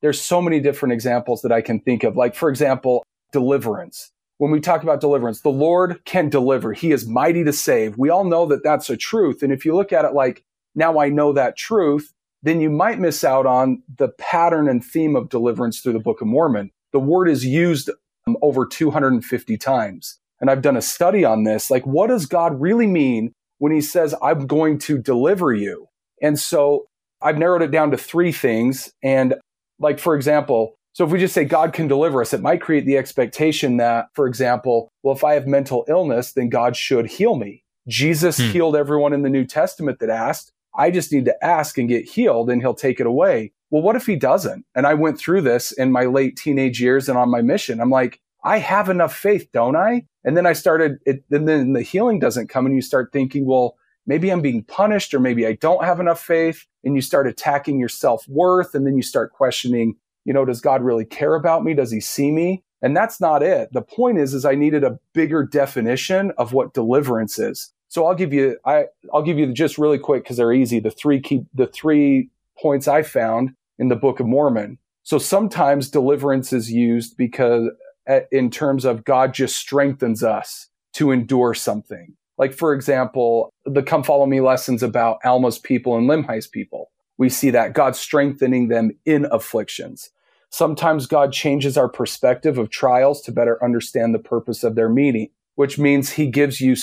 there's 0.02 0.22
so 0.22 0.40
many 0.40 0.60
different 0.60 0.94
examples 0.94 1.42
that 1.42 1.52
I 1.52 1.62
can 1.62 1.80
think 1.80 2.04
of. 2.04 2.16
Like, 2.16 2.36
for 2.36 2.48
example, 2.48 3.04
deliverance. 3.32 4.12
When 4.38 4.52
we 4.52 4.60
talk 4.60 4.84
about 4.84 5.02
deliverance, 5.02 5.42
the 5.42 5.50
Lord 5.50 6.00
can 6.06 6.30
deliver. 6.30 6.72
He 6.72 6.92
is 6.92 7.08
mighty 7.08 7.44
to 7.44 7.52
save. 7.52 7.98
We 7.98 8.10
all 8.10 8.24
know 8.24 8.46
that 8.46 8.64
that's 8.64 8.90
a 8.90 8.96
truth. 8.96 9.42
And 9.42 9.52
if 9.52 9.66
you 9.66 9.76
look 9.76 9.92
at 9.92 10.06
it 10.06 10.14
like 10.14 10.44
now 10.76 11.00
I 11.00 11.10
know 11.10 11.34
that 11.34 11.58
truth, 11.58 12.14
then 12.44 12.62
you 12.62 12.70
might 12.70 13.00
miss 13.00 13.24
out 13.24 13.48
on 13.48 13.82
the 13.98 14.10
pattern 14.20 14.70
and 14.70 14.86
theme 14.86 15.16
of 15.16 15.30
deliverance 15.30 15.82
through 15.82 15.94
the 15.94 16.00
Book 16.00 16.22
of 16.22 16.28
Mormon. 16.28 16.72
The 16.94 17.00
word 17.00 17.30
is 17.30 17.44
used 17.44 17.90
um, 18.28 18.38
over 18.44 18.66
250 18.66 19.58
times. 19.58 20.20
And 20.40 20.52
I've 20.52 20.62
done 20.62 20.78
a 20.78 20.82
study 20.84 21.26
on 21.26 21.44
this. 21.46 21.70
Like, 21.72 21.86
what 21.86 22.08
does 22.08 22.28
God 22.28 22.62
really 22.62 22.88
mean 22.88 23.34
when 23.58 23.74
he 23.74 23.82
says, 23.82 24.14
I'm 24.22 24.48
going 24.48 24.78
to 24.80 25.00
deliver 25.00 25.52
you? 25.52 25.89
And 26.22 26.40
so 26.40 26.88
I've 27.22 27.38
narrowed 27.38 27.62
it 27.62 27.72
down 27.72 27.92
to 27.92 27.98
three 27.98 28.32
things. 28.32 28.92
And 29.04 29.36
like, 29.80 30.00
for 30.00 30.16
example, 30.16 30.76
so 30.94 31.06
if 31.06 31.12
we 31.12 31.20
just 31.20 31.34
say 31.34 31.46
God 31.46 31.74
can 31.74 31.88
deliver 31.88 32.22
us, 32.22 32.34
it 32.34 32.42
might 32.42 32.62
create 32.62 32.86
the 32.86 32.98
expectation 32.98 33.78
that, 33.78 34.08
for 34.14 34.28
example, 34.28 34.90
well, 35.04 35.16
if 35.16 35.24
I 35.24 35.34
have 35.34 35.48
mental 35.48 35.86
illness, 35.88 36.34
then 36.34 36.50
God 36.50 36.76
should 36.76 37.08
heal 37.08 37.36
me. 37.36 37.64
Jesus 37.88 38.38
hmm. 38.38 38.46
healed 38.46 38.76
everyone 38.76 39.14
in 39.14 39.22
the 39.22 39.30
New 39.30 39.46
Testament 39.46 40.00
that 40.00 40.10
asked. 40.10 40.52
I 40.76 40.92
just 40.92 41.12
need 41.12 41.26
to 41.26 41.46
ask 41.46 41.78
and 41.78 41.90
get 41.90 42.08
healed 42.08 42.50
and 42.50 42.62
he'll 42.62 42.74
take 42.74 43.00
it 43.00 43.08
away. 43.08 43.52
Well, 43.72 43.82
what 43.82 43.96
if 43.96 44.06
he 44.06 44.16
doesn't? 44.16 44.66
And 44.76 44.88
I 44.88 44.94
went 44.94 45.20
through 45.20 45.42
this 45.42 45.72
in 45.72 45.92
my 45.92 46.06
late 46.06 46.36
teenage 46.36 46.82
years 46.82 47.08
and 47.08 47.18
on 47.18 47.30
my 47.30 47.42
mission. 47.42 47.80
I'm 47.80 47.90
like, 47.90 48.20
I 48.44 48.58
have 48.58 48.90
enough 48.90 49.16
faith, 49.16 49.50
don't 49.52 49.76
I? 49.76 50.06
And 50.24 50.36
then 50.36 50.46
I 50.46 50.54
started 50.54 51.00
it, 51.06 51.24
and 51.30 51.48
then 51.48 51.74
the 51.74 51.82
healing 51.82 52.20
doesn't 52.20 52.50
come 52.50 52.66
and 52.66 52.76
you 52.76 52.82
start 52.82 53.12
thinking, 53.12 53.46
well, 53.46 53.76
maybe 54.10 54.32
I'm 54.32 54.42
being 54.42 54.64
punished 54.64 55.14
or 55.14 55.20
maybe 55.20 55.46
I 55.46 55.54
don't 55.54 55.86
have 55.86 56.02
enough 56.02 56.22
faith. 56.22 56.66
And 56.84 56.96
you 56.96 57.02
start 57.02 57.28
attacking 57.28 57.80
your 57.80 57.90
self 57.90 58.28
worth. 58.28 58.76
And 58.76 58.86
then 58.86 58.98
you 58.98 59.04
start 59.04 59.32
questioning, 59.32 59.96
you 60.26 60.34
know, 60.34 60.44
does 60.44 60.60
God 60.60 60.82
really 60.82 61.06
care 61.06 61.36
about 61.36 61.64
me? 61.64 61.74
Does 61.74 61.92
he 61.92 62.02
see 62.02 62.32
me? 62.32 62.64
And 62.82 62.98
that's 62.98 63.22
not 63.22 63.44
it. 63.44 63.72
The 63.72 63.82
point 63.82 64.18
is, 64.18 64.34
is 64.34 64.46
I 64.46 64.56
needed 64.56 64.84
a 64.84 65.00
bigger 65.14 65.44
definition 65.44 66.32
of 66.38 66.54
what 66.54 66.74
deliverance 66.74 67.38
is. 67.38 67.72
So 67.88 68.06
I'll 68.06 68.16
give 68.16 68.34
you, 68.34 68.58
I, 68.66 68.86
I'll 69.14 69.22
give 69.22 69.38
you 69.38 69.54
just 69.54 69.78
really 69.78 70.00
quick 70.00 70.24
because 70.24 70.38
they're 70.38 70.54
easy. 70.54 70.80
The 70.80 70.92
three 70.92 71.22
key, 71.22 71.46
the 71.54 71.68
three 71.68 72.30
points 72.58 72.88
I 72.88 73.04
found 73.04 73.52
in 73.78 73.90
the 73.90 73.96
Book 73.96 74.20
of 74.20 74.28
Mormon. 74.28 74.80
So 75.04 75.18
sometimes 75.18 75.90
deliverance 75.90 76.54
is 76.54 76.72
used 76.72 77.18
because 77.18 77.70
uh, 78.08 78.22
in 78.32 78.50
terms 78.50 78.86
of 78.86 79.04
God 79.04 79.34
just 79.34 79.58
strengthens 79.58 80.24
us 80.24 80.68
to 80.94 81.12
endure 81.12 81.54
something. 81.54 82.16
Like, 82.40 82.54
for 82.54 82.74
example, 82.74 83.54
the 83.66 83.84
come 83.84 84.02
follow 84.02 84.26
me 84.26 84.40
lessons 84.40 84.82
about 84.82 85.20
Alma's 85.26 85.60
people 85.60 85.98
and 85.98 86.10
Limhi's 86.10 86.48
people. 86.48 86.90
We 87.18 87.28
see 87.30 87.50
that 87.50 87.74
God 87.74 87.98
strengthening 87.98 88.70
them 88.70 88.92
in 89.06 89.28
afflictions. 89.30 90.10
Sometimes 90.50 91.06
God 91.06 91.34
changes 91.34 91.78
our 91.78 91.90
perspective 91.90 92.58
of 92.58 92.70
trials 92.70 93.22
to 93.24 93.34
better 93.34 93.64
understand 93.64 94.16
the 94.16 94.20
purpose 94.20 94.64
of 94.64 94.76
their 94.76 94.90
meaning, 94.90 95.30
which 95.56 95.78
means 95.78 96.12
he 96.12 96.28
gives 96.28 96.62
you 96.62 96.76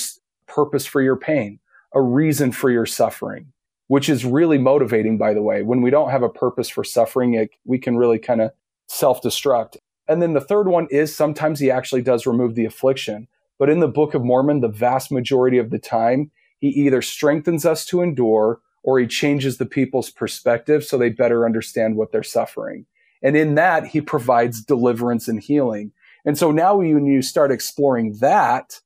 purpose 0.47 0.85
for 0.85 1.01
your 1.01 1.16
pain, 1.16 1.59
a 1.95 2.03
reason 2.03 2.53
for 2.53 2.71
your 2.71 2.87
suffering, 2.87 3.53
which 3.88 4.11
is 4.11 4.27
really 4.27 4.59
motivating, 4.59 5.16
by 5.16 5.33
the 5.33 5.42
way. 5.42 5.62
When 5.62 5.81
we 5.81 5.90
don't 5.90 6.11
have 6.11 6.23
a 6.23 6.29
purpose 6.29 6.69
for 6.69 6.85
suffering, 6.85 7.33
it, 7.33 7.51
we 7.64 7.79
can 7.79 7.97
really 7.97 8.19
kind 8.19 8.42
of 8.42 8.53
self 8.88 9.23
destruct. 9.23 9.79
And 10.07 10.21
then 10.21 10.35
the 10.35 10.40
third 10.40 10.69
one 10.69 10.87
is 10.90 11.16
sometimes 11.16 11.59
he 11.59 11.71
actually 11.71 12.03
does 12.03 12.27
remove 12.27 12.55
the 12.55 12.66
affliction. 12.66 13.27
But 13.59 13.71
in 13.71 13.81
the 13.81 13.88
Book 13.88 14.14
of 14.14 14.25
Mormon, 14.25 14.61
the 14.61 14.69
vast 14.69 15.11
majority 15.11 15.59
of 15.59 15.71
the 15.71 15.79
time, 15.79 16.31
he 16.59 16.69
either 16.69 17.03
strengthens 17.03 17.64
us 17.64 17.85
to 17.87 18.03
endure 18.03 18.61
or 18.83 18.99
he 18.99 19.07
changes 19.07 19.59
the 19.59 19.66
people's 19.66 20.11
perspective 20.11 20.85
so 20.85 20.97
they 20.97 21.11
better 21.11 21.45
understand 21.45 21.97
what 21.97 22.12
they're 22.12 22.23
suffering. 22.23 22.87
And 23.23 23.37
in 23.37 23.55
that, 23.57 23.88
he 23.88 24.01
provides 24.01 24.62
deliverance 24.62 25.27
and 25.27 25.42
healing. 25.42 25.92
And 26.25 26.38
so 26.38 26.51
now 26.51 26.77
when 26.77 27.07
you 27.07 27.23
start 27.23 27.51
exploring 27.51 28.19
that, 28.19 28.81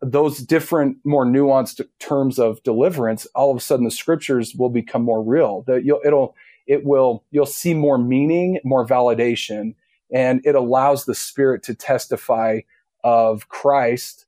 those 0.00 0.38
different, 0.38 0.98
more 1.04 1.24
nuanced 1.24 1.80
terms 2.00 2.38
of 2.38 2.62
deliverance, 2.64 3.26
all 3.34 3.50
of 3.50 3.56
a 3.56 3.60
sudden 3.60 3.84
the 3.84 3.90
scriptures 3.90 4.54
will 4.54 4.68
become 4.68 5.02
more 5.02 5.22
real. 5.22 5.62
That 5.66 5.84
you'll, 5.84 6.00
it'll, 6.04 6.34
it 6.66 6.84
will, 6.84 7.24
you'll 7.30 7.46
see 7.46 7.72
more 7.72 7.98
meaning, 7.98 8.58
more 8.64 8.86
validation, 8.86 9.74
and 10.12 10.44
it 10.44 10.54
allows 10.54 11.04
the 11.04 11.14
spirit 11.14 11.62
to 11.64 11.74
testify 11.74 12.60
of 13.04 13.48
Christ 13.48 14.26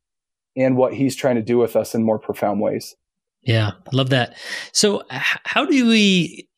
and 0.57 0.77
what 0.77 0.95
he's 0.95 1.17
trying 1.17 1.37
to 1.37 1.43
do 1.43 1.59
with 1.59 1.77
us 1.77 1.95
in 1.95 2.03
more 2.03 2.19
profound 2.19 2.61
ways. 2.61 2.95
Yeah, 3.43 3.73
I 3.87 3.97
love 3.97 4.11
that. 4.11 4.37
So, 4.73 5.03
how 5.11 5.65
do 5.65 5.89
we? 5.89 6.49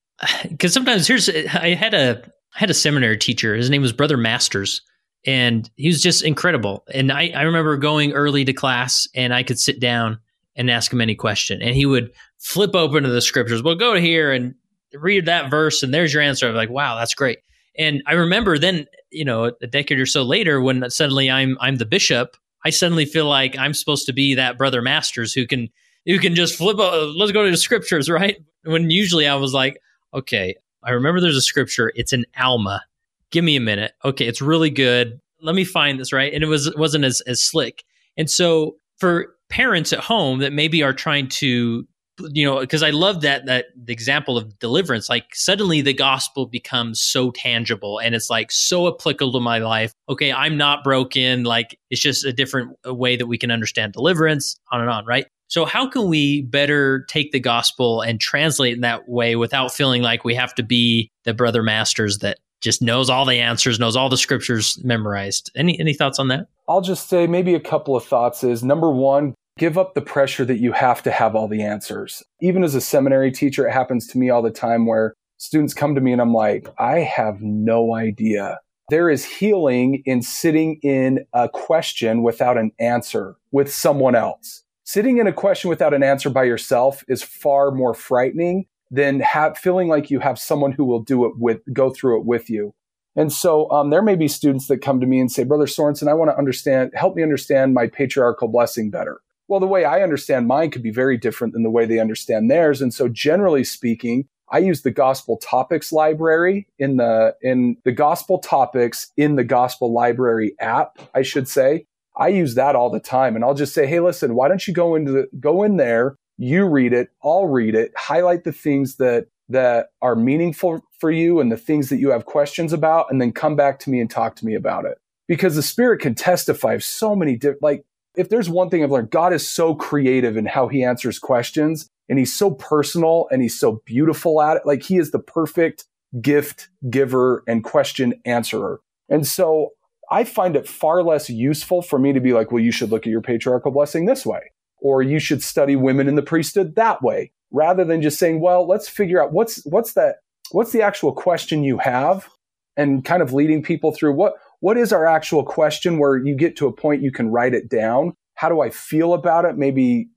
Because 0.49 0.73
sometimes 0.73 1.07
here's 1.07 1.29
I 1.29 1.75
had 1.75 1.95
a 1.95 2.23
I 2.55 2.59
had 2.59 2.71
a 2.71 2.75
seminary 2.75 3.19
teacher. 3.19 3.55
His 3.55 3.71
name 3.71 3.83
was 3.83 3.93
Brother 3.93 4.17
Masters, 4.17 4.83
and 5.27 5.69
he 5.77 5.89
was 5.89 6.01
just 6.01 6.23
incredible. 6.23 6.85
And 6.93 7.13
I, 7.13 7.33
I 7.35 7.43
remember 7.43 7.77
going 7.77 8.13
early 8.13 8.45
to 8.45 8.53
class, 8.53 9.09
and 9.15 9.35
I 9.35 9.43
could 9.43 9.59
sit 9.59 9.81
down 9.81 10.19
and 10.55 10.71
ask 10.71 10.93
him 10.93 11.01
any 11.01 11.15
question, 11.15 11.61
and 11.61 11.75
he 11.75 11.85
would 11.85 12.13
flip 12.39 12.75
open 12.75 13.03
to 13.03 13.11
the 13.11 13.21
scriptures. 13.21 13.63
Well, 13.63 13.75
go 13.75 13.95
to 13.95 14.01
here 14.01 14.33
and 14.33 14.55
read 14.95 15.27
that 15.27 15.51
verse, 15.51 15.83
and 15.83 15.93
there's 15.93 16.15
your 16.15 16.23
answer. 16.23 16.49
I'm 16.49 16.55
like, 16.55 16.71
wow, 16.71 16.97
that's 16.97 17.15
great. 17.15 17.41
And 17.79 18.03
I 18.07 18.15
remember 18.15 18.59
then, 18.59 18.87
you 19.17 19.25
know, 19.25 19.53
a 19.61 19.67
decade 19.67 19.99
or 19.99 20.07
so 20.07 20.23
later, 20.23 20.61
when 20.61 20.89
suddenly 20.91 21.31
I'm 21.31 21.57
I'm 21.61 21.77
the 21.77 21.87
bishop, 21.87 22.37
I 22.65 22.71
suddenly 22.71 23.05
feel 23.05 23.27
like 23.27 23.57
I'm 23.59 23.75
supposed 23.75 24.07
to 24.07 24.13
be 24.13 24.35
that 24.35 24.59
brother 24.59 24.83
Masters 24.83 25.33
who 25.33 25.47
can 25.47 25.69
who 26.05 26.19
can 26.19 26.35
just 26.35 26.57
flip. 26.57 26.79
a, 26.79 27.13
let's 27.17 27.33
go 27.33 27.45
to 27.45 27.51
the 27.51 27.57
scriptures, 27.57 28.09
right? 28.11 28.37
When 28.65 28.91
usually 28.91 29.27
I 29.27 29.35
was 29.37 29.55
like, 29.55 29.81
okay, 30.15 30.57
I 30.83 30.91
remember 30.91 31.21
there's 31.21 31.37
a 31.37 31.43
scripture. 31.43 31.93
It's 31.95 32.13
an 32.13 32.25
Alma. 32.39 32.85
Give 33.31 33.45
me 33.45 33.57
a 33.57 33.61
minute. 33.61 33.93
Okay, 34.05 34.27
it's 34.27 34.41
really 34.41 34.71
good. 34.71 35.21
Let 35.41 35.55
me 35.55 35.65
find 35.65 35.99
this 35.99 36.13
right. 36.13 36.33
And 36.33 36.43
it 36.45 36.47
was 36.47 36.67
it 36.67 36.79
wasn't 36.79 37.05
as 37.05 37.21
as 37.23 37.43
slick. 37.43 37.85
And 38.17 38.31
so 38.31 38.77
for 38.99 39.35
parents 39.49 39.93
at 39.93 40.01
home 40.01 40.41
that 40.41 40.53
maybe 40.53 40.83
are 40.83 40.93
trying 40.93 41.29
to 41.29 41.87
you 42.31 42.45
know 42.45 42.61
because 42.61 42.83
i 42.83 42.91
love 42.91 43.21
that 43.21 43.47
that 43.47 43.67
the 43.77 43.93
example 43.93 44.39
of 44.39 44.59
deliverance 44.59 45.09
like 45.09 45.35
suddenly 45.35 45.81
the 45.81 45.93
gospel 45.93 46.47
becomes 46.47 47.01
so 47.01 47.31
tangible 47.31 47.99
and 47.99 48.15
it's 48.15 48.31
like 48.31 48.51
so 48.51 48.89
applicable 48.89 49.33
to 49.33 49.41
my 49.41 49.59
life 49.59 49.93
okay 50.09 50.33
i'm 50.33 50.57
not 50.57 50.83
broken 50.83 51.45
like 51.45 51.79
it's 51.91 52.01
just 52.01 52.25
a 52.25 52.33
different 52.33 52.77
uh, 52.87 52.95
way 52.95 53.17
that 53.17 53.27
we 53.27 53.37
can 53.37 53.51
understand 53.51 53.93
deliverance 53.93 54.59
on 54.73 54.81
and 54.81 54.91
on 54.91 55.05
right 55.05 55.27
so, 55.49 55.65
how 55.65 55.89
can 55.89 56.09
we 56.09 56.43
better 56.43 57.05
take 57.05 57.31
the 57.31 57.41
gospel 57.41 58.01
and 58.01 58.21
translate 58.21 58.75
in 58.75 58.81
that 58.81 59.09
way 59.09 59.37
without 59.37 59.73
feeling 59.73 60.03
like 60.03 60.25
we 60.25 60.35
have 60.35 60.55
to 60.57 60.63
be 60.63 61.11
the 61.25 61.35
brother 61.35 61.63
masters 61.63 62.19
that 62.19 62.39
just 62.61 62.83
knows 62.83 63.09
all 63.09 63.25
the 63.25 63.39
answers, 63.39 63.79
knows 63.79 63.97
all 63.97 64.09
the 64.09 64.17
scriptures 64.17 64.83
memorized? 64.83 65.51
Any 65.55 65.79
any 65.79 65.95
thoughts 65.95 66.19
on 66.19 66.29
that? 66.29 66.49
I'll 66.69 66.81
just 66.81 67.09
say 67.09 67.29
maybe 67.29 67.55
a 67.55 67.61
couple 67.61 67.95
of 67.95 68.05
thoughts 68.05 68.43
is 68.43 68.65
number 68.65 68.91
one, 68.91 69.35
give 69.59 69.79
up 69.79 69.95
the 69.95 70.03
pressure 70.03 70.45
that 70.45 70.61
you 70.61 70.73
have 70.73 71.03
to 71.03 71.11
have 71.11 71.35
all 71.35 71.49
the 71.49 71.63
answers. 71.63 72.23
Even 72.41 72.63
as 72.63 72.75
a 72.75 72.81
seminary 72.81 73.31
teacher, 73.31 73.67
it 73.67 73.73
happens 73.73 74.07
to 74.09 74.19
me 74.19 74.31
all 74.31 74.43
the 74.43 74.51
time 74.51 74.87
where 74.87 75.15
students 75.39 75.75
come 75.75 75.95
to 75.95 76.01
me 76.01 76.13
and 76.13 76.21
I'm 76.21 76.35
like, 76.35 76.69
I 76.79 77.01
have 77.01 77.41
no 77.41 77.95
idea. 77.95 78.59
There 78.91 79.11
is 79.11 79.25
healing 79.25 80.03
in 80.07 80.23
sitting 80.23 80.79
in 80.83 81.27
a 81.33 81.49
question 81.49 82.23
without 82.23 82.57
an 82.57 82.71
answer 82.79 83.37
with 83.51 83.73
someone 83.73 84.15
else 84.15 84.63
sitting 84.87 85.19
in 85.19 85.27
a 85.27 85.33
question 85.33 85.69
without 85.69 85.93
an 85.93 86.03
answer 86.03 86.31
by 86.31 86.45
yourself 86.45 87.05
is 87.09 87.23
far 87.23 87.73
more 87.73 87.93
frightening 87.93 88.67
than 88.91 89.21
have, 89.21 89.59
feeling 89.59 89.89
like 89.89 90.11
you 90.11 90.21
have 90.21 90.39
someone 90.39 90.73
who 90.73 90.85
will 90.85 91.03
do 91.03 91.27
it 91.27 91.33
with, 91.37 91.61
go 91.73 91.91
through 91.91 92.21
it 92.21 92.25
with 92.25 92.49
you. 92.49 92.73
And 93.17 93.33
so 93.33 93.69
um, 93.71 93.91
there 93.91 94.03
may 94.03 94.15
be 94.15 94.29
students 94.29 94.69
that 94.69 94.83
come 94.83 95.01
to 95.01 95.07
me 95.07 95.19
and 95.19 95.31
say, 95.31 95.43
Brother 95.43 95.67
Sorensen, 95.67 96.09
I 96.09 96.15
want 96.15 96.31
to 96.31 96.39
understand, 96.39 96.93
help 96.95 97.17
me 97.17 97.23
understand 97.23 97.75
my 97.75 97.89
patriarchal 97.89 98.49
blessing 98.49 98.91
better. 98.91 99.21
Well, 99.49 99.61
the 99.61 99.67
way 99.67 99.85
I 99.85 100.03
understand 100.03 100.47
mine 100.47 100.71
could 100.71 100.83
be 100.83 100.91
very 100.91 101.17
different 101.17 101.53
than 101.53 101.63
the 101.63 101.71
way 101.71 101.87
they 101.87 102.01
understand 102.01 102.51
theirs. 102.51 102.83
And 102.83 102.93
so 102.93 103.09
generally 103.09 103.65
speaking, 103.65 104.27
I 104.51 104.59
use 104.59 104.83
the 104.83 104.91
gospel 104.91 105.39
topics 105.39 105.93
library 105.93 106.69
in 106.79 106.97
the, 106.97 107.35
in 107.43 107.77
the 107.85 107.93
gospel 107.93 108.39
topics 108.39 109.13
in 109.17 109.37
the 109.37 109.45
gospel 109.45 109.93
library 109.93 110.55
app, 110.61 110.99
I 111.15 111.23
should 111.23 111.49
say. 111.49 111.87
I 112.17 112.29
use 112.29 112.55
that 112.55 112.77
all 112.77 112.91
the 112.91 113.01
time 113.01 113.35
and 113.35 113.45
I'll 113.45 113.55
just 113.55 113.75
say, 113.75 113.87
Hey, 113.87 114.01
listen, 114.01 114.35
why 114.35 114.49
don't 114.49 114.67
you 114.67 114.73
go 114.73 114.95
into 114.95 115.13
the, 115.13 115.29
go 115.39 115.63
in 115.63 115.77
there, 115.77 116.17
you 116.39 116.67
read 116.67 116.93
it, 116.93 117.11
I'll 117.23 117.47
read 117.47 117.75
it, 117.75 117.93
highlight 117.97 118.45
the 118.45 118.53
things 118.53 118.97
that, 118.97 119.27
that 119.49 119.89
are 120.03 120.17
meaningful 120.17 120.81
for 120.99 121.11
you 121.11 121.41
and 121.41 121.53
the 121.53 121.57
things 121.57 121.89
that 121.89 121.99
you 121.99 122.11
have 122.11 122.27
questions 122.27 122.73
about, 122.73 123.07
and 123.11 123.21
then 123.21 123.33
come 123.33 123.57
back 123.57 123.79
to 123.81 123.91
me 123.91 124.01
and 124.01 124.11
talk 124.11 124.37
to 124.37 124.47
me 124.47 124.55
about 124.55 124.85
it. 124.85 124.99
Because 125.29 125.57
the 125.57 125.63
spirit 125.63 126.01
can 126.01 126.15
testify 126.15 126.75
of 126.75 126.85
so 126.85 127.15
many 127.17 127.37
different, 127.37 127.63
like, 127.63 127.85
if 128.17 128.29
there's 128.29 128.49
one 128.49 128.71
thing 128.71 128.83
I've 128.83 128.91
learned, 128.91 129.11
God 129.11 129.33
is 129.33 129.49
so 129.49 129.75
creative 129.75 130.37
in 130.37 130.47
how 130.47 130.69
he 130.69 130.83
answers 130.83 131.19
questions 131.19 131.89
and 132.09 132.19
he's 132.19 132.35
so 132.35 132.51
personal 132.53 133.29
and 133.31 133.43
he's 133.43 133.59
so 133.59 133.83
beautiful 133.85 134.41
at 134.41 134.57
it. 134.57 134.63
Like 134.65 134.83
he 134.83 134.97
is 134.97 135.11
the 135.11 135.19
perfect 135.19 135.85
gift 136.21 136.69
giver 136.89 137.43
and 137.47 137.63
question 137.63 138.15
answerer. 138.25 138.81
And 139.09 139.27
so 139.27 139.71
I 140.11 140.25
find 140.25 140.57
it 140.57 140.69
far 140.69 141.03
less 141.03 141.29
useful 141.29 141.83
for 141.83 141.99
me 141.99 142.13
to 142.13 142.21
be 142.21 142.33
like, 142.33 142.53
well, 142.53 142.63
you 142.63 142.73
should 142.73 142.91
look 142.91 143.07
at 143.07 143.11
your 143.11 143.21
patriarchal 143.21 143.73
blessing 143.73 144.07
this 144.07 144.25
way, 144.25 144.41
or 144.81 145.03
you 145.03 145.19
should 145.19 145.43
study 145.43 145.77
women 145.77 146.09
in 146.09 146.15
the 146.15 146.23
priesthood 146.23 146.77
that 146.77 147.03
way, 147.03 147.33
rather 147.51 147.85
than 147.85 148.03
just 148.03 148.19
saying, 148.19 148.41
well, 148.41 148.67
let's 148.67 148.89
figure 148.89 149.23
out 149.23 149.33
what's, 149.33 149.65
what's 149.67 149.95
that, 149.95 150.17
what's 150.53 150.73
the 150.73 150.83
actual 150.83 151.13
question 151.13 151.65
you 151.65 151.79
have 151.79 152.29
and 152.77 153.05
kind 153.05 153.21
of 153.21 153.33
leading 153.33 153.63
people 153.63 153.93
through 153.93 154.13
what, 154.13 154.35
what 154.67 154.77
is 154.77 154.93
our 154.93 155.07
actual 155.07 155.45
question 155.45 155.97
where 155.97 156.17
you 156.17 156.35
get 156.35 156.57
to 156.57 156.67
a 156.67 156.73
point 156.73 157.01
you 157.01 157.13
can 157.13 157.31
write 157.31 157.55
it 157.55 157.69
down? 157.69 158.13
How 158.35 158.49
do 158.49 158.63
I 158.63 158.71
feel 158.71 159.15
about 159.15 159.45
it? 159.45 159.57
Maybe 159.57 160.09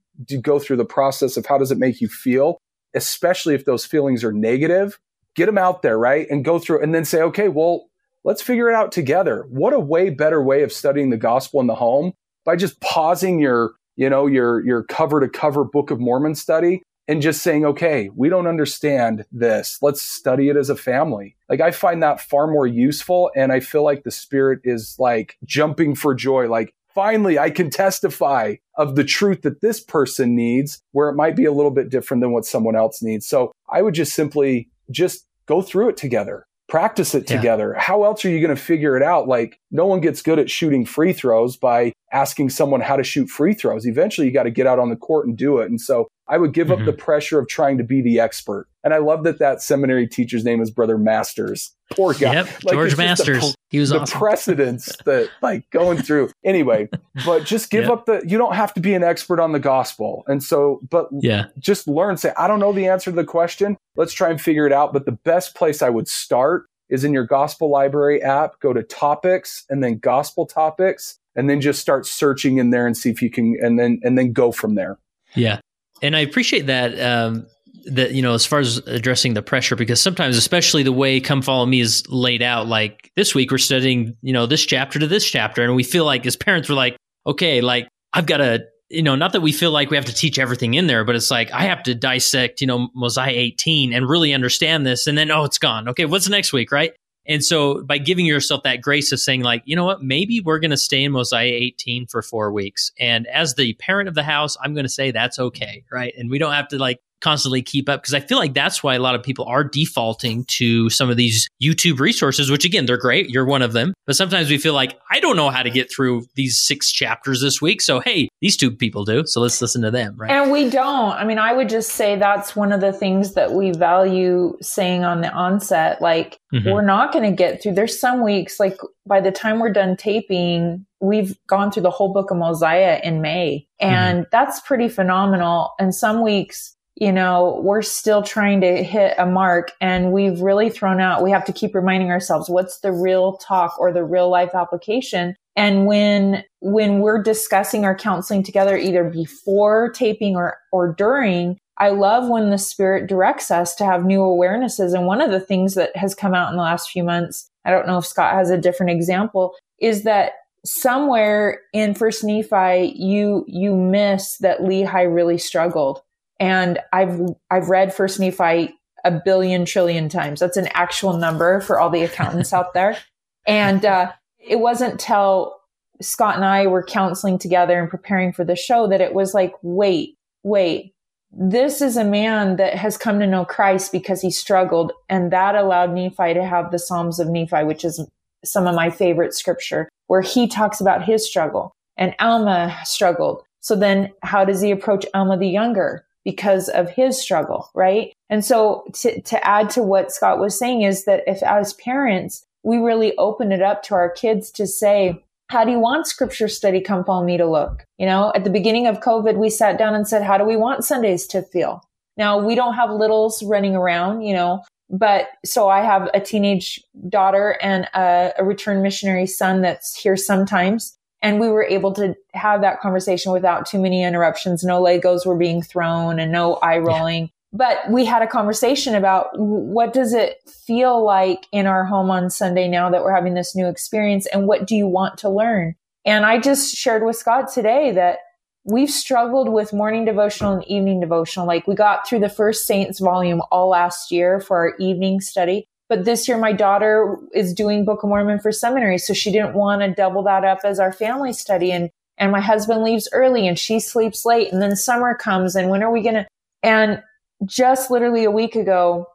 go 0.42 0.58
through 0.58 0.78
the 0.78 0.84
process 0.84 1.36
of 1.36 1.46
how 1.46 1.56
does 1.56 1.70
it 1.70 1.78
make 1.78 2.00
you 2.00 2.08
feel, 2.08 2.58
especially 2.92 3.54
if 3.54 3.64
those 3.64 3.86
feelings 3.86 4.24
are 4.24 4.32
negative, 4.32 4.98
get 5.36 5.46
them 5.46 5.56
out 5.56 5.82
there, 5.82 5.96
right? 5.96 6.28
And 6.28 6.44
go 6.44 6.58
through 6.58 6.82
and 6.82 6.92
then 6.92 7.04
say, 7.04 7.22
okay, 7.22 7.46
well, 7.46 7.84
let's 8.24 8.42
figure 8.42 8.68
it 8.68 8.74
out 8.74 8.90
together. 8.90 9.46
What 9.50 9.72
a 9.72 9.78
way 9.78 10.10
better 10.10 10.42
way 10.42 10.64
of 10.64 10.72
studying 10.72 11.10
the 11.10 11.16
gospel 11.16 11.60
in 11.60 11.68
the 11.68 11.76
home 11.76 12.12
by 12.44 12.56
just 12.56 12.80
pausing 12.80 13.38
your, 13.38 13.74
you 13.94 14.10
know, 14.10 14.26
your, 14.26 14.66
your 14.66 14.82
cover 14.82 15.20
to 15.20 15.28
cover 15.28 15.62
Book 15.62 15.92
of 15.92 16.00
Mormon 16.00 16.34
study 16.34 16.82
and 17.10 17.20
just 17.20 17.42
saying, 17.42 17.64
okay, 17.64 18.08
we 18.14 18.28
don't 18.28 18.46
understand 18.46 19.24
this. 19.32 19.78
Let's 19.82 20.00
study 20.00 20.48
it 20.48 20.56
as 20.56 20.70
a 20.70 20.76
family. 20.76 21.34
Like 21.48 21.60
I 21.60 21.72
find 21.72 22.00
that 22.04 22.20
far 22.20 22.46
more 22.46 22.68
useful. 22.68 23.32
And 23.34 23.50
I 23.50 23.58
feel 23.58 23.82
like 23.82 24.04
the 24.04 24.12
spirit 24.12 24.60
is 24.62 24.94
like 24.96 25.36
jumping 25.44 25.96
for 25.96 26.14
joy. 26.14 26.48
Like 26.48 26.72
finally 26.94 27.36
I 27.36 27.50
can 27.50 27.68
testify 27.68 28.54
of 28.76 28.94
the 28.94 29.02
truth 29.02 29.42
that 29.42 29.60
this 29.60 29.80
person 29.80 30.36
needs 30.36 30.84
where 30.92 31.08
it 31.08 31.16
might 31.16 31.34
be 31.34 31.46
a 31.46 31.52
little 31.52 31.72
bit 31.72 31.88
different 31.88 32.20
than 32.20 32.30
what 32.30 32.44
someone 32.44 32.76
else 32.76 33.02
needs. 33.02 33.26
So 33.26 33.50
I 33.68 33.82
would 33.82 33.94
just 33.94 34.14
simply 34.14 34.68
just 34.92 35.26
go 35.46 35.62
through 35.62 35.88
it 35.88 35.96
together 35.96 36.46
practice 36.68 37.16
it 37.16 37.28
yeah. 37.28 37.36
together. 37.36 37.74
How 37.74 38.04
else 38.04 38.24
are 38.24 38.30
you 38.30 38.40
going 38.40 38.54
to 38.54 38.62
figure 38.62 38.96
it 38.96 39.02
out? 39.02 39.26
Like 39.26 39.58
no 39.72 39.86
one 39.86 40.00
gets 40.00 40.22
good 40.22 40.38
at 40.38 40.48
shooting 40.48 40.86
free 40.86 41.12
throws 41.12 41.56
by 41.56 41.92
asking 42.12 42.50
someone 42.50 42.80
how 42.80 42.96
to 42.96 43.04
shoot 43.04 43.28
free 43.28 43.54
throws. 43.54 43.86
Eventually, 43.86 44.26
you 44.26 44.32
got 44.32 44.44
to 44.44 44.50
get 44.50 44.66
out 44.66 44.78
on 44.78 44.90
the 44.90 44.96
court 44.96 45.26
and 45.26 45.36
do 45.36 45.58
it. 45.58 45.70
And 45.70 45.80
so 45.80 46.08
I 46.28 46.38
would 46.38 46.52
give 46.52 46.68
mm-hmm. 46.68 46.82
up 46.82 46.86
the 46.86 46.92
pressure 46.92 47.38
of 47.38 47.48
trying 47.48 47.78
to 47.78 47.84
be 47.84 48.00
the 48.00 48.20
expert. 48.20 48.68
And 48.82 48.94
I 48.94 48.98
love 48.98 49.24
that 49.24 49.38
that 49.38 49.62
seminary 49.62 50.06
teacher's 50.06 50.44
name 50.44 50.62
is 50.62 50.70
Brother 50.70 50.96
Masters. 50.96 51.74
Poor 51.92 52.14
guy. 52.14 52.34
Yep, 52.34 52.64
like, 52.64 52.74
George 52.74 52.96
Masters. 52.96 53.40
The, 53.40 53.54
he 53.68 53.78
was 53.80 53.90
the 53.90 54.00
awesome. 54.00 54.18
precedence 54.18 54.96
that 55.04 55.28
like 55.42 55.68
going 55.70 55.98
through. 55.98 56.30
Anyway, 56.44 56.88
but 57.26 57.44
just 57.44 57.70
give 57.70 57.84
yep. 57.84 57.92
up 57.92 58.06
the. 58.06 58.22
You 58.24 58.38
don't 58.38 58.54
have 58.54 58.72
to 58.74 58.80
be 58.80 58.94
an 58.94 59.02
expert 59.02 59.40
on 59.40 59.52
the 59.52 59.58
gospel. 59.58 60.22
And 60.28 60.42
so, 60.42 60.80
but 60.88 61.08
yeah, 61.12 61.46
just 61.58 61.88
learn. 61.88 62.16
Say, 62.16 62.32
I 62.38 62.46
don't 62.46 62.60
know 62.60 62.72
the 62.72 62.86
answer 62.86 63.10
to 63.10 63.16
the 63.16 63.24
question. 63.24 63.76
Let's 63.96 64.12
try 64.12 64.30
and 64.30 64.40
figure 64.40 64.66
it 64.66 64.72
out. 64.72 64.92
But 64.92 65.04
the 65.04 65.12
best 65.12 65.54
place 65.56 65.82
I 65.82 65.90
would 65.90 66.08
start 66.08 66.66
is 66.90 67.04
in 67.04 67.12
your 67.12 67.24
gospel 67.24 67.70
library 67.70 68.22
app. 68.22 68.58
Go 68.60 68.72
to 68.72 68.82
topics 68.82 69.64
and 69.68 69.82
then 69.82 69.98
gospel 69.98 70.46
topics, 70.46 71.18
and 71.36 71.48
then 71.48 71.60
just 71.60 71.80
start 71.80 72.06
searching 72.06 72.58
in 72.58 72.70
there 72.70 72.86
and 72.86 72.96
see 72.96 73.10
if 73.10 73.22
you 73.22 73.30
can, 73.30 73.56
and 73.60 73.78
then 73.78 74.00
and 74.02 74.16
then 74.18 74.32
go 74.32 74.52
from 74.52 74.74
there. 74.74 74.98
Yeah, 75.34 75.60
and 76.02 76.16
I 76.16 76.20
appreciate 76.20 76.66
that. 76.66 77.00
Um, 77.00 77.46
that 77.86 78.12
you 78.12 78.22
know, 78.22 78.34
as 78.34 78.44
far 78.44 78.58
as 78.58 78.78
addressing 78.86 79.34
the 79.34 79.42
pressure, 79.42 79.76
because 79.76 80.00
sometimes, 80.00 80.36
especially 80.36 80.82
the 80.82 80.92
way 80.92 81.20
"Come 81.20 81.42
Follow 81.42 81.66
Me" 81.66 81.80
is 81.80 82.04
laid 82.08 82.42
out, 82.42 82.66
like 82.66 83.10
this 83.16 83.34
week 83.34 83.50
we're 83.50 83.58
studying, 83.58 84.16
you 84.22 84.32
know, 84.32 84.46
this 84.46 84.64
chapter 84.64 84.98
to 84.98 85.06
this 85.06 85.28
chapter, 85.28 85.62
and 85.62 85.74
we 85.74 85.82
feel 85.82 86.04
like 86.04 86.26
as 86.26 86.36
parents 86.36 86.68
we're 86.68 86.74
like, 86.74 86.96
okay, 87.26 87.60
like 87.60 87.88
I've 88.12 88.26
got 88.26 88.38
to, 88.38 88.64
you 88.88 89.02
know, 89.02 89.16
not 89.16 89.32
that 89.32 89.40
we 89.40 89.52
feel 89.52 89.70
like 89.70 89.90
we 89.90 89.96
have 89.96 90.06
to 90.06 90.14
teach 90.14 90.38
everything 90.38 90.74
in 90.74 90.86
there, 90.86 91.04
but 91.04 91.16
it's 91.16 91.30
like 91.30 91.50
I 91.52 91.64
have 91.64 91.82
to 91.84 91.94
dissect, 91.94 92.60
you 92.60 92.66
know, 92.66 92.88
Mosiah 92.94 93.30
18 93.30 93.92
and 93.92 94.08
really 94.08 94.34
understand 94.34 94.86
this, 94.86 95.06
and 95.06 95.16
then 95.16 95.30
oh, 95.30 95.44
it's 95.44 95.58
gone. 95.58 95.88
Okay, 95.88 96.04
what's 96.04 96.28
next 96.28 96.52
week, 96.52 96.72
right? 96.72 96.92
And 97.30 97.44
so 97.44 97.82
by 97.82 97.98
giving 97.98 98.26
yourself 98.26 98.64
that 98.64 98.82
grace 98.82 99.12
of 99.12 99.20
saying 99.20 99.42
like, 99.42 99.62
you 99.64 99.76
know 99.76 99.84
what, 99.84 100.02
maybe 100.02 100.40
we're 100.40 100.58
going 100.58 100.72
to 100.72 100.76
stay 100.76 101.04
in 101.04 101.12
Mosiah 101.12 101.46
18 101.46 102.08
for 102.08 102.22
4 102.22 102.52
weeks. 102.52 102.90
And 102.98 103.26
as 103.28 103.54
the 103.54 103.74
parent 103.74 104.08
of 104.08 104.16
the 104.16 104.24
house, 104.24 104.56
I'm 104.60 104.74
going 104.74 104.84
to 104.84 104.90
say 104.90 105.12
that's 105.12 105.38
okay, 105.38 105.84
right? 105.92 106.12
And 106.18 106.28
we 106.28 106.38
don't 106.38 106.52
have 106.52 106.66
to 106.68 106.78
like 106.78 106.98
constantly 107.20 107.62
keep 107.62 107.88
up 107.88 108.02
because 108.02 108.14
I 108.14 108.20
feel 108.20 108.38
like 108.38 108.54
that's 108.54 108.82
why 108.82 108.94
a 108.94 108.98
lot 108.98 109.14
of 109.14 109.22
people 109.22 109.44
are 109.46 109.64
defaulting 109.64 110.44
to 110.56 110.90
some 110.90 111.10
of 111.10 111.16
these 111.16 111.48
YouTube 111.62 112.00
resources, 112.00 112.50
which 112.50 112.64
again, 112.64 112.86
they're 112.86 112.96
great. 112.96 113.30
You're 113.30 113.44
one 113.44 113.62
of 113.62 113.72
them. 113.72 113.94
But 114.06 114.16
sometimes 114.16 114.50
we 114.50 114.58
feel 114.58 114.74
like, 114.74 114.98
I 115.10 115.20
don't 115.20 115.36
know 115.36 115.50
how 115.50 115.62
to 115.62 115.70
get 115.70 115.92
through 115.92 116.24
these 116.34 116.56
six 116.58 116.90
chapters 116.90 117.40
this 117.40 117.60
week. 117.60 117.80
So, 117.80 118.00
hey, 118.00 118.28
these 118.40 118.56
two 118.56 118.70
people 118.70 119.04
do. 119.04 119.24
So 119.26 119.40
let's 119.40 119.60
listen 119.60 119.82
to 119.82 119.90
them, 119.90 120.16
right? 120.16 120.30
And 120.30 120.50
we 120.50 120.70
don't. 120.70 121.12
I 121.12 121.24
mean, 121.24 121.38
I 121.38 121.52
would 121.52 121.68
just 121.68 121.90
say 121.90 122.16
that's 122.16 122.56
one 122.56 122.72
of 122.72 122.80
the 122.80 122.92
things 122.92 123.34
that 123.34 123.52
we 123.52 123.70
value 123.72 124.56
saying 124.60 125.04
on 125.04 125.20
the 125.20 125.30
onset. 125.30 126.00
Like, 126.00 126.38
mm-hmm. 126.52 126.70
we're 126.70 126.82
not 126.82 127.12
going 127.12 127.24
to 127.24 127.36
get 127.36 127.62
through. 127.62 127.74
There's 127.74 128.00
some 128.00 128.22
weeks, 128.22 128.58
like, 128.58 128.78
by 129.06 129.20
the 129.20 129.30
time 129.30 129.60
we're 129.60 129.72
done 129.72 129.96
taping, 129.96 130.86
we've 131.00 131.36
gone 131.46 131.70
through 131.70 131.82
the 131.82 131.90
whole 131.90 132.12
book 132.12 132.30
of 132.30 132.36
Mosiah 132.36 133.00
in 133.02 133.20
May. 133.20 133.66
And 133.80 134.20
mm-hmm. 134.20 134.28
that's 134.32 134.60
pretty 134.60 134.88
phenomenal. 134.88 135.72
And 135.78 135.94
some 135.94 136.22
weeks, 136.22 136.76
you 137.00 137.10
know, 137.10 137.58
we're 137.64 137.80
still 137.80 138.22
trying 138.22 138.60
to 138.60 138.84
hit 138.84 139.14
a 139.16 139.24
mark 139.24 139.72
and 139.80 140.12
we've 140.12 140.42
really 140.42 140.68
thrown 140.68 141.00
out, 141.00 141.22
we 141.22 141.30
have 141.30 141.46
to 141.46 141.52
keep 141.52 141.74
reminding 141.74 142.10
ourselves 142.10 142.50
what's 142.50 142.80
the 142.80 142.92
real 142.92 143.38
talk 143.38 143.74
or 143.80 143.90
the 143.90 144.04
real 144.04 144.28
life 144.28 144.54
application. 144.54 145.34
And 145.56 145.86
when, 145.86 146.44
when 146.60 147.00
we're 147.00 147.22
discussing 147.22 147.86
our 147.86 147.96
counseling 147.96 148.42
together, 148.42 148.76
either 148.76 149.04
before 149.04 149.90
taping 149.92 150.36
or, 150.36 150.58
or 150.72 150.92
during, 150.92 151.58
I 151.78 151.88
love 151.88 152.28
when 152.28 152.50
the 152.50 152.58
spirit 152.58 153.08
directs 153.08 153.50
us 153.50 153.74
to 153.76 153.86
have 153.86 154.04
new 154.04 154.20
awarenesses. 154.20 154.92
And 154.92 155.06
one 155.06 155.22
of 155.22 155.30
the 155.30 155.40
things 155.40 155.74
that 155.76 155.96
has 155.96 156.14
come 156.14 156.34
out 156.34 156.50
in 156.50 156.56
the 156.56 156.62
last 156.62 156.90
few 156.90 157.02
months, 157.02 157.48
I 157.64 157.70
don't 157.70 157.86
know 157.86 157.96
if 157.96 158.06
Scott 158.06 158.34
has 158.34 158.50
a 158.50 158.58
different 158.58 158.92
example, 158.92 159.54
is 159.80 160.02
that 160.02 160.32
somewhere 160.66 161.62
in 161.72 161.94
First 161.94 162.22
Nephi, 162.22 162.92
you, 162.94 163.46
you 163.48 163.74
miss 163.74 164.36
that 164.38 164.60
Lehi 164.60 165.12
really 165.12 165.38
struggled 165.38 166.02
and 166.40 166.80
I've, 166.92 167.20
I've 167.50 167.68
read 167.68 167.94
First 167.94 168.18
Nephi 168.18 168.74
a 169.04 169.10
billion 169.24 169.64
trillion 169.64 170.08
times. 170.08 170.40
That's 170.40 170.56
an 170.56 170.68
actual 170.74 171.16
number 171.16 171.60
for 171.60 171.78
all 171.78 171.90
the 171.90 172.02
accountants 172.02 172.52
out 172.52 172.74
there. 172.74 172.98
And, 173.46 173.84
uh, 173.84 174.10
it 174.40 174.58
wasn't 174.58 174.98
till 174.98 175.60
Scott 176.00 176.36
and 176.36 176.44
I 176.44 176.66
were 176.66 176.82
counseling 176.82 177.38
together 177.38 177.78
and 177.78 177.90
preparing 177.90 178.32
for 178.32 178.44
the 178.44 178.56
show 178.56 178.86
that 178.88 179.00
it 179.00 179.14
was 179.14 179.34
like, 179.34 179.54
wait, 179.62 180.16
wait, 180.42 180.94
this 181.30 181.80
is 181.80 181.96
a 181.96 182.04
man 182.04 182.56
that 182.56 182.74
has 182.74 182.96
come 182.96 183.20
to 183.20 183.26
know 183.26 183.44
Christ 183.44 183.92
because 183.92 184.20
he 184.20 184.30
struggled. 184.30 184.92
And 185.08 185.30
that 185.30 185.54
allowed 185.54 185.92
Nephi 185.92 186.34
to 186.34 186.44
have 186.44 186.70
the 186.70 186.78
Psalms 186.78 187.20
of 187.20 187.28
Nephi, 187.28 187.64
which 187.64 187.84
is 187.84 188.04
some 188.44 188.66
of 188.66 188.74
my 188.74 188.90
favorite 188.90 189.34
scripture, 189.34 189.88
where 190.06 190.22
he 190.22 190.48
talks 190.48 190.80
about 190.80 191.04
his 191.04 191.26
struggle 191.26 191.72
and 191.96 192.14
Alma 192.18 192.76
struggled. 192.84 193.42
So 193.60 193.76
then 193.76 194.10
how 194.22 194.44
does 194.44 194.62
he 194.62 194.70
approach 194.70 195.04
Alma 195.12 195.36
the 195.36 195.48
younger? 195.48 196.06
Because 196.24 196.68
of 196.68 196.90
his 196.90 197.20
struggle, 197.20 197.70
right? 197.74 198.12
And 198.28 198.44
so 198.44 198.84
to, 198.94 199.20
to 199.22 199.46
add 199.46 199.70
to 199.70 199.82
what 199.82 200.12
Scott 200.12 200.38
was 200.38 200.58
saying 200.58 200.82
is 200.82 201.04
that 201.04 201.22
if 201.26 201.42
as 201.42 201.74
parents, 201.74 202.44
we 202.62 202.76
really 202.76 203.16
open 203.16 203.52
it 203.52 203.62
up 203.62 203.82
to 203.84 203.94
our 203.94 204.10
kids 204.10 204.50
to 204.52 204.66
say, 204.66 205.24
how 205.48 205.64
do 205.64 205.72
you 205.72 205.80
want 205.80 206.06
scripture 206.06 206.46
study 206.46 206.80
come 206.80 207.04
follow 207.04 207.24
me 207.24 207.36
to 207.36 207.46
look? 207.46 207.84
You 207.98 208.06
know, 208.06 208.32
at 208.34 208.44
the 208.44 208.50
beginning 208.50 208.86
of 208.86 209.00
COVID, 209.00 209.36
we 209.36 209.50
sat 209.50 209.78
down 209.78 209.94
and 209.94 210.06
said, 210.06 210.22
how 210.22 210.38
do 210.38 210.44
we 210.44 210.56
want 210.56 210.84
Sundays 210.84 211.26
to 211.28 211.42
feel? 211.42 211.82
Now 212.16 212.38
we 212.38 212.54
don't 212.54 212.74
have 212.74 212.90
littles 212.90 213.42
running 213.42 213.74
around, 213.74 214.22
you 214.22 214.34
know, 214.34 214.62
but 214.90 215.28
so 215.44 215.68
I 215.68 215.82
have 215.82 216.10
a 216.12 216.20
teenage 216.20 216.82
daughter 217.08 217.56
and 217.62 217.88
a, 217.94 218.32
a 218.38 218.44
return 218.44 218.82
missionary 218.82 219.26
son 219.26 219.62
that's 219.62 219.96
here 219.96 220.16
sometimes. 220.16 220.96
And 221.22 221.38
we 221.38 221.48
were 221.48 221.64
able 221.64 221.92
to 221.94 222.14
have 222.32 222.62
that 222.62 222.80
conversation 222.80 223.32
without 223.32 223.66
too 223.66 223.78
many 223.78 224.02
interruptions. 224.02 224.64
No 224.64 224.82
Legos 224.82 225.26
were 225.26 225.36
being 225.36 225.62
thrown 225.62 226.18
and 226.18 226.32
no 226.32 226.54
eye 226.56 226.78
rolling. 226.78 227.24
Yeah. 227.24 227.30
But 227.52 227.90
we 227.90 228.04
had 228.04 228.22
a 228.22 228.28
conversation 228.28 228.94
about 228.94 229.28
what 229.36 229.92
does 229.92 230.14
it 230.14 230.38
feel 230.48 231.04
like 231.04 231.46
in 231.50 231.66
our 231.66 231.84
home 231.84 232.10
on 232.10 232.30
Sunday 232.30 232.68
now 232.68 232.90
that 232.90 233.02
we're 233.02 233.14
having 233.14 233.34
this 233.34 233.56
new 233.56 233.66
experience 233.68 234.26
and 234.26 234.46
what 234.46 234.66
do 234.66 234.76
you 234.76 234.86
want 234.86 235.18
to 235.18 235.28
learn? 235.28 235.74
And 236.04 236.24
I 236.24 236.38
just 236.38 236.74
shared 236.76 237.04
with 237.04 237.16
Scott 237.16 237.52
today 237.52 237.90
that 237.92 238.20
we've 238.64 238.90
struggled 238.90 239.48
with 239.48 239.72
morning 239.72 240.04
devotional 240.04 240.52
and 240.52 240.66
evening 240.68 241.00
devotional. 241.00 241.46
Like 241.46 241.66
we 241.66 241.74
got 241.74 242.08
through 242.08 242.20
the 242.20 242.28
first 242.28 242.66
Saints 242.66 243.00
volume 243.00 243.42
all 243.50 243.68
last 243.68 244.12
year 244.12 244.40
for 244.40 244.56
our 244.56 244.76
evening 244.78 245.20
study. 245.20 245.66
But 245.90 246.04
this 246.04 246.28
year, 246.28 246.38
my 246.38 246.52
daughter 246.52 247.18
is 247.34 247.52
doing 247.52 247.84
Book 247.84 248.04
of 248.04 248.08
Mormon 248.08 248.38
for 248.38 248.52
seminary. 248.52 248.96
So 248.96 249.12
she 249.12 249.32
didn't 249.32 249.54
want 249.54 249.82
to 249.82 249.92
double 249.92 250.22
that 250.22 250.44
up 250.44 250.60
as 250.62 250.78
our 250.78 250.92
family 250.92 251.32
study. 251.32 251.72
And, 251.72 251.90
and 252.16 252.30
my 252.30 252.40
husband 252.40 252.84
leaves 252.84 253.08
early 253.12 253.48
and 253.48 253.58
she 253.58 253.80
sleeps 253.80 254.24
late. 254.24 254.52
And 254.52 254.62
then 254.62 254.76
summer 254.76 255.16
comes 255.16 255.56
and 255.56 255.68
when 255.68 255.82
are 255.82 255.90
we 255.90 256.00
going 256.00 256.14
to? 256.14 256.26
And 256.62 257.02
just 257.44 257.90
literally 257.90 258.22
a 258.22 258.30
week 258.30 258.54
ago, 258.54 259.08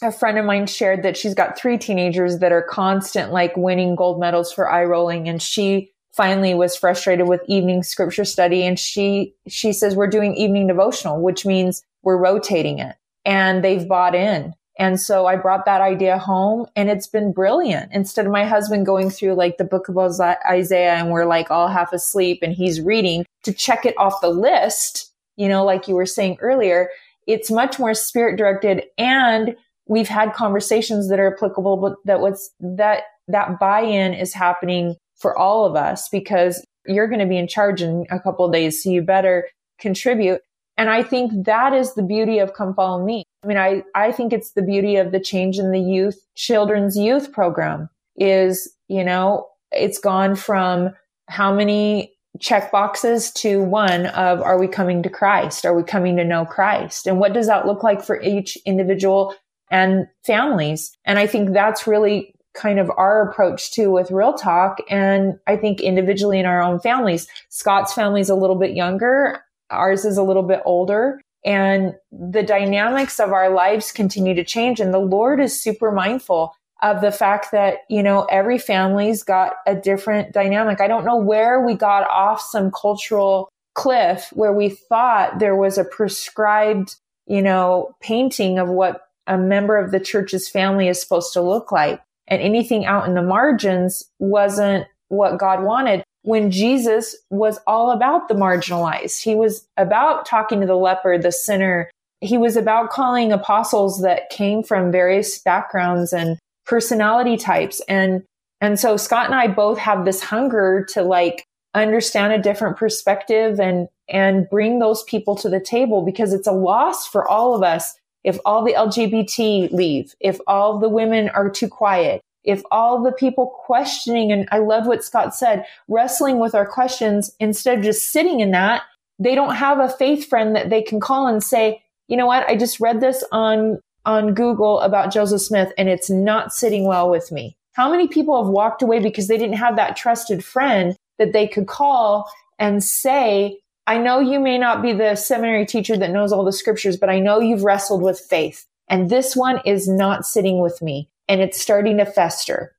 a 0.00 0.10
friend 0.10 0.38
of 0.38 0.46
mine 0.46 0.66
shared 0.66 1.02
that 1.02 1.18
she's 1.18 1.34
got 1.34 1.58
three 1.58 1.76
teenagers 1.76 2.38
that 2.38 2.50
are 2.50 2.62
constant, 2.62 3.30
like 3.30 3.54
winning 3.54 3.94
gold 3.94 4.18
medals 4.18 4.50
for 4.50 4.70
eye 4.70 4.84
rolling. 4.84 5.28
And 5.28 5.40
she 5.40 5.92
finally 6.16 6.54
was 6.54 6.74
frustrated 6.74 7.28
with 7.28 7.42
evening 7.46 7.82
scripture 7.82 8.24
study. 8.24 8.64
And 8.64 8.78
she, 8.78 9.34
she 9.48 9.74
says, 9.74 9.94
we're 9.94 10.06
doing 10.06 10.34
evening 10.34 10.66
devotional, 10.66 11.20
which 11.20 11.44
means 11.44 11.82
we're 12.02 12.16
rotating 12.16 12.78
it 12.78 12.96
and 13.26 13.62
they've 13.62 13.86
bought 13.86 14.14
in. 14.14 14.54
And 14.82 15.00
so 15.00 15.26
I 15.26 15.36
brought 15.36 15.64
that 15.66 15.80
idea 15.80 16.18
home 16.18 16.66
and 16.74 16.90
it's 16.90 17.06
been 17.06 17.32
brilliant. 17.32 17.92
Instead 17.92 18.26
of 18.26 18.32
my 18.32 18.44
husband 18.44 18.84
going 18.84 19.10
through 19.10 19.34
like 19.34 19.56
the 19.56 19.64
book 19.64 19.88
of 19.88 19.96
Isaiah 19.96 20.94
and 20.94 21.08
we're 21.08 21.24
like 21.24 21.52
all 21.52 21.68
half 21.68 21.92
asleep 21.92 22.40
and 22.42 22.52
he's 22.52 22.80
reading 22.80 23.24
to 23.44 23.52
check 23.52 23.86
it 23.86 23.96
off 23.96 24.20
the 24.20 24.28
list, 24.28 25.12
you 25.36 25.48
know, 25.48 25.64
like 25.64 25.86
you 25.86 25.94
were 25.94 26.04
saying 26.04 26.36
earlier, 26.40 26.88
it's 27.28 27.48
much 27.48 27.78
more 27.78 27.94
spirit 27.94 28.36
directed 28.36 28.82
and 28.98 29.54
we've 29.86 30.08
had 30.08 30.32
conversations 30.32 31.08
that 31.10 31.20
are 31.20 31.32
applicable, 31.32 31.76
but 31.76 31.94
that 32.04 32.18
what's 32.18 32.50
that, 32.58 33.04
that 33.28 33.60
buy-in 33.60 34.12
is 34.14 34.34
happening 34.34 34.96
for 35.14 35.38
all 35.38 35.64
of 35.64 35.76
us 35.76 36.08
because 36.08 36.60
you're 36.88 37.06
going 37.06 37.20
to 37.20 37.26
be 37.26 37.38
in 37.38 37.46
charge 37.46 37.82
in 37.82 38.04
a 38.10 38.18
couple 38.18 38.50
days. 38.50 38.82
So 38.82 38.90
you 38.90 39.00
better 39.00 39.48
contribute. 39.78 40.40
And 40.76 40.90
I 40.90 41.02
think 41.02 41.44
that 41.44 41.72
is 41.72 41.94
the 41.94 42.02
beauty 42.02 42.38
of 42.38 42.54
Come 42.54 42.74
Follow 42.74 43.04
Me. 43.04 43.24
I 43.44 43.46
mean, 43.46 43.58
I, 43.58 43.82
I 43.94 44.12
think 44.12 44.32
it's 44.32 44.52
the 44.52 44.62
beauty 44.62 44.96
of 44.96 45.12
the 45.12 45.20
change 45.20 45.58
in 45.58 45.70
the 45.70 45.80
youth, 45.80 46.24
children's 46.34 46.96
youth 46.96 47.32
program 47.32 47.90
is, 48.16 48.72
you 48.88 49.04
know, 49.04 49.48
it's 49.70 49.98
gone 49.98 50.36
from 50.36 50.90
how 51.28 51.52
many 51.52 52.12
check 52.40 52.72
boxes 52.72 53.30
to 53.32 53.62
one 53.62 54.06
of 54.06 54.40
are 54.40 54.58
we 54.58 54.66
coming 54.66 55.02
to 55.02 55.10
Christ? 55.10 55.66
Are 55.66 55.74
we 55.74 55.82
coming 55.82 56.16
to 56.16 56.24
know 56.24 56.44
Christ? 56.44 57.06
And 57.06 57.18
what 57.18 57.32
does 57.32 57.46
that 57.46 57.66
look 57.66 57.82
like 57.82 58.02
for 58.02 58.20
each 58.22 58.56
individual 58.64 59.34
and 59.70 60.06
families? 60.24 60.96
And 61.04 61.18
I 61.18 61.26
think 61.26 61.52
that's 61.52 61.86
really 61.86 62.34
kind 62.54 62.78
of 62.78 62.90
our 62.96 63.28
approach 63.28 63.72
too 63.72 63.90
with 63.90 64.10
real 64.10 64.34
talk. 64.34 64.78
And 64.90 65.38
I 65.46 65.56
think 65.56 65.80
individually 65.80 66.38
in 66.38 66.46
our 66.46 66.62
own 66.62 66.80
families, 66.80 67.26
Scott's 67.48 67.92
family 67.92 68.20
is 68.20 68.30
a 68.30 68.34
little 68.34 68.56
bit 68.56 68.72
younger. 68.72 69.42
Ours 69.72 70.04
is 70.04 70.16
a 70.16 70.22
little 70.22 70.42
bit 70.42 70.60
older 70.64 71.20
and 71.44 71.94
the 72.12 72.42
dynamics 72.42 73.18
of 73.18 73.32
our 73.32 73.50
lives 73.50 73.90
continue 73.90 74.34
to 74.34 74.44
change. 74.44 74.80
And 74.80 74.94
the 74.94 74.98
Lord 74.98 75.40
is 75.40 75.58
super 75.58 75.90
mindful 75.90 76.54
of 76.82 77.00
the 77.00 77.12
fact 77.12 77.52
that, 77.52 77.78
you 77.88 78.02
know, 78.02 78.24
every 78.24 78.58
family's 78.58 79.22
got 79.22 79.54
a 79.66 79.74
different 79.74 80.32
dynamic. 80.32 80.80
I 80.80 80.88
don't 80.88 81.04
know 81.04 81.16
where 81.16 81.64
we 81.64 81.74
got 81.74 82.08
off 82.08 82.40
some 82.40 82.70
cultural 82.70 83.48
cliff 83.74 84.28
where 84.32 84.52
we 84.52 84.68
thought 84.68 85.38
there 85.38 85.56
was 85.56 85.78
a 85.78 85.84
prescribed, 85.84 86.96
you 87.26 87.42
know, 87.42 87.94
painting 88.00 88.58
of 88.58 88.68
what 88.68 89.02
a 89.26 89.38
member 89.38 89.78
of 89.78 89.92
the 89.92 90.00
church's 90.00 90.48
family 90.48 90.88
is 90.88 91.00
supposed 91.00 91.32
to 91.32 91.40
look 91.40 91.72
like. 91.72 92.00
And 92.28 92.40
anything 92.40 92.84
out 92.84 93.08
in 93.08 93.14
the 93.14 93.22
margins 93.22 94.04
wasn't 94.18 94.86
what 95.08 95.38
God 95.38 95.62
wanted 95.62 96.02
when 96.22 96.50
Jesus 96.50 97.16
was 97.30 97.58
all 97.66 97.90
about 97.90 98.28
the 98.28 98.34
marginalized. 98.34 99.22
He 99.22 99.34
was 99.34 99.66
about 99.76 100.26
talking 100.26 100.60
to 100.60 100.66
the 100.66 100.76
leper, 100.76 101.18
the 101.18 101.32
sinner. 101.32 101.90
He 102.20 102.38
was 102.38 102.56
about 102.56 102.90
calling 102.90 103.32
apostles 103.32 104.02
that 104.02 104.30
came 104.30 104.62
from 104.62 104.92
various 104.92 105.38
backgrounds 105.38 106.12
and 106.12 106.38
personality 106.64 107.36
types. 107.36 107.80
And, 107.88 108.22
and 108.60 108.78
so 108.78 108.96
Scott 108.96 109.26
and 109.26 109.34
I 109.34 109.48
both 109.48 109.78
have 109.78 110.04
this 110.04 110.22
hunger 110.22 110.86
to 110.90 111.02
like 111.02 111.44
understand 111.74 112.32
a 112.32 112.42
different 112.42 112.76
perspective 112.76 113.58
and, 113.58 113.88
and 114.08 114.48
bring 114.48 114.78
those 114.78 115.02
people 115.04 115.34
to 115.36 115.48
the 115.48 115.60
table 115.60 116.02
because 116.02 116.32
it's 116.32 116.46
a 116.46 116.52
loss 116.52 117.06
for 117.06 117.26
all 117.26 117.54
of 117.54 117.62
us 117.62 117.94
if 118.24 118.38
all 118.44 118.64
the 118.64 118.74
LGBT 118.74 119.72
leave, 119.72 120.14
if 120.20 120.38
all 120.46 120.78
the 120.78 120.88
women 120.88 121.28
are 121.30 121.50
too 121.50 121.68
quiet, 121.68 122.22
if 122.44 122.62
all 122.70 123.02
the 123.02 123.12
people 123.12 123.46
questioning, 123.64 124.32
and 124.32 124.48
I 124.50 124.58
love 124.58 124.86
what 124.86 125.04
Scott 125.04 125.34
said, 125.34 125.64
wrestling 125.88 126.38
with 126.38 126.54
our 126.54 126.66
questions 126.66 127.30
instead 127.38 127.78
of 127.78 127.84
just 127.84 128.10
sitting 128.10 128.40
in 128.40 128.50
that, 128.50 128.82
they 129.18 129.34
don't 129.34 129.54
have 129.54 129.78
a 129.78 129.88
faith 129.88 130.28
friend 130.28 130.56
that 130.56 130.70
they 130.70 130.82
can 130.82 131.00
call 131.00 131.26
and 131.26 131.42
say, 131.42 131.82
you 132.08 132.16
know 132.16 132.26
what, 132.26 132.48
I 132.48 132.56
just 132.56 132.80
read 132.80 133.00
this 133.00 133.24
on 133.32 133.78
on 134.04 134.34
Google 134.34 134.80
about 134.80 135.12
Joseph 135.12 135.40
Smith 135.40 135.72
and 135.78 135.88
it's 135.88 136.10
not 136.10 136.52
sitting 136.52 136.84
well 136.84 137.08
with 137.08 137.30
me. 137.30 137.56
How 137.74 137.88
many 137.88 138.08
people 138.08 138.42
have 138.42 138.52
walked 138.52 138.82
away 138.82 138.98
because 138.98 139.28
they 139.28 139.38
didn't 139.38 139.56
have 139.56 139.76
that 139.76 139.96
trusted 139.96 140.44
friend 140.44 140.96
that 141.18 141.32
they 141.32 141.46
could 141.46 141.68
call 141.68 142.28
and 142.58 142.82
say, 142.82 143.60
I 143.86 143.98
know 143.98 144.18
you 144.18 144.40
may 144.40 144.58
not 144.58 144.82
be 144.82 144.92
the 144.92 145.14
seminary 145.14 145.66
teacher 145.66 145.96
that 145.96 146.10
knows 146.10 146.32
all 146.32 146.44
the 146.44 146.52
scriptures, 146.52 146.96
but 146.96 147.10
I 147.10 147.20
know 147.20 147.40
you've 147.40 147.62
wrestled 147.62 148.02
with 148.02 148.18
faith. 148.18 148.66
And 148.88 149.08
this 149.08 149.36
one 149.36 149.60
is 149.64 149.88
not 149.88 150.26
sitting 150.26 150.60
with 150.60 150.82
me 150.82 151.08
and 151.28 151.40
it's 151.40 151.60
starting 151.60 151.98
to 151.98 152.06
fester. 152.06 152.72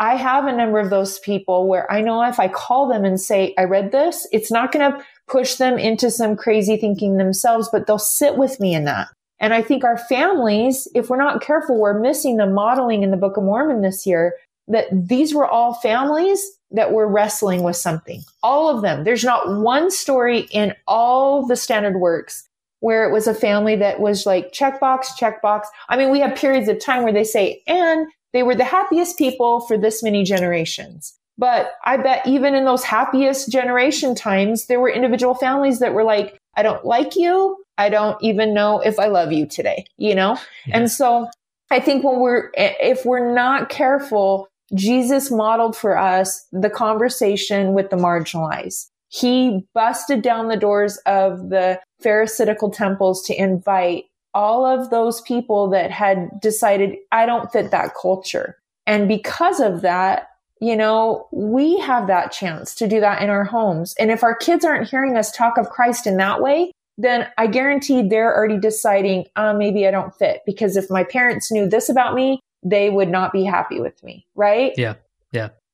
I 0.00 0.14
have 0.14 0.46
a 0.46 0.56
number 0.56 0.78
of 0.78 0.90
those 0.90 1.18
people 1.18 1.66
where 1.66 1.90
I 1.90 2.00
know 2.00 2.22
if 2.22 2.38
I 2.38 2.46
call 2.46 2.88
them 2.88 3.04
and 3.04 3.20
say, 3.20 3.52
I 3.58 3.64
read 3.64 3.90
this, 3.90 4.28
it's 4.30 4.50
not 4.50 4.70
going 4.70 4.92
to 4.92 5.04
push 5.26 5.56
them 5.56 5.76
into 5.76 6.10
some 6.10 6.36
crazy 6.36 6.76
thinking 6.76 7.16
themselves, 7.16 7.68
but 7.70 7.86
they'll 7.86 7.98
sit 7.98 8.36
with 8.36 8.60
me 8.60 8.74
in 8.74 8.84
that. 8.84 9.08
And 9.40 9.52
I 9.52 9.62
think 9.62 9.84
our 9.84 9.98
families, 9.98 10.86
if 10.94 11.10
we're 11.10 11.16
not 11.16 11.42
careful, 11.42 11.78
we're 11.78 11.98
missing 11.98 12.36
the 12.36 12.46
modeling 12.46 13.02
in 13.02 13.10
the 13.10 13.16
Book 13.16 13.36
of 13.36 13.44
Mormon 13.44 13.82
this 13.82 14.06
year 14.06 14.34
that 14.68 14.86
these 14.92 15.34
were 15.34 15.46
all 15.46 15.74
families 15.74 16.44
that 16.70 16.92
were 16.92 17.08
wrestling 17.08 17.62
with 17.62 17.76
something. 17.76 18.22
All 18.42 18.68
of 18.68 18.82
them. 18.82 19.04
There's 19.04 19.24
not 19.24 19.60
one 19.60 19.90
story 19.90 20.40
in 20.50 20.74
all 20.86 21.46
the 21.46 21.56
standard 21.56 21.98
works 21.98 22.47
where 22.80 23.08
it 23.08 23.12
was 23.12 23.26
a 23.26 23.34
family 23.34 23.76
that 23.76 24.00
was 24.00 24.26
like 24.26 24.52
checkbox, 24.52 25.06
checkbox. 25.18 25.64
I 25.88 25.96
mean, 25.96 26.10
we 26.10 26.20
have 26.20 26.36
periods 26.36 26.68
of 26.68 26.80
time 26.80 27.02
where 27.02 27.12
they 27.12 27.24
say, 27.24 27.62
and 27.66 28.06
they 28.32 28.42
were 28.42 28.54
the 28.54 28.64
happiest 28.64 29.18
people 29.18 29.60
for 29.60 29.76
this 29.76 30.02
many 30.02 30.22
generations. 30.22 31.14
But 31.36 31.72
I 31.84 31.96
bet 31.96 32.26
even 32.26 32.54
in 32.54 32.64
those 32.64 32.84
happiest 32.84 33.50
generation 33.50 34.14
times, 34.14 34.66
there 34.66 34.80
were 34.80 34.90
individual 34.90 35.34
families 35.34 35.78
that 35.78 35.94
were 35.94 36.04
like, 36.04 36.36
I 36.56 36.62
don't 36.62 36.84
like 36.84 37.14
you. 37.14 37.56
I 37.78 37.88
don't 37.88 38.20
even 38.22 38.54
know 38.54 38.80
if 38.80 38.98
I 38.98 39.06
love 39.06 39.32
you 39.32 39.46
today, 39.46 39.84
you 39.96 40.14
know? 40.14 40.36
Yeah. 40.66 40.78
And 40.78 40.90
so 40.90 41.28
I 41.70 41.78
think 41.78 42.02
when 42.02 42.18
we're, 42.18 42.50
if 42.54 43.06
we're 43.06 43.32
not 43.32 43.68
careful, 43.68 44.48
Jesus 44.74 45.30
modeled 45.30 45.76
for 45.76 45.96
us 45.96 46.44
the 46.50 46.70
conversation 46.70 47.72
with 47.72 47.90
the 47.90 47.96
marginalized. 47.96 48.88
He 49.08 49.66
busted 49.74 50.22
down 50.22 50.48
the 50.48 50.56
doors 50.56 50.98
of 51.06 51.50
the 51.50 51.80
Pharisaical 52.00 52.70
temples 52.70 53.22
to 53.26 53.34
invite 53.34 54.04
all 54.34 54.66
of 54.66 54.90
those 54.90 55.20
people 55.22 55.68
that 55.70 55.90
had 55.90 56.28
decided, 56.40 56.96
I 57.10 57.26
don't 57.26 57.50
fit 57.50 57.70
that 57.70 57.94
culture. 58.00 58.56
And 58.86 59.08
because 59.08 59.60
of 59.60 59.80
that, 59.80 60.28
you 60.60 60.76
know, 60.76 61.28
we 61.32 61.78
have 61.80 62.06
that 62.08 62.32
chance 62.32 62.74
to 62.76 62.88
do 62.88 63.00
that 63.00 63.22
in 63.22 63.30
our 63.30 63.44
homes. 63.44 63.94
And 63.98 64.10
if 64.10 64.22
our 64.22 64.34
kids 64.34 64.64
aren't 64.64 64.88
hearing 64.88 65.16
us 65.16 65.32
talk 65.32 65.56
of 65.56 65.70
Christ 65.70 66.06
in 66.06 66.16
that 66.18 66.42
way, 66.42 66.72
then 66.96 67.28
I 67.38 67.46
guarantee 67.46 68.02
they're 68.02 68.34
already 68.34 68.58
deciding, 68.58 69.26
uh, 69.36 69.54
maybe 69.54 69.86
I 69.86 69.90
don't 69.90 70.14
fit 70.14 70.42
because 70.44 70.76
if 70.76 70.90
my 70.90 71.04
parents 71.04 71.52
knew 71.52 71.68
this 71.68 71.88
about 71.88 72.14
me, 72.14 72.40
they 72.64 72.90
would 72.90 73.08
not 73.08 73.32
be 73.32 73.44
happy 73.44 73.80
with 73.80 74.02
me. 74.02 74.26
Right. 74.34 74.72
Yeah. 74.76 74.94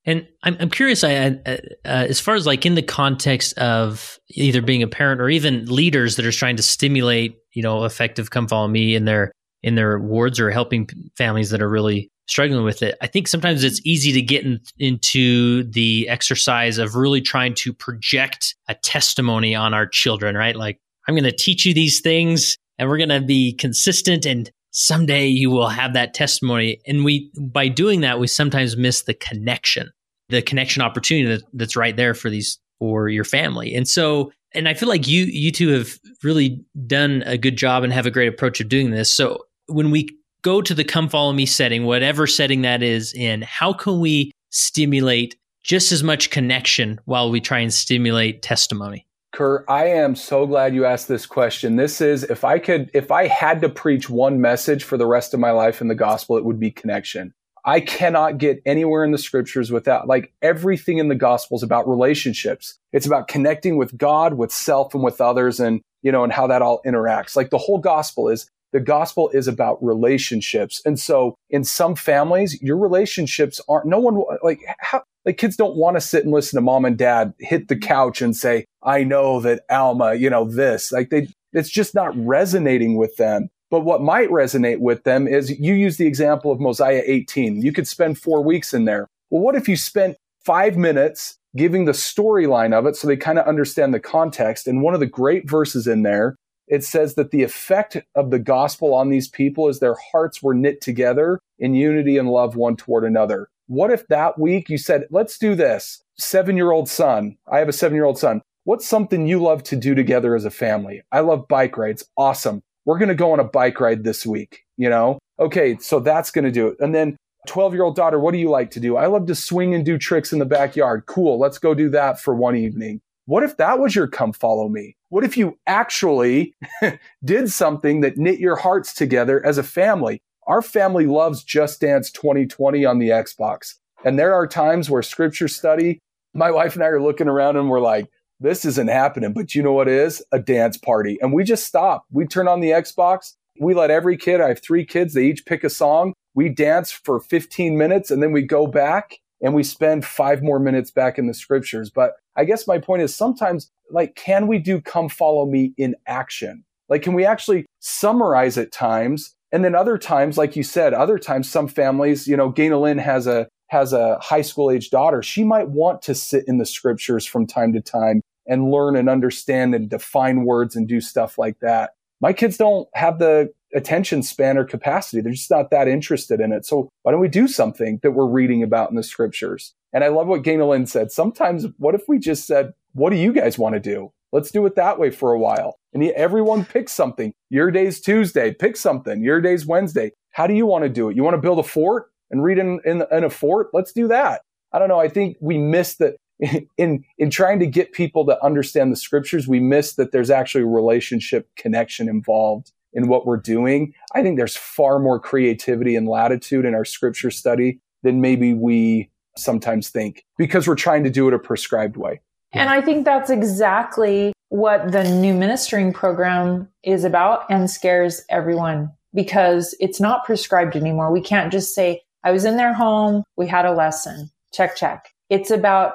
And 0.07 0.27
I'm, 0.43 0.57
I'm 0.61 0.71
curious, 0.71 1.03
I, 1.03 1.15
uh, 1.15 1.31
uh, 1.47 1.57
as 1.85 2.21
far 2.21 2.35
as 2.35 2.47
like 2.47 2.67
in 2.67 2.75
the 2.75 2.83
context 2.83 3.57
of 3.59 4.19
either 4.29 4.61
being 4.61 4.83
a 4.83 4.89
parent 4.89 5.21
or 5.21 5.31
even 5.31 5.65
leaders 5.67 6.17
that 6.17 6.27
are 6.27 6.33
trying 6.33 6.57
to 6.57 6.63
stimulate, 6.63 7.37
you 7.53 7.63
know, 7.63 7.85
effective 7.85 8.31
come 8.31 8.47
follow 8.47 8.69
me 8.69 8.95
in 8.95 9.07
their, 9.07 9.33
in 9.63 9.77
their 9.77 9.99
wards 9.99 10.39
or 10.39 10.51
helping 10.51 10.89
families 11.17 11.51
that 11.51 11.63
are 11.63 11.71
really 11.71 12.11
struggling 12.27 12.65
with 12.65 12.83
it. 12.83 12.97
I 13.01 13.07
think 13.07 13.29
sometimes 13.29 13.65
it's 13.65 13.81
easy 13.85 14.13
to 14.13 14.23
get 14.23 14.45
in, 14.45 14.61
into 14.79 15.65
the 15.65 16.09
exercise 16.09 16.79
of 16.79 16.97
really 16.97 17.21
trying 17.21 17.55
to 17.55 17.73
project 17.73 18.55
a 18.69 18.75
testimony 18.75 19.55
on 19.55 19.73
our 19.73 19.87
children, 19.87 20.37
right? 20.37 20.57
Like, 20.57 20.79
I'm 21.09 21.15
going 21.15 21.25
to 21.25 21.33
teach 21.33 21.65
you 21.65 21.75
these 21.75 22.01
things 22.01 22.57
and 22.79 22.89
we're 22.89 22.99
going 22.99 23.09
to 23.11 23.21
be 23.21 23.55
consistent 23.55 24.27
and 24.27 24.51
someday 24.75 25.27
you 25.27 25.51
will 25.51 25.69
have 25.69 25.95
that 25.95 26.15
testimony. 26.15 26.81
And 26.87 27.05
we, 27.05 27.31
by 27.41 27.69
doing 27.69 28.01
that, 28.01 28.19
we 28.19 28.27
sometimes 28.27 28.77
miss 28.77 29.05
the 29.05 29.15
connection, 29.15 29.91
the 30.29 30.43
connection 30.43 30.83
opportunity 30.83 31.29
that, 31.29 31.45
that's 31.53 31.77
right 31.77 31.97
there 31.97 32.13
for 32.13 32.29
these, 32.29 32.59
for 32.81 33.09
your 33.09 33.25
family. 33.25 33.73
And 33.75 33.87
so, 33.89 34.33
and 34.53 34.69
I 34.69 34.75
feel 34.75 34.89
like 34.89 35.07
you, 35.07 35.25
you 35.27 35.53
two 35.53 35.69
have 35.69 35.99
really 36.25 36.61
done 36.87 37.23
a 37.25 37.39
good 37.39 37.57
job 37.57 37.85
and 37.85 37.93
have 37.93 38.07
a 38.07 38.11
great 38.11 38.29
approach 38.29 38.61
of 38.61 38.69
doing 38.69 38.91
this. 38.91 39.15
So 39.15 39.45
when 39.67 39.93
we 39.93 40.09
go 40.43 40.61
to 40.61 40.75
the 40.75 40.85
come 40.85 41.09
follow 41.09 41.33
me 41.33 41.47
setting, 41.47 41.85
whatever 41.85 42.27
setting 42.27 42.63
that 42.63 42.83
is 42.83 43.15
in, 43.15 43.43
how 43.43 43.73
can 43.73 44.01
we 44.01 44.33
stimulate 44.51 45.37
just 45.63 45.93
as 45.93 46.03
much 46.03 46.31
connection 46.31 47.01
while 47.05 47.31
we 47.31 47.41
try 47.41 47.61
and 47.61 47.73
stimulate 47.73 48.43
testimony? 48.43 49.07
Kurt, 49.35 49.65
I 49.69 49.87
am 49.87 50.15
so 50.15 50.47
glad 50.47 50.77
you 50.77 50.85
asked 50.85 51.09
this 51.09 51.27
question. 51.27 51.75
This 51.75 52.01
is, 52.01 52.23
if 52.23 52.45
I 52.45 52.61
could, 52.61 52.89
if 52.95 53.11
I 53.11 53.27
had 53.27 53.61
to 53.63 53.69
preach 53.69 54.09
one 54.09 54.41
message 54.41 54.85
for 54.85 54.97
the 54.97 55.09
rest 55.09 55.35
of 55.35 55.41
my 55.41 55.51
life 55.51 55.81
in 55.81 55.89
the 55.89 55.97
gospel, 55.97 56.37
it 56.39 56.45
would 56.45 56.61
be 56.61 56.71
connection. 56.71 57.35
I 57.65 57.81
cannot 57.81 58.39
get 58.39 58.63
anywhere 58.65 59.03
in 59.03 59.11
the 59.11 59.19
scriptures 59.19 59.73
without, 59.73 60.07
like, 60.07 60.33
everything 60.41 60.99
in 60.99 61.09
the 61.09 61.17
gospel 61.17 61.57
is 61.57 61.65
about 61.65 61.89
relationships. 61.89 62.79
It's 62.93 63.07
about 63.07 63.27
connecting 63.27 63.77
with 63.77 63.99
God, 63.99 64.35
with 64.35 64.53
self, 64.53 64.95
and 64.95 65.03
with 65.03 65.21
others, 65.21 65.59
and, 65.59 65.81
you 66.03 66.13
know, 66.13 66.23
and 66.23 66.33
how 66.33 66.47
that 66.47 66.63
all 66.63 66.81
interacts. 66.87 67.35
Like, 67.35 67.51
the 67.51 67.59
whole 67.59 67.79
gospel 67.79 68.29
is, 68.29 68.49
the 68.73 68.79
gospel 68.79 69.31
is 69.31 69.49
about 69.49 69.83
relationships. 69.83 70.81
And 70.85 71.01
so 71.01 71.35
in 71.51 71.65
some 71.65 71.97
families, 71.97 72.63
your 72.63 72.77
relationships 72.77 73.61
aren't, 73.69 73.87
no 73.87 73.99
one, 73.99 74.23
like, 74.45 74.61
how, 74.79 75.03
like 75.25 75.39
kids 75.39 75.57
don't 75.57 75.77
want 75.77 75.97
to 75.97 76.01
sit 76.01 76.25
and 76.25 76.33
listen 76.33 76.57
to 76.57 76.61
mom 76.61 76.85
and 76.85 76.99
dad 76.99 77.33
hit 77.39 77.69
the 77.69 77.77
couch 77.77 78.21
and 78.21 78.37
say, 78.37 78.65
I 78.83 79.05
know 79.05 79.41
that 79.41 79.65
Alma, 79.71 80.15
you 80.15 80.29
know, 80.29 80.45
this, 80.45 80.93
like 80.93 81.11
they, 81.11 81.29
it's 81.53 81.71
just 81.71 81.95
not 81.95 82.13
resonating 82.17 82.97
with 82.97 83.17
them. 83.17 83.49
But 83.71 83.81
what 83.81 84.03
might 84.03 84.29
resonate 84.29 84.79
with 84.79 85.05
them 85.05 85.27
is 85.27 85.59
you 85.59 85.75
use 85.75 85.97
the 85.97 86.07
example 86.07 86.53
of 86.53 86.61
Mosiah 86.61 87.03
18. 87.05 87.63
You 87.63 87.73
could 87.73 87.89
spend 87.89 88.19
four 88.19 88.43
weeks 88.43 88.75
in 88.75 88.85
there. 88.85 89.09
Well, 89.31 89.43
what 89.43 89.57
if 89.57 89.69
you 89.69 89.77
spent 89.77 90.17
five 90.45 90.77
minutes 90.77 91.39
giving 91.57 91.85
the 91.85 91.93
storyline 91.93 92.73
of 92.73 92.87
it 92.87 92.95
so 92.95 93.09
they 93.09 93.17
kind 93.17 93.39
of 93.39 93.47
understand 93.47 93.93
the 93.95 94.01
context? 94.01 94.69
And 94.69 94.83
one 94.83 94.95
of 94.95 95.01
the 95.01 95.07
great 95.07 95.49
verses 95.49 95.87
in 95.87 96.03
there, 96.03 96.37
it 96.69 96.85
says 96.85 97.15
that 97.15 97.31
the 97.31 97.43
effect 97.43 97.97
of 98.15 98.31
the 98.31 98.39
gospel 98.39 98.95
on 98.95 99.09
these 99.09 99.29
people 99.29 99.69
is 99.69 99.81
their 99.81 99.97
hearts 100.13 100.43
were 100.43 100.55
knit 100.55 100.81
together 100.81 101.41
in 101.59 101.75
unity 101.75 102.17
and 102.17 102.29
love 102.29 102.57
one 102.57 102.77
toward 102.77 103.05
another. 103.05 103.49
What 103.67 103.91
if 103.91 104.07
that 104.09 104.39
week 104.39 104.69
you 104.69 104.77
said, 104.77 105.07
let's 105.11 105.39
do 105.39 105.55
this? 105.55 106.03
Seven 106.19 106.57
year 106.57 106.71
old 106.71 106.89
son. 106.89 107.37
I 107.51 107.59
have 107.59 107.69
a 107.69 107.73
seven 107.73 107.95
year 107.95 108.05
old 108.05 108.19
son. 108.19 108.43
What's 108.65 108.87
something 108.87 109.27
you 109.27 109.43
love 109.43 109.63
to 109.65 109.77
do 109.77 109.95
together 109.95 110.35
as 110.35 110.45
a 110.45 110.51
family? 110.51 111.03
I 111.13 111.21
love 111.21 111.49
bike 111.49 111.77
rides. 111.77 112.05
Awesome. 112.17 112.63
We're 112.85 112.99
going 112.99 113.09
to 113.09 113.15
go 113.15 113.33
on 113.33 113.41
a 113.41 113.45
bike 113.45 113.81
ride 113.81 114.05
this 114.05 114.27
week. 114.27 114.65
You 114.77 114.91
know? 114.91 115.19
Okay. 115.39 115.77
So 115.79 116.01
that's 116.01 116.31
going 116.31 116.45
to 116.45 116.51
do 116.51 116.69
it. 116.69 116.77
And 116.81 116.95
then 116.95 117.17
12 117.47 117.75
year 117.75 117.85
old 117.85 117.97
daughter, 117.97 118.19
what 118.19 118.33
do 118.33 118.39
you 118.39 118.51
like 118.51 118.71
to 118.73 118.81
do? 118.81 118.97
I 118.97 119.07
love 119.07 119.27
to 119.27 119.35
swing 119.35 119.75
and 119.75 119.85
do 119.85 119.99
tricks 119.99 120.33
in 120.33 120.39
the 120.39 120.47
backyard. 120.47 121.05
Cool. 121.07 121.39
Let's 121.39 121.59
go 121.59 121.75
do 121.75 121.89
that 121.91 122.21
for 122.21 122.35
one 122.35 122.57
evening. 122.57 123.01
What 123.27 123.43
if 123.43 123.57
that 123.57 123.79
was 123.79 123.95
your 123.95 124.07
come 124.07 124.35
follow 124.35 124.69
me? 124.69 124.97
What 125.09 125.25
if 125.25 125.37
you 125.37 125.59
actually 125.67 126.55
did 127.25 127.51
something 127.51 128.03
that 128.03 128.19
knit 128.19 128.39
your 128.39 128.57
hearts 128.57 128.93
together 128.93 129.45
as 129.45 129.57
a 129.57 129.63
family? 129.63 130.21
Our 130.47 130.61
family 130.61 131.07
loves 131.07 131.43
Just 131.43 131.81
Dance 131.81 132.11
2020 132.11 132.85
on 132.85 132.99
the 132.99 133.09
Xbox. 133.09 133.75
And 134.05 134.19
there 134.19 134.35
are 134.35 134.47
times 134.47 134.91
where 134.91 135.03
scripture 135.03 135.49
study, 135.49 136.01
my 136.35 136.51
wife 136.51 136.75
and 136.75 136.85
I 136.85 136.89
are 136.89 137.01
looking 137.01 137.29
around 137.29 137.57
and 137.57 137.71
we're 137.71 137.81
like, 137.81 138.09
this 138.41 138.65
isn't 138.67 138.89
happening. 138.89 139.33
But 139.33 139.55
you 139.55 139.63
know 139.63 139.73
what 139.73 139.89
is? 139.89 140.23
A 140.33 140.39
dance 140.39 140.77
party. 140.77 141.19
And 141.23 141.33
we 141.33 141.45
just 141.45 141.65
stop. 141.65 142.05
We 142.11 142.27
turn 142.27 142.47
on 142.47 142.61
the 142.61 142.71
Xbox. 142.71 143.33
We 143.59 143.73
let 143.73 143.91
every 143.91 144.17
kid, 144.17 144.41
I 144.41 144.49
have 144.49 144.63
three 144.63 144.85
kids, 144.85 145.15
they 145.15 145.25
each 145.25 145.47
pick 145.47 145.65
a 145.65 145.71
song. 145.71 146.13
we 146.35 146.49
dance 146.49 146.91
for 146.91 147.21
15 147.21 147.79
minutes 147.79 148.11
and 148.11 148.23
then 148.23 148.33
we 148.33 148.43
go 148.43 148.67
back 148.67 149.19
and 149.41 149.55
we 149.55 149.63
spend 149.63 150.05
five 150.05 150.43
more 150.43 150.59
minutes 150.59 150.91
back 150.91 151.19
in 151.19 151.27
the 151.27 151.35
scriptures. 151.35 151.91
But 151.91 152.15
I 152.37 152.45
guess 152.45 152.67
my 152.67 152.79
point 152.79 153.03
is 153.03 153.15
sometimes 153.15 153.71
like, 153.91 154.17
can 154.17 154.47
we 154.49 154.59
do 154.59 154.81
come 154.81 155.09
follow 155.09 155.47
me 155.47 155.73
in 155.79 155.95
action? 156.07 156.65
Like, 156.89 157.03
can 157.03 157.15
we 157.15 157.25
actually 157.25 157.67
summarize 157.81 158.59
at 158.59 158.73
times? 158.73 159.34
And 159.55 159.65
then 159.65 159.77
other 159.77 159.99
times, 159.99 160.37
like 160.37 160.57
you 160.57 160.65
said, 160.65 160.95
other 160.95 161.17
times, 161.17 161.49
some 161.49 161.69
families, 161.69 162.27
you 162.27 162.37
know, 162.37 162.51
Ganel-Lyn 162.51 162.99
has 162.99 163.29
a, 163.29 163.47
has 163.69 163.93
a 163.93 164.19
high 164.19 164.43
school 164.43 164.69
age 164.69 164.91
daughter. 164.91 165.23
She 165.23 165.45
might 165.45 165.69
want 165.69 166.03
to 166.03 166.15
sit 166.17 166.43
in 166.49 166.59
the 166.59 166.67
scriptures 166.67 167.25
from 167.25 167.47
time 167.47 167.73
to 167.75 167.81
time 167.81 168.21
and 168.49 168.73
learn 168.73 168.97
and 168.97 169.09
understand 169.09 169.73
and 169.73 169.89
define 169.89 170.45
words 170.45 170.75
and 170.75 170.89
do 170.89 171.01
stuff 171.01 171.39
like 171.39 171.61
that. 171.61 171.93
My 172.21 172.33
kids 172.33 172.57
don't 172.57 172.89
have 172.95 173.21
the 173.21 173.55
attention 173.77 174.25
span 174.25 174.59
or 174.59 174.65
capacity. 174.65 175.23
They're 175.23 175.33
just 175.33 175.53
not 175.53 175.71
that 175.71 175.87
interested 175.87 176.41
in 176.41 176.51
it. 176.51 176.67
So 176.67 176.89
why 177.03 177.13
don't 177.13 177.21
we 177.21 177.29
do 177.29 177.47
something 177.47 178.01
that 178.03 178.11
we're 178.11 178.27
reading 178.27 178.65
about 178.65 178.91
in 178.91 178.97
the 178.97 179.05
scriptures? 179.05 179.73
And 179.93 180.03
I 180.03 180.09
love 180.09 180.27
what 180.27 180.43
Ganel-Lyn 180.43 180.87
said. 180.87 181.13
Sometimes 181.13 181.67
what 181.79 181.95
if 181.95 182.09
we 182.09 182.19
just 182.19 182.49
said, 182.49 182.73
what 182.93 183.11
do 183.11 183.17
you 183.17 183.33
guys 183.33 183.57
want 183.57 183.77
to 183.77 183.81
do? 183.81 184.11
Let's 184.35 184.51
do 184.51 184.67
it 184.67 184.75
that 184.75 184.99
way 184.99 185.11
for 185.11 185.33
a 185.33 185.39
while. 185.39 185.79
And 185.93 186.03
everyone 186.03 186.65
picks 186.65 186.91
something. 186.91 187.33
Your 187.51 187.71
day's 187.71 188.01
Tuesday. 188.01 188.53
Pick 188.53 188.77
something. 188.77 189.23
Your 189.23 189.41
day's 189.41 189.65
Wednesday. 189.65 190.11
How 190.33 190.49
do 190.49 190.55
you 190.55 190.67
want 190.67 190.83
to 190.83 190.89
do 190.89 191.09
it? 191.09 191.15
You 191.15 191.23
want 191.23 191.35
to 191.35 191.41
build 191.41 191.61
a 191.61 191.63
fort 191.63 192.07
and 192.33 192.43
read 192.43 192.59
in, 192.59 192.81
in, 192.85 193.05
in 193.13 193.23
a 193.23 193.31
fort? 193.31 193.69
Let's 193.73 193.93
do 193.93 194.09
that. 194.09 194.43
I 194.73 194.81
don't 194.81 194.89
know. 194.89 194.99
I 194.99 195.09
think 195.09 195.37
we 195.41 195.57
miss 195.57 195.95
that 195.99 196.17
in 196.77 197.05
in 197.17 197.31
trying 197.31 197.61
to 197.61 197.67
get 197.67 197.93
people 197.93 198.27
to 198.27 198.45
understand 198.45 198.91
the 198.91 198.97
scriptures, 198.97 199.47
we 199.47 199.61
miss 199.61 199.95
that 199.95 200.11
there's 200.11 200.31
actually 200.31 200.65
a 200.65 200.67
relationship 200.67 201.49
connection 201.57 202.09
involved 202.09 202.73
in 202.93 203.07
what 203.07 203.27
we're 203.27 203.37
doing. 203.37 203.95
I 204.17 204.23
think 204.23 204.37
there's 204.37 204.57
far 204.57 204.99
more 204.99 205.21
creativity 205.21 205.95
and 205.95 206.09
latitude 206.09 206.65
in 206.65 206.75
our 206.75 206.85
scripture 206.85 207.31
study 207.31 207.79
than 208.03 208.21
maybe 208.21 208.53
we 208.53 209.11
sometimes 209.37 209.91
think 209.91 210.25
because 210.37 210.67
we're 210.67 210.75
trying 210.75 211.05
to 211.05 211.11
do 211.11 211.29
it 211.29 211.35
a 211.35 211.39
prescribed 211.39 211.97
way. 211.97 212.21
And 212.55 212.71
I 212.71 212.81
think 212.81 213.05
that's 213.05 213.31
exactly 213.31 214.33
what 214.49 214.93
the 214.93 215.05
new 215.05 215.35
ministering 215.35 215.93
program 215.93 216.69
is 216.83 217.05
about 217.05 217.45
and 217.51 217.69
scares 217.69 218.23
everyone 218.31 218.93
because 219.13 219.75
it's 219.81 220.01
not 220.01 220.25
prescribed 220.25 220.77
anymore. 220.77 221.13
We 221.13 221.21
can't 221.21 221.53
just 221.53 221.75
say, 221.75 222.03
I 222.23 222.31
was 222.31 222.45
in 222.45 222.57
their 222.57 222.73
home, 222.73 223.25
we 223.37 223.47
had 223.47 223.65
a 223.67 223.73
lesson, 223.73 224.31
check, 224.53 224.77
check. 224.77 225.11
It's 225.31 225.51
about 225.51 225.95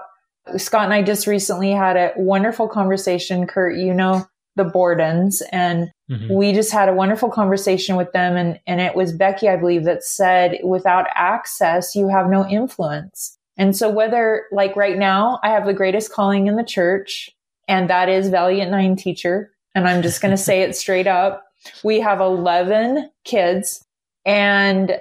Scott 0.57 0.85
and 0.85 0.93
I 0.93 1.01
just 1.01 1.27
recently 1.27 1.71
had 1.71 1.95
a 1.95 2.11
wonderful 2.17 2.67
conversation. 2.67 3.47
Kurt, 3.47 3.77
you 3.77 3.93
know, 3.93 4.25
the 4.55 4.65
Bordens 4.65 5.41
and 5.51 5.89
mm-hmm. 6.11 6.33
we 6.33 6.51
just 6.51 6.71
had 6.71 6.89
a 6.89 6.93
wonderful 6.93 7.29
conversation 7.29 7.95
with 7.95 8.11
them. 8.11 8.35
And, 8.35 8.59
and 8.67 8.81
it 8.81 8.95
was 8.95 9.13
Becky, 9.13 9.47
I 9.47 9.55
believe, 9.55 9.85
that 9.85 10.03
said, 10.03 10.59
without 10.63 11.07
access, 11.15 11.95
you 11.95 12.09
have 12.09 12.29
no 12.29 12.45
influence. 12.47 13.37
And 13.59 13.75
so 13.75 13.89
whether 13.89 14.45
like 14.51 14.75
right 14.75 14.97
now, 14.97 15.39
I 15.43 15.49
have 15.49 15.65
the 15.65 15.73
greatest 15.73 16.11
calling 16.11 16.47
in 16.47 16.55
the 16.55 16.63
church 16.63 17.29
and 17.67 17.89
that 17.89 18.09
is 18.09 18.29
Valiant 18.29 18.71
Nine 18.71 18.95
teacher. 18.95 19.51
And 19.75 19.87
I'm 19.87 20.01
just 20.01 20.21
going 20.21 20.31
to 20.31 20.41
say 20.41 20.63
it 20.63 20.75
straight 20.75 21.05
up. 21.05 21.45
We 21.83 21.99
have 21.99 22.21
11 22.21 23.11
kids 23.25 23.83
and 24.25 24.99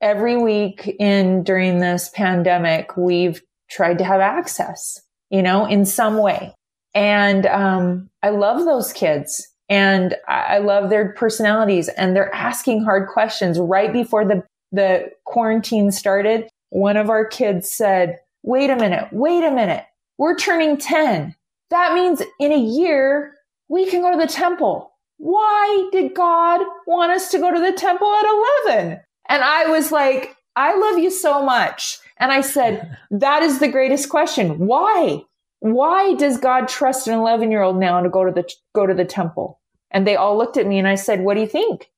every 0.00 0.36
week 0.36 0.96
in 0.98 1.42
during 1.44 1.78
this 1.78 2.10
pandemic, 2.12 2.96
we've 2.96 3.42
tried 3.70 3.98
to 3.98 4.04
have 4.04 4.20
access, 4.20 5.00
you 5.30 5.42
know, 5.42 5.66
in 5.66 5.84
some 5.84 6.18
way. 6.18 6.54
And 6.94 7.46
um, 7.46 8.10
I 8.22 8.30
love 8.30 8.64
those 8.64 8.92
kids 8.92 9.46
and 9.68 10.16
I 10.26 10.58
love 10.58 10.90
their 10.90 11.12
personalities 11.12 11.88
and 11.88 12.16
they're 12.16 12.34
asking 12.34 12.82
hard 12.82 13.08
questions 13.08 13.58
right 13.58 13.92
before 13.92 14.24
the, 14.24 14.42
the 14.72 15.12
quarantine 15.24 15.92
started. 15.92 16.48
One 16.70 16.96
of 16.96 17.10
our 17.10 17.24
kids 17.24 17.70
said, 17.70 18.20
wait 18.42 18.70
a 18.70 18.76
minute, 18.76 19.08
wait 19.12 19.44
a 19.44 19.50
minute. 19.50 19.84
We're 20.18 20.36
turning 20.36 20.76
10. 20.76 21.34
That 21.70 21.94
means 21.94 22.22
in 22.38 22.52
a 22.52 22.58
year, 22.58 23.34
we 23.68 23.88
can 23.88 24.02
go 24.02 24.10
to 24.10 24.18
the 24.18 24.32
temple. 24.32 24.92
Why 25.18 25.88
did 25.92 26.14
God 26.14 26.62
want 26.86 27.12
us 27.12 27.30
to 27.30 27.38
go 27.38 27.52
to 27.52 27.60
the 27.60 27.72
temple 27.72 28.08
at 28.08 28.66
11? 28.66 29.00
And 29.28 29.42
I 29.42 29.66
was 29.66 29.92
like, 29.92 30.36
I 30.56 30.76
love 30.76 30.98
you 30.98 31.10
so 31.10 31.44
much. 31.44 31.98
And 32.16 32.32
I 32.32 32.40
said, 32.40 32.96
that 33.10 33.42
is 33.42 33.58
the 33.58 33.68
greatest 33.68 34.08
question. 34.08 34.58
Why? 34.58 35.22
Why 35.60 36.14
does 36.14 36.38
God 36.38 36.68
trust 36.68 37.06
an 37.06 37.14
11 37.14 37.50
year 37.50 37.62
old 37.62 37.78
now 37.78 38.00
to 38.00 38.08
go 38.08 38.24
to 38.24 38.32
the, 38.32 38.50
go 38.74 38.86
to 38.86 38.94
the 38.94 39.04
temple? 39.04 39.60
And 39.90 40.06
they 40.06 40.16
all 40.16 40.38
looked 40.38 40.56
at 40.56 40.66
me 40.66 40.78
and 40.78 40.88
I 40.88 40.94
said, 40.94 41.20
what 41.20 41.34
do 41.34 41.40
you 41.40 41.46
think? 41.46 41.90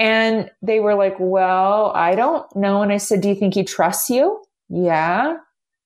And 0.00 0.50
they 0.62 0.80
were 0.80 0.94
like, 0.94 1.16
well, 1.18 1.92
I 1.94 2.14
don't 2.14 2.44
know. 2.56 2.80
And 2.80 2.90
I 2.90 2.96
said, 2.96 3.20
do 3.20 3.28
you 3.28 3.34
think 3.34 3.52
he 3.52 3.64
trusts 3.64 4.08
you? 4.08 4.42
Yeah. 4.70 5.36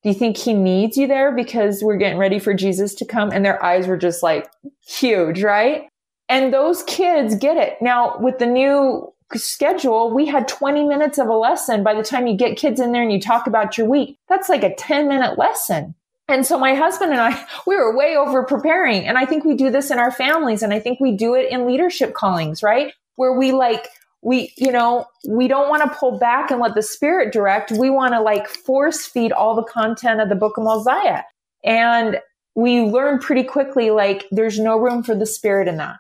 Do 0.05 0.09
you 0.09 0.15
think 0.15 0.37
he 0.37 0.55
needs 0.55 0.97
you 0.97 1.09
there 1.09 1.33
because 1.35 1.83
we're 1.83 1.97
getting 1.97 2.19
ready 2.19 2.39
for 2.39 2.55
Jesus 2.55 2.95
to 2.97 3.05
come? 3.05 3.33
And 3.33 3.45
their 3.45 3.63
eyes 3.63 3.89
were 3.89 3.97
just 3.97 4.23
like 4.23 4.49
huge, 4.87 5.43
right? 5.43 5.89
And 6.29 6.55
those 6.55 6.85
kids 6.85 7.35
get 7.35 7.57
it. 7.57 7.83
Now 7.83 8.17
with 8.21 8.39
the 8.39 8.47
new 8.47 9.13
schedule, 9.35 10.15
we 10.15 10.27
had 10.27 10.47
20 10.47 10.85
minutes 10.85 11.19
of 11.19 11.27
a 11.27 11.35
lesson. 11.35 11.83
By 11.83 11.95
the 11.95 12.05
time 12.05 12.29
you 12.29 12.37
get 12.37 12.57
kids 12.57 12.79
in 12.81 12.93
there 12.93 13.03
and 13.03 13.13
you 13.13 13.21
talk 13.21 13.49
about 13.49 13.77
your 13.77 13.89
week, 13.89 14.17
that's 14.29 14.49
like 14.49 14.63
a 14.63 14.77
10 14.77 15.09
minute 15.09 15.37
lesson. 15.37 15.97
And 16.29 16.47
so 16.47 16.57
my 16.57 16.75
husband 16.75 17.11
and 17.11 17.21
I, 17.21 17.47
we 17.67 17.75
were 17.75 17.97
way 17.97 18.17
over 18.17 18.45
preparing. 18.45 19.09
And 19.09 19.19
I 19.19 19.27
think 19.27 19.45
we 19.45 19.57
do 19.57 19.71
this 19.71 19.91
in 19.91 19.99
our 19.99 20.13
families. 20.13 20.63
And 20.63 20.73
I 20.73 20.79
think 20.79 21.01
we 21.01 21.17
do 21.17 21.35
it 21.35 21.51
in 21.51 21.67
leadership 21.67 22.15
callings, 22.15 22.63
right? 22.63 22.93
Where 23.17 23.37
we 23.37 23.51
like, 23.51 23.89
we, 24.25 24.55
you 24.57 24.73
know, 24.73 25.07
we 25.29 25.47
don't 25.49 25.69
want 25.69 25.83
to 25.83 25.99
pull 25.99 26.19
back 26.19 26.51
and 26.51 26.61
let 26.61 26.75
the 26.75 26.83
spirit 26.83 27.33
direct. 27.33 27.71
We 27.71 27.91
want 27.91 28.15
to 28.15 28.21
like 28.21 28.49
force 28.49 29.05
feed 29.05 29.33
all 29.33 29.55
the 29.55 29.63
content 29.63 30.21
of 30.21 30.31
the 30.31 30.35
book 30.35 30.57
of 30.57 30.65
Mosiah. 30.65 31.23
And 31.63 32.19
we 32.55 32.81
learn 32.81 33.19
pretty 33.19 33.45
quickly, 33.45 33.91
like, 33.91 34.27
there's 34.31 34.59
no 34.59 34.79
room 34.79 35.03
for 35.03 35.15
the 35.15 35.27
spirit 35.27 35.69
in 35.69 35.77
that. 35.77 35.97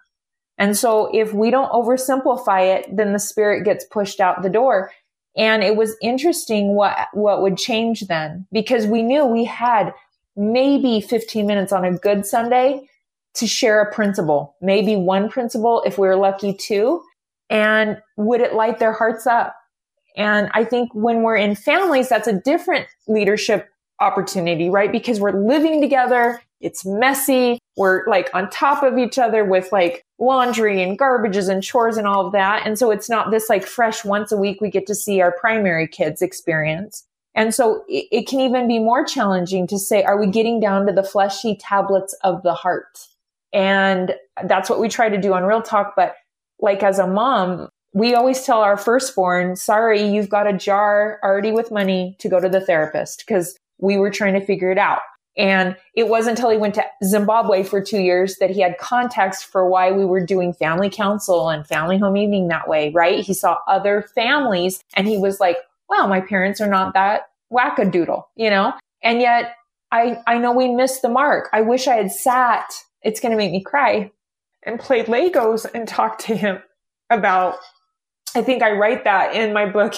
And 0.57 0.77
so 0.77 1.11
if 1.12 1.35
we 1.35 1.51
don't 1.51 1.70
oversimplify 1.70 2.77
it, 2.77 2.97
then 2.97 3.12
the 3.12 3.18
spirit 3.18 3.64
gets 3.64 3.85
pushed 3.85 4.20
out 4.20 4.43
the 4.43 4.49
door. 4.49 4.91
And 5.37 5.62
it 5.62 5.77
was 5.77 5.97
interesting 6.01 6.75
what, 6.77 6.97
what 7.12 7.43
would 7.43 7.59
change 7.59 8.03
then 8.03 8.47
because 8.53 8.87
we 8.87 9.03
knew 9.03 9.27
we 9.27 9.45
had 9.45 9.93
maybe 10.37 11.01
15 11.01 11.47
minutes 11.47 11.72
on 11.72 11.85
a 11.85 11.99
good 11.99 12.25
Sunday 12.25 12.89
to 13.35 13.47
share 13.47 13.81
a 13.81 13.93
principle, 13.93 14.55
maybe 14.62 14.95
one 14.95 15.29
principle 15.29 15.83
if 15.85 15.99
we 15.99 16.07
were 16.07 16.16
lucky 16.16 16.55
two. 16.55 17.03
And 17.51 17.99
would 18.17 18.41
it 18.41 18.55
light 18.55 18.79
their 18.79 18.93
hearts 18.93 19.27
up? 19.27 19.55
And 20.17 20.49
I 20.55 20.65
think 20.65 20.95
when 20.95 21.23
we're 21.23 21.37
in 21.37 21.55
families, 21.55 22.09
that's 22.09 22.29
a 22.29 22.41
different 22.41 22.87
leadership 23.09 23.69
opportunity, 24.01 24.71
right? 24.71 24.91
Because 24.91 25.21
we're 25.21 25.33
living 25.33 25.81
together. 25.81 26.41
It's 26.61 26.85
messy. 26.87 27.59
We're 27.77 28.07
like 28.09 28.31
on 28.33 28.49
top 28.51 28.83
of 28.83 28.97
each 28.97 29.19
other 29.19 29.45
with 29.45 29.71
like 29.73 30.05
laundry 30.19 30.83
and 30.83 30.99
garbages 30.99 31.49
and 31.49 31.63
chores 31.63 31.97
and 31.97 32.07
all 32.07 32.27
of 32.27 32.33
that. 32.33 32.67
And 32.67 32.79
so 32.79 32.91
it's 32.91 33.11
not 33.11 33.31
this 33.31 33.49
like 33.49 33.67
fresh 33.67 34.05
once 34.05 34.33
a 34.33 34.37
week 34.37 34.61
we 34.61 34.71
get 34.71 34.87
to 34.87 34.95
see 34.95 35.21
our 35.21 35.33
primary 35.33 35.89
kids 35.89 36.23
experience. 36.23 37.05
And 37.35 37.53
so 37.53 37.85
it, 37.89 38.07
it 38.13 38.29
can 38.29 38.41
even 38.41 38.69
be 38.69 38.79
more 38.79 39.05
challenging 39.05 39.67
to 39.67 39.79
say, 39.79 40.05
are 40.05 40.19
we 40.19 40.29
getting 40.29 40.61
down 40.61 40.87
to 40.87 40.93
the 40.93 41.03
fleshy 41.03 41.57
tablets 41.57 42.15
of 42.23 42.43
the 42.43 42.55
heart? 42.55 42.99
And 43.53 44.15
that's 44.45 44.71
what 44.71 44.81
we 44.81 44.89
try 44.89 45.09
to 45.09 45.21
do 45.21 45.35
on 45.35 45.45
Real 45.45 45.63
Talk. 45.63 45.95
But 45.97 46.15
like 46.65 46.83
as 46.83 46.99
a 46.99 47.07
mom, 47.07 47.69
we 47.93 48.15
always 48.15 48.43
tell 48.43 48.61
our 48.61 48.79
firstborn, 48.79 49.55
sorry, 49.55 50.03
you've 50.03 50.31
got 50.31 50.49
a 50.49 50.57
jar 50.57 51.21
already 51.23 51.53
with 51.53 51.71
money 51.71 52.17
to 52.21 52.29
go 52.29 52.41
to 52.41 52.49
the 52.49 52.61
therapist 52.61 53.23
because 53.25 53.57
we 53.79 53.99
were 53.99 54.11
trying 54.11 54.33
to 54.33 54.45
figure 54.45 54.73
it 54.73 54.79
out. 54.79 55.01
And 55.37 55.77
it 55.95 56.09
wasn't 56.09 56.39
until 56.39 56.51
he 56.51 56.57
went 56.57 56.75
to 56.77 56.85
Zimbabwe 57.05 57.65
for 57.65 57.83
two 57.83 58.01
years 58.01 58.37
that 58.37 58.51
he 58.51 58.62
had 58.62 58.79
context 58.79 59.45
for 59.45 59.69
why 59.69 59.93
we 59.93 60.07
were 60.07 60.25
doing 60.25 60.55
family 60.55 60.89
council 60.89 61.51
and 61.51 61.67
family 61.67 61.99
home 61.99 62.17
evening 62.17 62.49
that 62.49 62.69
way, 62.69 62.91
right? 62.95 63.23
He 63.23 63.35
saw 63.35 63.59
other 63.69 64.07
families 64.15 64.81
and 64.95 65.07
he 65.07 65.19
was 65.19 65.41
like, 65.41 65.59
wow, 65.91 66.07
my 66.07 66.21
parents 66.21 66.62
are 66.62 66.69
not 66.69 66.95
that 66.95 67.29
wackadoodle, 67.53 68.23
you 68.37 68.49
know? 68.49 68.73
And 69.03 69.21
yet 69.21 69.57
I, 69.93 70.23
I 70.27 70.39
know 70.39 70.53
we 70.53 70.69
missed 70.69 71.03
the 71.03 71.11
mark. 71.11 71.51
I 71.53 71.61
wish 71.61 71.89
I 71.89 71.97
had 71.97 72.11
sat, 72.11 72.73
it's 73.03 73.21
going 73.21 73.33
to 73.33 73.37
make 73.37 73.53
me 73.53 73.62
cry 73.62 74.11
and 74.65 74.81
played 74.81 75.07
Legos 75.07 75.67
and 75.75 75.87
talked 75.87 76.23
to 76.23 76.37
him 76.37 76.59
about, 77.11 77.57
I 78.35 78.43
think 78.43 78.62
I 78.62 78.73
write 78.73 79.05
that 79.05 79.35
in 79.35 79.53
my 79.53 79.67
book. 79.67 79.95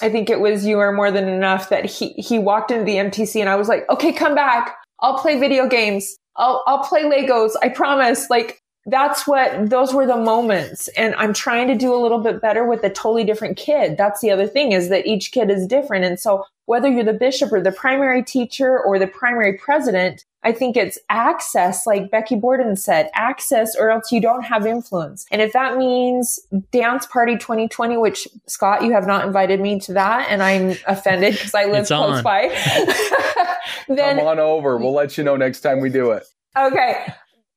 I 0.00 0.08
think 0.08 0.30
it 0.30 0.40
was 0.40 0.64
you 0.64 0.78
are 0.78 0.92
more 0.92 1.10
than 1.10 1.28
enough 1.28 1.68
that 1.68 1.84
he, 1.84 2.12
he 2.14 2.38
walked 2.38 2.70
into 2.70 2.84
the 2.84 2.96
MTC 2.96 3.40
and 3.40 3.48
I 3.48 3.56
was 3.56 3.68
like, 3.68 3.88
okay, 3.90 4.12
come 4.12 4.34
back. 4.34 4.76
I'll 5.00 5.18
play 5.18 5.38
video 5.38 5.68
games. 5.68 6.16
I'll, 6.36 6.62
I'll 6.66 6.84
play 6.84 7.02
Legos. 7.02 7.52
I 7.62 7.68
promise. 7.68 8.30
Like 8.30 8.60
that's 8.90 9.26
what 9.26 9.70
those 9.70 9.94
were 9.94 10.06
the 10.06 10.16
moments. 10.16 10.88
And 10.88 11.14
i'm 11.16 11.32
trying 11.32 11.68
to 11.68 11.74
do 11.74 11.94
a 11.94 12.00
little 12.00 12.20
bit 12.20 12.40
better 12.40 12.64
with 12.64 12.82
a 12.84 12.90
totally 12.90 13.24
different 13.24 13.56
kid. 13.56 13.96
That's 13.96 14.20
the 14.20 14.30
other 14.30 14.46
thing 14.46 14.72
is 14.72 14.88
that 14.88 15.06
each 15.06 15.32
kid 15.32 15.50
is 15.50 15.66
different. 15.66 16.04
And 16.04 16.18
so 16.18 16.44
whether 16.66 16.88
you're 16.88 17.02
the 17.02 17.12
bishop 17.12 17.52
or 17.52 17.60
the 17.60 17.72
primary 17.72 18.22
teacher 18.22 18.78
or 18.78 18.96
the 18.98 19.06
primary 19.06 19.58
president 19.58 20.24
i 20.44 20.52
think 20.52 20.76
it's 20.76 20.98
access 21.08 21.84
like 21.84 22.10
becky 22.12 22.36
borden 22.36 22.76
said 22.76 23.10
access 23.14 23.74
or 23.76 23.90
else 23.90 24.12
you 24.12 24.20
don't 24.20 24.42
have 24.42 24.66
influence. 24.66 25.26
And 25.32 25.42
if 25.42 25.52
that 25.52 25.76
means 25.76 26.38
dance 26.70 27.06
party 27.06 27.36
2020 27.36 27.96
which 27.96 28.28
scott 28.46 28.84
you 28.84 28.92
have 28.92 29.06
not 29.06 29.26
invited 29.26 29.60
me 29.60 29.80
to 29.80 29.92
that 29.94 30.28
and 30.30 30.42
i'm 30.42 30.76
offended 30.86 31.34
because 31.34 31.54
i 31.54 31.64
live 31.64 31.88
close 31.88 32.22
by 32.22 32.48
then 33.88 34.18
come 34.18 34.28
on 34.28 34.38
over. 34.38 34.76
We'll 34.76 34.94
let 34.94 35.18
you 35.18 35.24
know 35.24 35.36
next 35.36 35.60
time 35.60 35.80
we 35.80 35.90
do 35.90 36.12
it. 36.12 36.24
Okay 36.56 37.06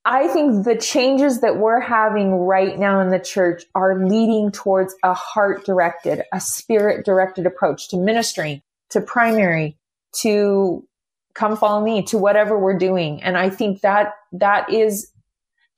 I 0.06 0.28
think 0.28 0.64
the 0.64 0.76
changes 0.76 1.40
that 1.40 1.56
we're 1.56 1.80
having 1.80 2.32
right 2.34 2.78
now 2.78 3.00
in 3.00 3.08
the 3.08 3.18
church 3.18 3.64
are 3.74 4.06
leading 4.06 4.50
towards 4.52 4.94
a 5.02 5.14
heart 5.14 5.64
directed, 5.64 6.22
a 6.30 6.40
spirit 6.40 7.06
directed 7.06 7.46
approach 7.46 7.88
to 7.88 7.96
ministering, 7.96 8.60
to 8.90 9.00
primary, 9.00 9.78
to 10.20 10.86
come 11.34 11.56
follow 11.56 11.82
me, 11.82 12.02
to 12.02 12.18
whatever 12.18 12.58
we're 12.58 12.78
doing. 12.78 13.22
And 13.22 13.38
I 13.38 13.48
think 13.48 13.80
that 13.80 14.14
that 14.32 14.70
is, 14.70 15.10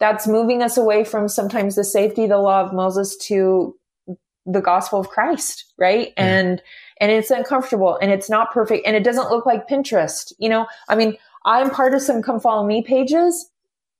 that's 0.00 0.26
moving 0.26 0.60
us 0.60 0.76
away 0.76 1.04
from 1.04 1.28
sometimes 1.28 1.76
the 1.76 1.84
safety, 1.84 2.26
the 2.26 2.38
law 2.38 2.62
of 2.62 2.72
Moses 2.72 3.16
to 3.28 3.76
the 4.44 4.60
gospel 4.60 4.98
of 4.98 5.08
Christ, 5.08 5.72
right? 5.78 6.12
Yeah. 6.16 6.24
And, 6.24 6.62
and 7.00 7.12
it's 7.12 7.30
uncomfortable 7.30 7.96
and 8.02 8.10
it's 8.10 8.28
not 8.28 8.52
perfect 8.52 8.86
and 8.86 8.96
it 8.96 9.04
doesn't 9.04 9.30
look 9.30 9.46
like 9.46 9.68
Pinterest. 9.68 10.32
You 10.38 10.48
know, 10.48 10.66
I 10.88 10.96
mean, 10.96 11.16
I'm 11.44 11.70
part 11.70 11.94
of 11.94 12.02
some 12.02 12.22
come 12.22 12.40
follow 12.40 12.66
me 12.66 12.82
pages 12.82 13.50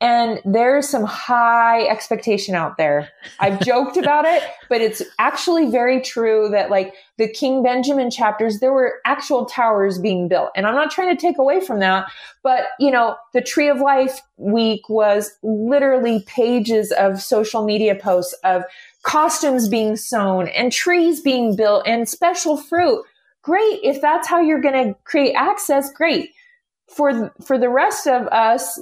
and 0.01 0.41
there's 0.45 0.87
some 0.87 1.05
high 1.05 1.87
expectation 1.87 2.55
out 2.55 2.77
there. 2.77 3.09
I've 3.41 3.61
joked 3.61 3.97
about 3.97 4.27
it, 4.27 4.43
but 4.69 4.83
it's 4.83 5.03
actually 5.19 5.71
very 5.71 6.03
true 6.03 6.51
that 6.51 6.71
like 6.71 6.93
the 7.17 7.27
King 7.27 7.63
Benjamin 7.63 8.11
chapters, 8.11 8.61
there 8.61 8.75
were 8.75 9.01
actual 9.07 9.47
towers 9.47 9.99
being 9.99 10.29
built. 10.29 10.51
And 10.55 10.67
I'm 10.67 10.75
not 10.75 10.91
trying 10.91 11.17
to 11.17 11.21
take 11.21 11.39
away 11.39 11.65
from 11.65 11.79
that, 11.81 12.11
but 12.43 12.65
you 12.79 12.91
know, 12.91 13.17
the 13.33 13.41
Tree 13.41 13.71
of 13.71 13.81
Life 13.81 14.21
week 14.37 14.87
was 14.91 15.33
literally 15.43 16.23
pages 16.27 16.93
of 16.93 17.23
social 17.23 17.65
media 17.65 17.95
posts 17.95 18.35
of 18.45 18.65
costumes 19.03 19.67
being 19.67 19.97
sewn 19.97 20.49
and 20.49 20.73
trees 20.73 21.23
being 21.23 21.57
built 21.57 21.87
and 21.87 22.07
special 22.07 22.59
fruit. 22.59 23.03
Great. 23.41 23.81
If 23.83 24.03
that's 24.03 24.29
how 24.29 24.41
you're 24.41 24.61
going 24.61 24.89
to 24.89 24.99
create 25.05 25.33
access, 25.35 25.91
great. 25.91 26.33
For, 26.95 27.33
for 27.45 27.59
the 27.59 27.69
rest 27.69 28.07
of 28.07 28.27
us, 28.29 28.81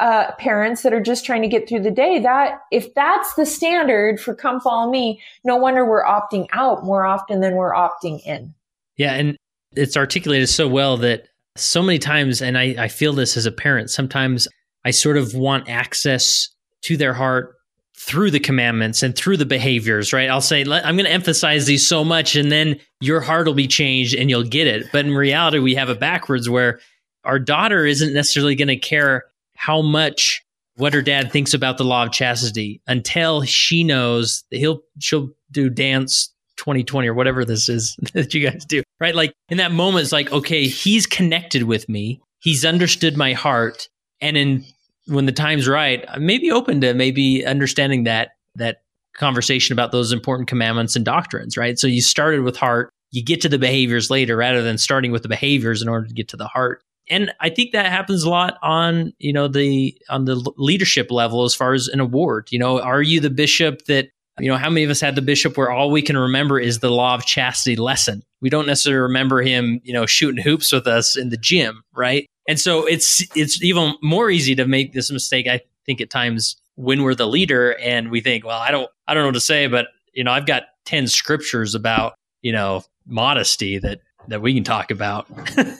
uh, 0.00 0.32
parents 0.38 0.82
that 0.82 0.92
are 0.92 1.02
just 1.02 1.24
trying 1.24 1.42
to 1.42 1.48
get 1.48 1.68
through 1.68 1.80
the 1.82 1.90
day 1.90 2.18
that 2.18 2.60
if 2.70 2.92
that's 2.94 3.34
the 3.34 3.46
standard 3.46 4.20
for 4.20 4.34
come 4.34 4.60
follow 4.60 4.90
me 4.90 5.20
no 5.44 5.56
wonder 5.56 5.84
we're 5.84 6.04
opting 6.04 6.46
out 6.52 6.84
more 6.84 7.04
often 7.04 7.40
than 7.40 7.54
we're 7.54 7.74
opting 7.74 8.20
in 8.24 8.54
yeah 8.96 9.14
and 9.14 9.36
it's 9.76 9.96
articulated 9.96 10.48
so 10.48 10.66
well 10.66 10.96
that 10.96 11.28
so 11.56 11.82
many 11.82 11.98
times 11.98 12.40
and 12.40 12.56
I, 12.56 12.74
I 12.78 12.88
feel 12.88 13.12
this 13.12 13.36
as 13.36 13.46
a 13.46 13.52
parent 13.52 13.90
sometimes 13.90 14.48
i 14.84 14.90
sort 14.90 15.16
of 15.16 15.34
want 15.34 15.68
access 15.68 16.48
to 16.82 16.96
their 16.96 17.14
heart 17.14 17.54
through 18.02 18.32
the 18.32 18.40
commandments 18.40 19.04
and 19.04 19.14
through 19.14 19.36
the 19.36 19.46
behaviors, 19.46 20.12
right? 20.12 20.28
I'll 20.28 20.40
say, 20.40 20.62
I'm 20.62 20.96
going 20.96 21.04
to 21.04 21.10
emphasize 21.10 21.66
these 21.66 21.86
so 21.86 22.04
much, 22.04 22.34
and 22.34 22.50
then 22.50 22.80
your 23.00 23.20
heart 23.20 23.46
will 23.46 23.54
be 23.54 23.68
changed 23.68 24.16
and 24.16 24.28
you'll 24.28 24.42
get 24.42 24.66
it. 24.66 24.86
But 24.90 25.06
in 25.06 25.14
reality, 25.14 25.60
we 25.60 25.76
have 25.76 25.88
it 25.88 26.00
backwards 26.00 26.50
where 26.50 26.80
our 27.22 27.38
daughter 27.38 27.86
isn't 27.86 28.12
necessarily 28.12 28.56
going 28.56 28.68
to 28.68 28.76
care 28.76 29.26
how 29.62 29.80
much 29.80 30.42
what 30.76 30.92
her 30.92 31.02
dad 31.02 31.30
thinks 31.30 31.54
about 31.54 31.78
the 31.78 31.84
law 31.84 32.02
of 32.02 32.10
chastity 32.10 32.82
until 32.88 33.42
she 33.42 33.84
knows 33.84 34.42
that 34.50 34.58
he'll 34.58 34.80
she'll 34.98 35.30
do 35.52 35.70
dance 35.70 36.34
2020 36.56 37.06
or 37.06 37.14
whatever 37.14 37.44
this 37.44 37.68
is 37.68 37.96
that 38.12 38.34
you 38.34 38.48
guys 38.48 38.64
do 38.64 38.82
right? 39.00 39.14
Like 39.14 39.32
in 39.48 39.58
that 39.58 39.70
moment 39.70 40.02
it's 40.02 40.12
like 40.12 40.32
okay 40.32 40.66
he's 40.66 41.06
connected 41.06 41.64
with 41.64 41.88
me. 41.88 42.20
He's 42.40 42.64
understood 42.64 43.16
my 43.16 43.34
heart. 43.34 43.88
And 44.20 44.36
in 44.36 44.64
when 45.06 45.26
the 45.26 45.32
time's 45.32 45.68
right 45.68 46.04
I 46.08 46.18
may 46.18 46.38
be 46.38 46.50
open 46.50 46.80
to 46.80 46.92
maybe 46.92 47.46
understanding 47.46 48.04
that 48.04 48.30
that 48.56 48.78
conversation 49.14 49.74
about 49.74 49.92
those 49.92 50.10
important 50.10 50.48
commandments 50.48 50.96
and 50.96 51.04
doctrines 51.04 51.56
right? 51.56 51.78
So 51.78 51.86
you 51.86 52.02
started 52.02 52.40
with 52.42 52.56
heart. 52.56 52.90
You 53.12 53.22
get 53.22 53.42
to 53.42 53.48
the 53.48 53.58
behaviors 53.58 54.10
later 54.10 54.36
rather 54.36 54.62
than 54.62 54.78
starting 54.78 55.12
with 55.12 55.22
the 55.22 55.28
behaviors 55.28 55.82
in 55.82 55.88
order 55.88 56.08
to 56.08 56.14
get 56.14 56.28
to 56.28 56.36
the 56.36 56.48
heart 56.48 56.82
and 57.08 57.32
I 57.40 57.50
think 57.50 57.72
that 57.72 57.86
happens 57.86 58.22
a 58.22 58.30
lot 58.30 58.58
on 58.62 59.12
you 59.18 59.32
know 59.32 59.48
the 59.48 59.96
on 60.08 60.24
the 60.24 60.36
leadership 60.56 61.10
level 61.10 61.44
as 61.44 61.54
far 61.54 61.74
as 61.74 61.88
an 61.88 62.00
award. 62.00 62.48
You 62.50 62.58
know, 62.58 62.80
are 62.80 63.02
you 63.02 63.20
the 63.20 63.30
bishop 63.30 63.84
that 63.86 64.08
you 64.38 64.48
know 64.48 64.56
how 64.56 64.70
many 64.70 64.84
of 64.84 64.90
us 64.90 65.00
had 65.00 65.14
the 65.14 65.22
bishop 65.22 65.56
where 65.56 65.70
all 65.70 65.90
we 65.90 66.02
can 66.02 66.16
remember 66.16 66.58
is 66.58 66.78
the 66.78 66.90
law 66.90 67.14
of 67.14 67.26
chastity 67.26 67.76
lesson? 67.76 68.22
We 68.40 68.50
don't 68.50 68.66
necessarily 68.66 69.02
remember 69.02 69.42
him 69.42 69.80
you 69.82 69.92
know 69.92 70.06
shooting 70.06 70.42
hoops 70.42 70.72
with 70.72 70.86
us 70.86 71.16
in 71.16 71.30
the 71.30 71.36
gym, 71.36 71.82
right? 71.94 72.26
And 72.48 72.58
so 72.58 72.86
it's 72.86 73.24
it's 73.36 73.62
even 73.62 73.94
more 74.02 74.30
easy 74.30 74.54
to 74.54 74.66
make 74.66 74.92
this 74.92 75.10
mistake. 75.10 75.46
I 75.46 75.60
think 75.86 76.00
at 76.00 76.10
times 76.10 76.56
when 76.76 77.02
we're 77.02 77.14
the 77.14 77.26
leader 77.26 77.76
and 77.78 78.10
we 78.10 78.20
think, 78.20 78.44
well, 78.44 78.60
I 78.60 78.70
don't 78.70 78.90
I 79.06 79.14
don't 79.14 79.24
know 79.24 79.28
what 79.28 79.34
to 79.34 79.40
say, 79.40 79.66
but 79.66 79.88
you 80.12 80.24
know 80.24 80.32
I've 80.32 80.46
got 80.46 80.64
ten 80.84 81.08
scriptures 81.08 81.74
about 81.74 82.14
you 82.42 82.52
know 82.52 82.84
modesty 83.06 83.78
that 83.78 84.00
that 84.28 84.40
we 84.40 84.54
can 84.54 84.64
talk 84.64 84.92
about. 84.92 85.26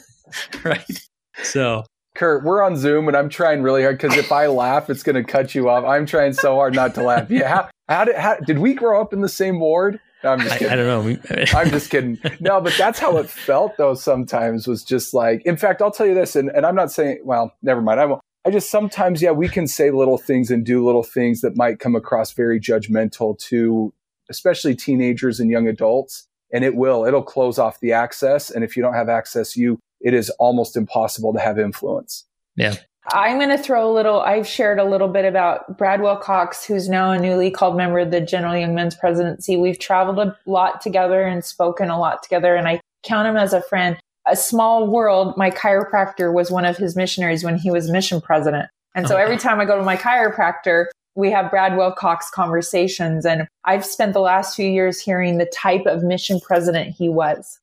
right 0.63 1.07
so 1.41 1.85
Kurt, 2.15 2.43
we're 2.43 2.61
on 2.61 2.77
Zoom 2.77 3.07
and 3.07 3.17
I'm 3.17 3.29
trying 3.29 3.63
really 3.63 3.81
hard 3.81 3.97
because 3.97 4.17
if 4.17 4.31
I 4.31 4.47
laugh, 4.47 4.89
it's 4.89 5.03
going 5.03 5.15
to 5.15 5.23
cut 5.23 5.55
you 5.55 5.69
off. 5.69 5.83
I'm 5.83 6.05
trying 6.05 6.33
so 6.33 6.55
hard 6.55 6.75
not 6.75 6.93
to 6.95 7.03
laugh. 7.03 7.29
Yeah. 7.31 7.47
How, 7.47 7.69
how, 7.89 8.05
did, 8.05 8.15
how, 8.15 8.35
did 8.37 8.59
we 8.59 8.73
grow 8.73 9.01
up 9.01 9.13
in 9.13 9.21
the 9.21 9.29
same 9.29 9.59
ward? 9.59 9.99
No, 10.23 10.31
I'm 10.31 10.39
just 10.39 10.57
kidding. 10.57 10.69
I, 10.69 10.73
I 10.73 10.75
don't 10.75 11.29
know. 11.29 11.45
I'm 11.55 11.69
just 11.69 11.89
kidding. 11.89 12.19
No, 12.39 12.61
but 12.61 12.73
that's 12.77 12.99
how 12.99 13.17
it 13.17 13.29
felt 13.29 13.75
though. 13.77 13.93
Sometimes 13.93 14.67
was 14.67 14.83
just 14.83 15.13
like, 15.13 15.41
in 15.45 15.57
fact, 15.57 15.81
I'll 15.81 15.91
tell 15.91 16.05
you 16.05 16.13
this, 16.13 16.35
and, 16.35 16.49
and 16.51 16.65
I'm 16.65 16.75
not 16.75 16.91
saying, 16.91 17.21
well, 17.23 17.53
never 17.61 17.81
mind. 17.81 17.99
I 17.99 18.05
won't. 18.05 18.21
I 18.45 18.51
just 18.51 18.69
sometimes, 18.69 19.21
yeah, 19.21 19.31
we 19.31 19.47
can 19.47 19.67
say 19.67 19.89
little 19.91 20.17
things 20.17 20.51
and 20.51 20.65
do 20.65 20.85
little 20.85 21.03
things 21.03 21.41
that 21.41 21.55
might 21.55 21.79
come 21.79 21.95
across 21.95 22.33
very 22.33 22.59
judgmental 22.59 23.37
to 23.39 23.93
especially 24.29 24.75
teenagers 24.75 25.39
and 25.39 25.49
young 25.49 25.67
adults. 25.67 26.27
And 26.51 26.63
it 26.63 26.75
will, 26.75 27.05
it'll 27.05 27.23
close 27.23 27.57
off 27.57 27.79
the 27.79 27.93
access. 27.93 28.51
And 28.51 28.63
if 28.63 28.77
you 28.77 28.83
don't 28.83 28.93
have 28.93 29.09
access, 29.09 29.57
you 29.57 29.79
it 30.03 30.13
is 30.13 30.29
almost 30.31 30.77
impossible 30.77 31.33
to 31.33 31.39
have 31.39 31.57
influence. 31.57 32.25
Yeah. 32.55 32.75
I'm 33.11 33.37
going 33.37 33.49
to 33.49 33.57
throw 33.57 33.89
a 33.89 33.91
little, 33.91 34.21
I've 34.21 34.47
shared 34.47 34.79
a 34.79 34.85
little 34.85 35.09
bit 35.09 35.25
about 35.25 35.77
Brad 35.77 36.01
Wilcox, 36.01 36.65
who's 36.65 36.87
now 36.87 37.11
a 37.11 37.19
newly 37.19 37.51
called 37.51 37.75
member 37.75 37.99
of 37.99 38.11
the 38.11 38.21
General 38.21 38.55
Young 38.55 38.75
Men's 38.75 38.95
Presidency. 38.95 39.57
We've 39.57 39.79
traveled 39.79 40.19
a 40.19 40.37
lot 40.45 40.79
together 40.79 41.23
and 41.23 41.43
spoken 41.43 41.89
a 41.89 41.99
lot 41.99 42.23
together, 42.23 42.55
and 42.55 42.67
I 42.67 42.79
count 43.03 43.27
him 43.27 43.35
as 43.35 43.51
a 43.51 43.61
friend. 43.61 43.97
A 44.25 44.37
small 44.37 44.87
world, 44.87 45.35
my 45.35 45.51
chiropractor 45.51 46.33
was 46.33 46.49
one 46.49 46.63
of 46.63 46.77
his 46.77 46.95
missionaries 46.95 47.43
when 47.43 47.57
he 47.57 47.69
was 47.69 47.91
mission 47.91 48.21
president. 48.21 48.69
And 48.95 49.07
so 49.07 49.17
every 49.17 49.37
time 49.37 49.59
I 49.59 49.65
go 49.65 49.77
to 49.77 49.83
my 49.83 49.97
chiropractor, 49.97 50.85
we 51.15 51.29
have 51.31 51.49
Brad 51.49 51.75
Wilcox 51.75 52.29
conversations. 52.29 53.25
And 53.25 53.47
I've 53.65 53.85
spent 53.85 54.13
the 54.13 54.21
last 54.21 54.55
few 54.55 54.69
years 54.69 55.01
hearing 55.01 55.39
the 55.39 55.51
type 55.53 55.85
of 55.85 56.03
mission 56.03 56.39
president 56.39 56.95
he 56.95 57.09
was. 57.09 57.59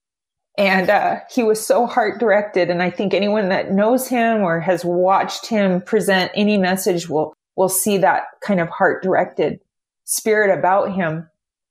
And 0.61 0.90
uh, 0.90 1.20
he 1.30 1.42
was 1.42 1.66
so 1.66 1.86
heart 1.86 2.20
directed. 2.20 2.68
And 2.68 2.82
I 2.82 2.90
think 2.90 3.14
anyone 3.14 3.48
that 3.48 3.72
knows 3.72 4.06
him 4.06 4.42
or 4.42 4.61
has 4.61 4.84
watched 4.84 5.46
him 5.46 5.80
present 5.80 6.30
any 6.34 6.58
message 6.58 7.08
will, 7.08 7.32
will 7.56 7.70
see 7.70 7.96
that 7.96 8.24
kind 8.42 8.61
of 8.61 8.68
heart 8.68 9.02
directed 9.02 9.58
spirit 10.04 10.56
about 10.56 10.92
him. 10.92 11.26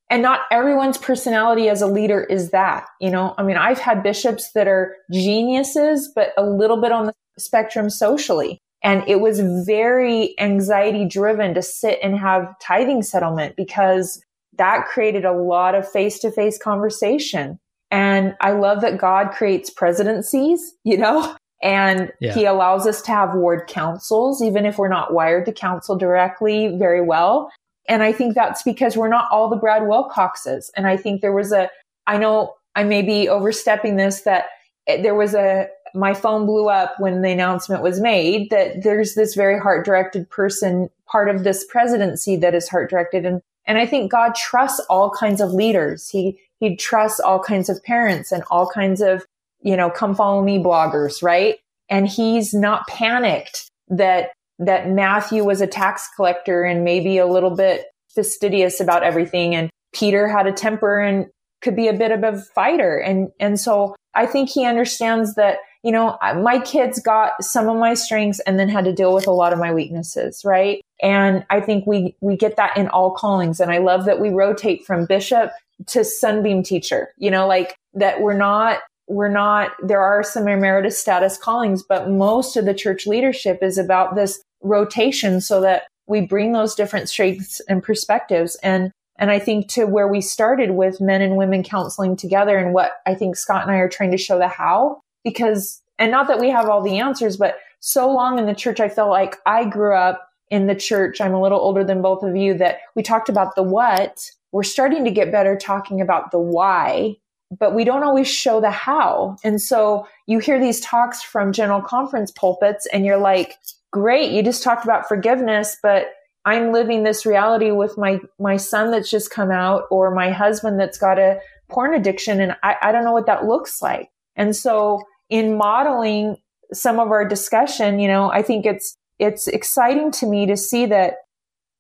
And 0.10 0.24
not 0.24 0.42
everyone's 0.50 0.98
personality 0.98 1.70
as 1.70 1.84
a 1.84 1.88
leader 1.88 2.24
is 2.24 2.50
that, 2.50 2.88
you 3.00 3.12
know, 3.12 3.36
I 3.38 3.44
mean, 3.44 3.58
I've 3.58 3.78
had 3.78 4.02
bishops 4.02 4.54
that 4.54 4.68
are 4.68 4.96
geniuses, 5.12 6.12
but 6.16 6.34
a 6.36 6.44
little 6.44 6.82
bit 6.82 6.92
on 6.92 7.06
the 7.06 7.14
spectrum 7.38 7.92
socially. 7.92 8.58
And 8.82 9.04
it 9.08 9.20
was 9.20 9.40
very 9.68 10.34
anxiety 10.40 11.06
driven 11.06 11.54
to 11.54 11.62
sit 11.62 12.00
and 12.02 12.18
have 12.18 12.56
tithing 12.60 13.04
settlement 13.04 13.56
because 13.56 14.20
that 14.58 14.88
created 14.88 15.26
a 15.26 15.32
lot 15.32 15.76
of 15.76 15.88
face 15.88 16.18
to 16.20 16.32
face 16.32 16.58
conversation. 16.58 17.60
And 17.92 18.36
I 18.42 18.52
love 18.52 18.82
that 18.82 18.98
God 18.98 19.32
creates 19.32 19.70
presidencies, 19.70 20.76
you 20.84 20.98
know, 20.98 21.36
and 21.64 22.12
yeah. 22.20 22.34
he 22.34 22.46
allows 22.46 22.88
us 22.88 23.02
to 23.04 23.12
have 23.12 23.34
ward 23.34 23.68
councils, 23.68 24.42
even 24.42 24.66
if 24.66 24.78
we're 24.78 24.88
not 24.88 25.14
wired 25.14 25.46
to 25.46 25.52
counsel 25.52 25.98
directly 25.98 26.76
very 26.78 27.02
well. 27.02 27.52
And 27.88 28.04
I 28.04 28.12
think 28.12 28.36
that's 28.36 28.62
because 28.62 28.96
we're 28.96 29.10
not 29.10 29.30
all 29.32 29.50
the 29.50 29.56
Brad 29.56 29.84
Wilcoxes. 29.84 30.70
And 30.78 30.88
I 30.88 30.96
think 30.96 31.22
there 31.22 31.34
was 31.34 31.52
a, 31.52 31.70
I 32.06 32.18
know 32.18 32.54
I 32.76 32.84
may 32.84 33.02
be 33.02 33.28
overstepping 33.28 33.96
this, 33.96 34.22
that 34.22 34.46
there 34.86 35.16
was 35.16 35.34
a, 35.34 35.68
my 35.96 36.14
phone 36.14 36.46
blew 36.46 36.70
up 36.70 36.94
when 37.00 37.24
the 37.24 37.32
announcement 37.32 37.82
was 37.82 38.00
made 38.00 38.52
that 38.52 38.84
there's 38.84 39.16
this 39.16 39.34
very 39.34 39.60
heart 39.60 39.86
directed 39.86 40.30
person, 40.30 40.90
part 41.08 41.30
of 41.30 41.44
this 41.44 41.66
presidency 41.66 42.36
that 42.38 42.54
is 42.54 42.70
heart 42.70 42.92
directed. 42.92 43.26
And, 43.26 43.42
and 43.66 43.80
I 43.80 43.88
think 43.88 44.12
God 44.12 44.36
trusts 44.36 44.80
all 44.82 45.10
kinds 45.10 45.42
of 45.42 45.52
leaders. 45.52 46.10
He, 46.10 46.40
he 46.60 46.76
trusts 46.76 47.20
all 47.20 47.40
kinds 47.40 47.70
of 47.70 47.84
parents 47.84 48.32
and 48.32 48.44
all 48.52 48.70
kinds 48.70 49.02
of, 49.02 49.26
you 49.62 49.76
know, 49.76 49.90
come 49.90 50.16
follow 50.16 50.44
me 50.44 50.60
bloggers, 50.60 51.24
right? 51.24 51.58
And 51.90 52.08
he's 52.08 52.54
not 52.54 52.88
panicked 52.88 53.70
that 53.90 54.32
that 54.60 54.90
Matthew 54.90 55.44
was 55.44 55.62
a 55.62 55.68
tax 55.68 56.10
collector 56.16 56.64
and 56.64 56.84
maybe 56.84 57.18
a 57.18 57.26
little 57.26 57.56
bit 57.56 57.86
fastidious 58.14 58.82
about 58.82 59.04
everything. 59.04 59.56
And 59.56 59.70
Peter 59.94 60.28
had 60.28 60.48
a 60.48 60.52
temper 60.52 61.00
and 61.00 61.28
could 61.62 61.76
be 61.76 61.88
a 61.88 61.94
bit 61.94 62.12
of 62.12 62.24
a 62.24 62.42
fighter. 62.42 62.98
And, 62.98 63.30
and 63.40 63.60
so 63.60 63.96
I 64.14 64.26
think 64.26 64.50
he 64.50 64.66
understands 64.66 65.36
that, 65.36 65.60
you 65.82 65.94
know, 65.94 66.18
my 66.22 66.60
kids 66.60 67.00
got 67.00 67.42
some 67.42 67.70
of 67.70 67.78
my 67.78 67.94
strengths 67.94 68.42
and 68.42 68.60
then 68.60 68.68
had 68.68 68.84
to 68.84 68.94
deal 68.94 69.14
with 69.14 69.28
a 69.28 69.32
lot 69.32 69.54
of 69.54 69.60
my 69.60 69.74
weaknesses. 69.74 70.42
Right. 70.44 70.82
And 71.02 71.46
I 71.50 71.62
think 71.62 71.88
we, 71.88 72.16
we 72.20 72.36
get 72.36 72.58
that 72.58 72.76
in 72.76 72.90
all 72.90 73.12
callings. 73.12 73.62
And 73.62 73.72
I 73.72 73.78
love 73.78 74.06
that 74.06 74.20
we 74.20 74.30
rotate 74.30 74.86
from 74.86 75.06
bishop 75.06 75.52
to 75.88 76.04
sunbeam 76.04 76.64
teacher, 76.64 77.10
you 77.18 77.32
know, 77.32 77.48
like 77.48 77.76
that 77.94 78.22
we're 78.22 78.38
not, 78.38 78.80
we're 79.08 79.30
not, 79.30 79.72
there 79.82 80.02
are 80.02 80.24
some 80.24 80.48
emeritus 80.48 80.98
status 80.98 81.38
callings, 81.38 81.84
but 81.84 82.10
most 82.10 82.56
of 82.58 82.66
the 82.66 82.74
church 82.74 83.08
leadership 83.08 83.60
is 83.62 83.78
about 83.78 84.16
this 84.16 84.42
rotation 84.62 85.42
so 85.42 85.62
that 85.62 85.84
we 86.08 86.22
bring 86.22 86.52
those 86.52 86.76
different 86.76 87.10
strengths 87.10 87.60
and 87.62 87.84
perspectives. 87.84 88.56
And 88.62 88.92
and 89.20 89.32
I 89.32 89.38
think 89.38 89.68
to 89.70 89.86
where 89.86 90.08
we 90.08 90.22
started 90.22 90.72
with 90.72 91.02
men 91.02 91.22
and 91.22 91.36
women 91.36 91.62
counseling 91.62 92.16
together 92.16 92.58
and 92.58 92.74
what 92.74 92.94
I 93.06 93.16
think 93.16 93.36
Scott 93.36 93.64
and 93.64 93.72
I 93.72 93.76
are 93.76 93.90
trying 93.90 94.12
to 94.12 94.18
show 94.18 94.40
the 94.40 94.48
how, 94.48 95.02
because, 95.26 95.82
and 96.00 96.10
not 96.10 96.30
that 96.30 96.40
we 96.40 96.50
have 96.50 96.70
all 96.70 96.82
the 96.82 97.00
answers, 97.00 97.36
but 97.36 97.58
so 97.82 98.10
long 98.10 98.40
in 98.40 98.46
the 98.46 98.56
church, 98.56 98.80
I 98.80 98.88
felt 98.88 99.10
like 99.10 99.36
I 99.46 99.66
grew 99.66 99.94
up 99.94 100.26
in 100.50 100.68
the 100.68 100.76
church. 100.76 101.20
I'm 101.20 101.34
a 101.34 101.42
little 101.42 101.60
older 101.60 101.84
than 101.84 102.02
both 102.02 102.24
of 102.24 102.38
you 102.38 102.54
that 102.60 102.80
we 102.96 103.04
talked 103.04 103.28
about 103.28 103.56
the 103.56 103.64
what. 103.64 104.32
We're 104.52 104.64
starting 104.64 105.06
to 105.06 105.12
get 105.12 105.32
better 105.32 105.56
talking 105.56 106.02
about 106.02 106.32
the 106.32 106.40
why, 106.40 107.18
but 107.58 107.74
we 107.74 107.84
don't 107.84 108.04
always 108.04 108.28
show 108.28 108.62
the 108.62 108.72
how. 108.72 109.38
And 109.44 109.62
so 109.62 110.08
you 110.28 110.40
hear 110.40 110.60
these 110.60 110.80
talks 110.82 111.22
from 111.22 111.54
general 111.54 111.82
conference 111.82 112.32
pulpits 112.32 112.88
and 112.92 113.06
you're 113.06 113.18
like, 113.18 113.56
great, 113.92 114.32
you 114.32 114.44
just 114.44 114.64
talked 114.64 114.84
about 114.84 115.08
forgiveness, 115.08 115.78
but 115.82 116.08
I'm 116.46 116.72
living 116.72 117.04
this 117.04 117.26
reality 117.26 117.72
with 117.72 117.98
my 117.98 118.20
my 118.40 118.58
son 118.58 118.92
that's 118.92 119.10
just 119.10 119.30
come 119.30 119.52
out 119.52 119.84
or 119.92 120.14
my 120.14 120.32
husband 120.32 120.80
that's 120.80 120.98
got 120.98 121.20
a 121.20 121.40
porn 121.70 121.94
addiction 121.94 122.40
and 122.40 122.56
I, 122.64 122.76
I 122.82 122.92
don't 122.92 123.04
know 123.04 123.12
what 123.12 123.28
that 123.28 123.46
looks 123.46 123.82
like. 123.82 124.10
And 124.36 124.56
so 124.56 125.02
in 125.30 125.58
modeling 125.58 126.38
some 126.74 127.00
of 127.00 127.12
our 127.12 127.28
discussion, 127.28 128.00
you 128.00 128.08
know, 128.08 128.32
I 128.32 128.42
think 128.42 128.66
it's 128.66 128.96
it's 129.20 129.48
exciting 129.48 130.12
to 130.12 130.26
me 130.26 130.46
to 130.46 130.56
see 130.56 130.86
that 130.88 131.16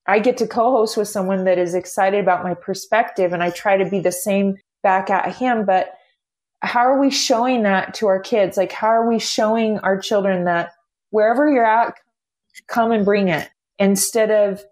I 0.10 0.18
get 0.18 0.38
to 0.38 0.47
co-host 0.47 0.97
with 0.97 1.07
someone 1.07 1.43
that 1.43 1.60
is 1.60 1.76
excited 1.76 2.20
about 2.20 2.43
my 2.43 2.55
perspective 2.55 3.32
and 3.32 3.43
I 3.43 3.51
try 3.51 3.78
to 3.78 3.88
be 3.88 3.99
the 3.99 4.12
same 4.12 4.57
back 4.82 5.12
at 5.12 5.36
him. 5.36 5.66
But 5.66 5.93
how 6.62 6.80
are 6.80 6.99
we 6.99 7.12
showing 7.12 7.62
that 7.64 7.93
to 7.95 8.07
our 8.07 8.20
kids? 8.20 8.57
Like 8.57 8.72
how 8.72 8.88
are 8.88 9.07
we 9.07 9.20
showing 9.20 9.78
our 9.80 9.99
children 9.99 10.45
that 10.45 10.72
wherever 11.12 11.47
you're 11.47 11.64
at, 11.64 11.93
come 12.68 12.91
and 12.91 13.05
bring 13.05 13.28
it 13.28 13.49
instead 13.78 14.32
of 14.32 14.64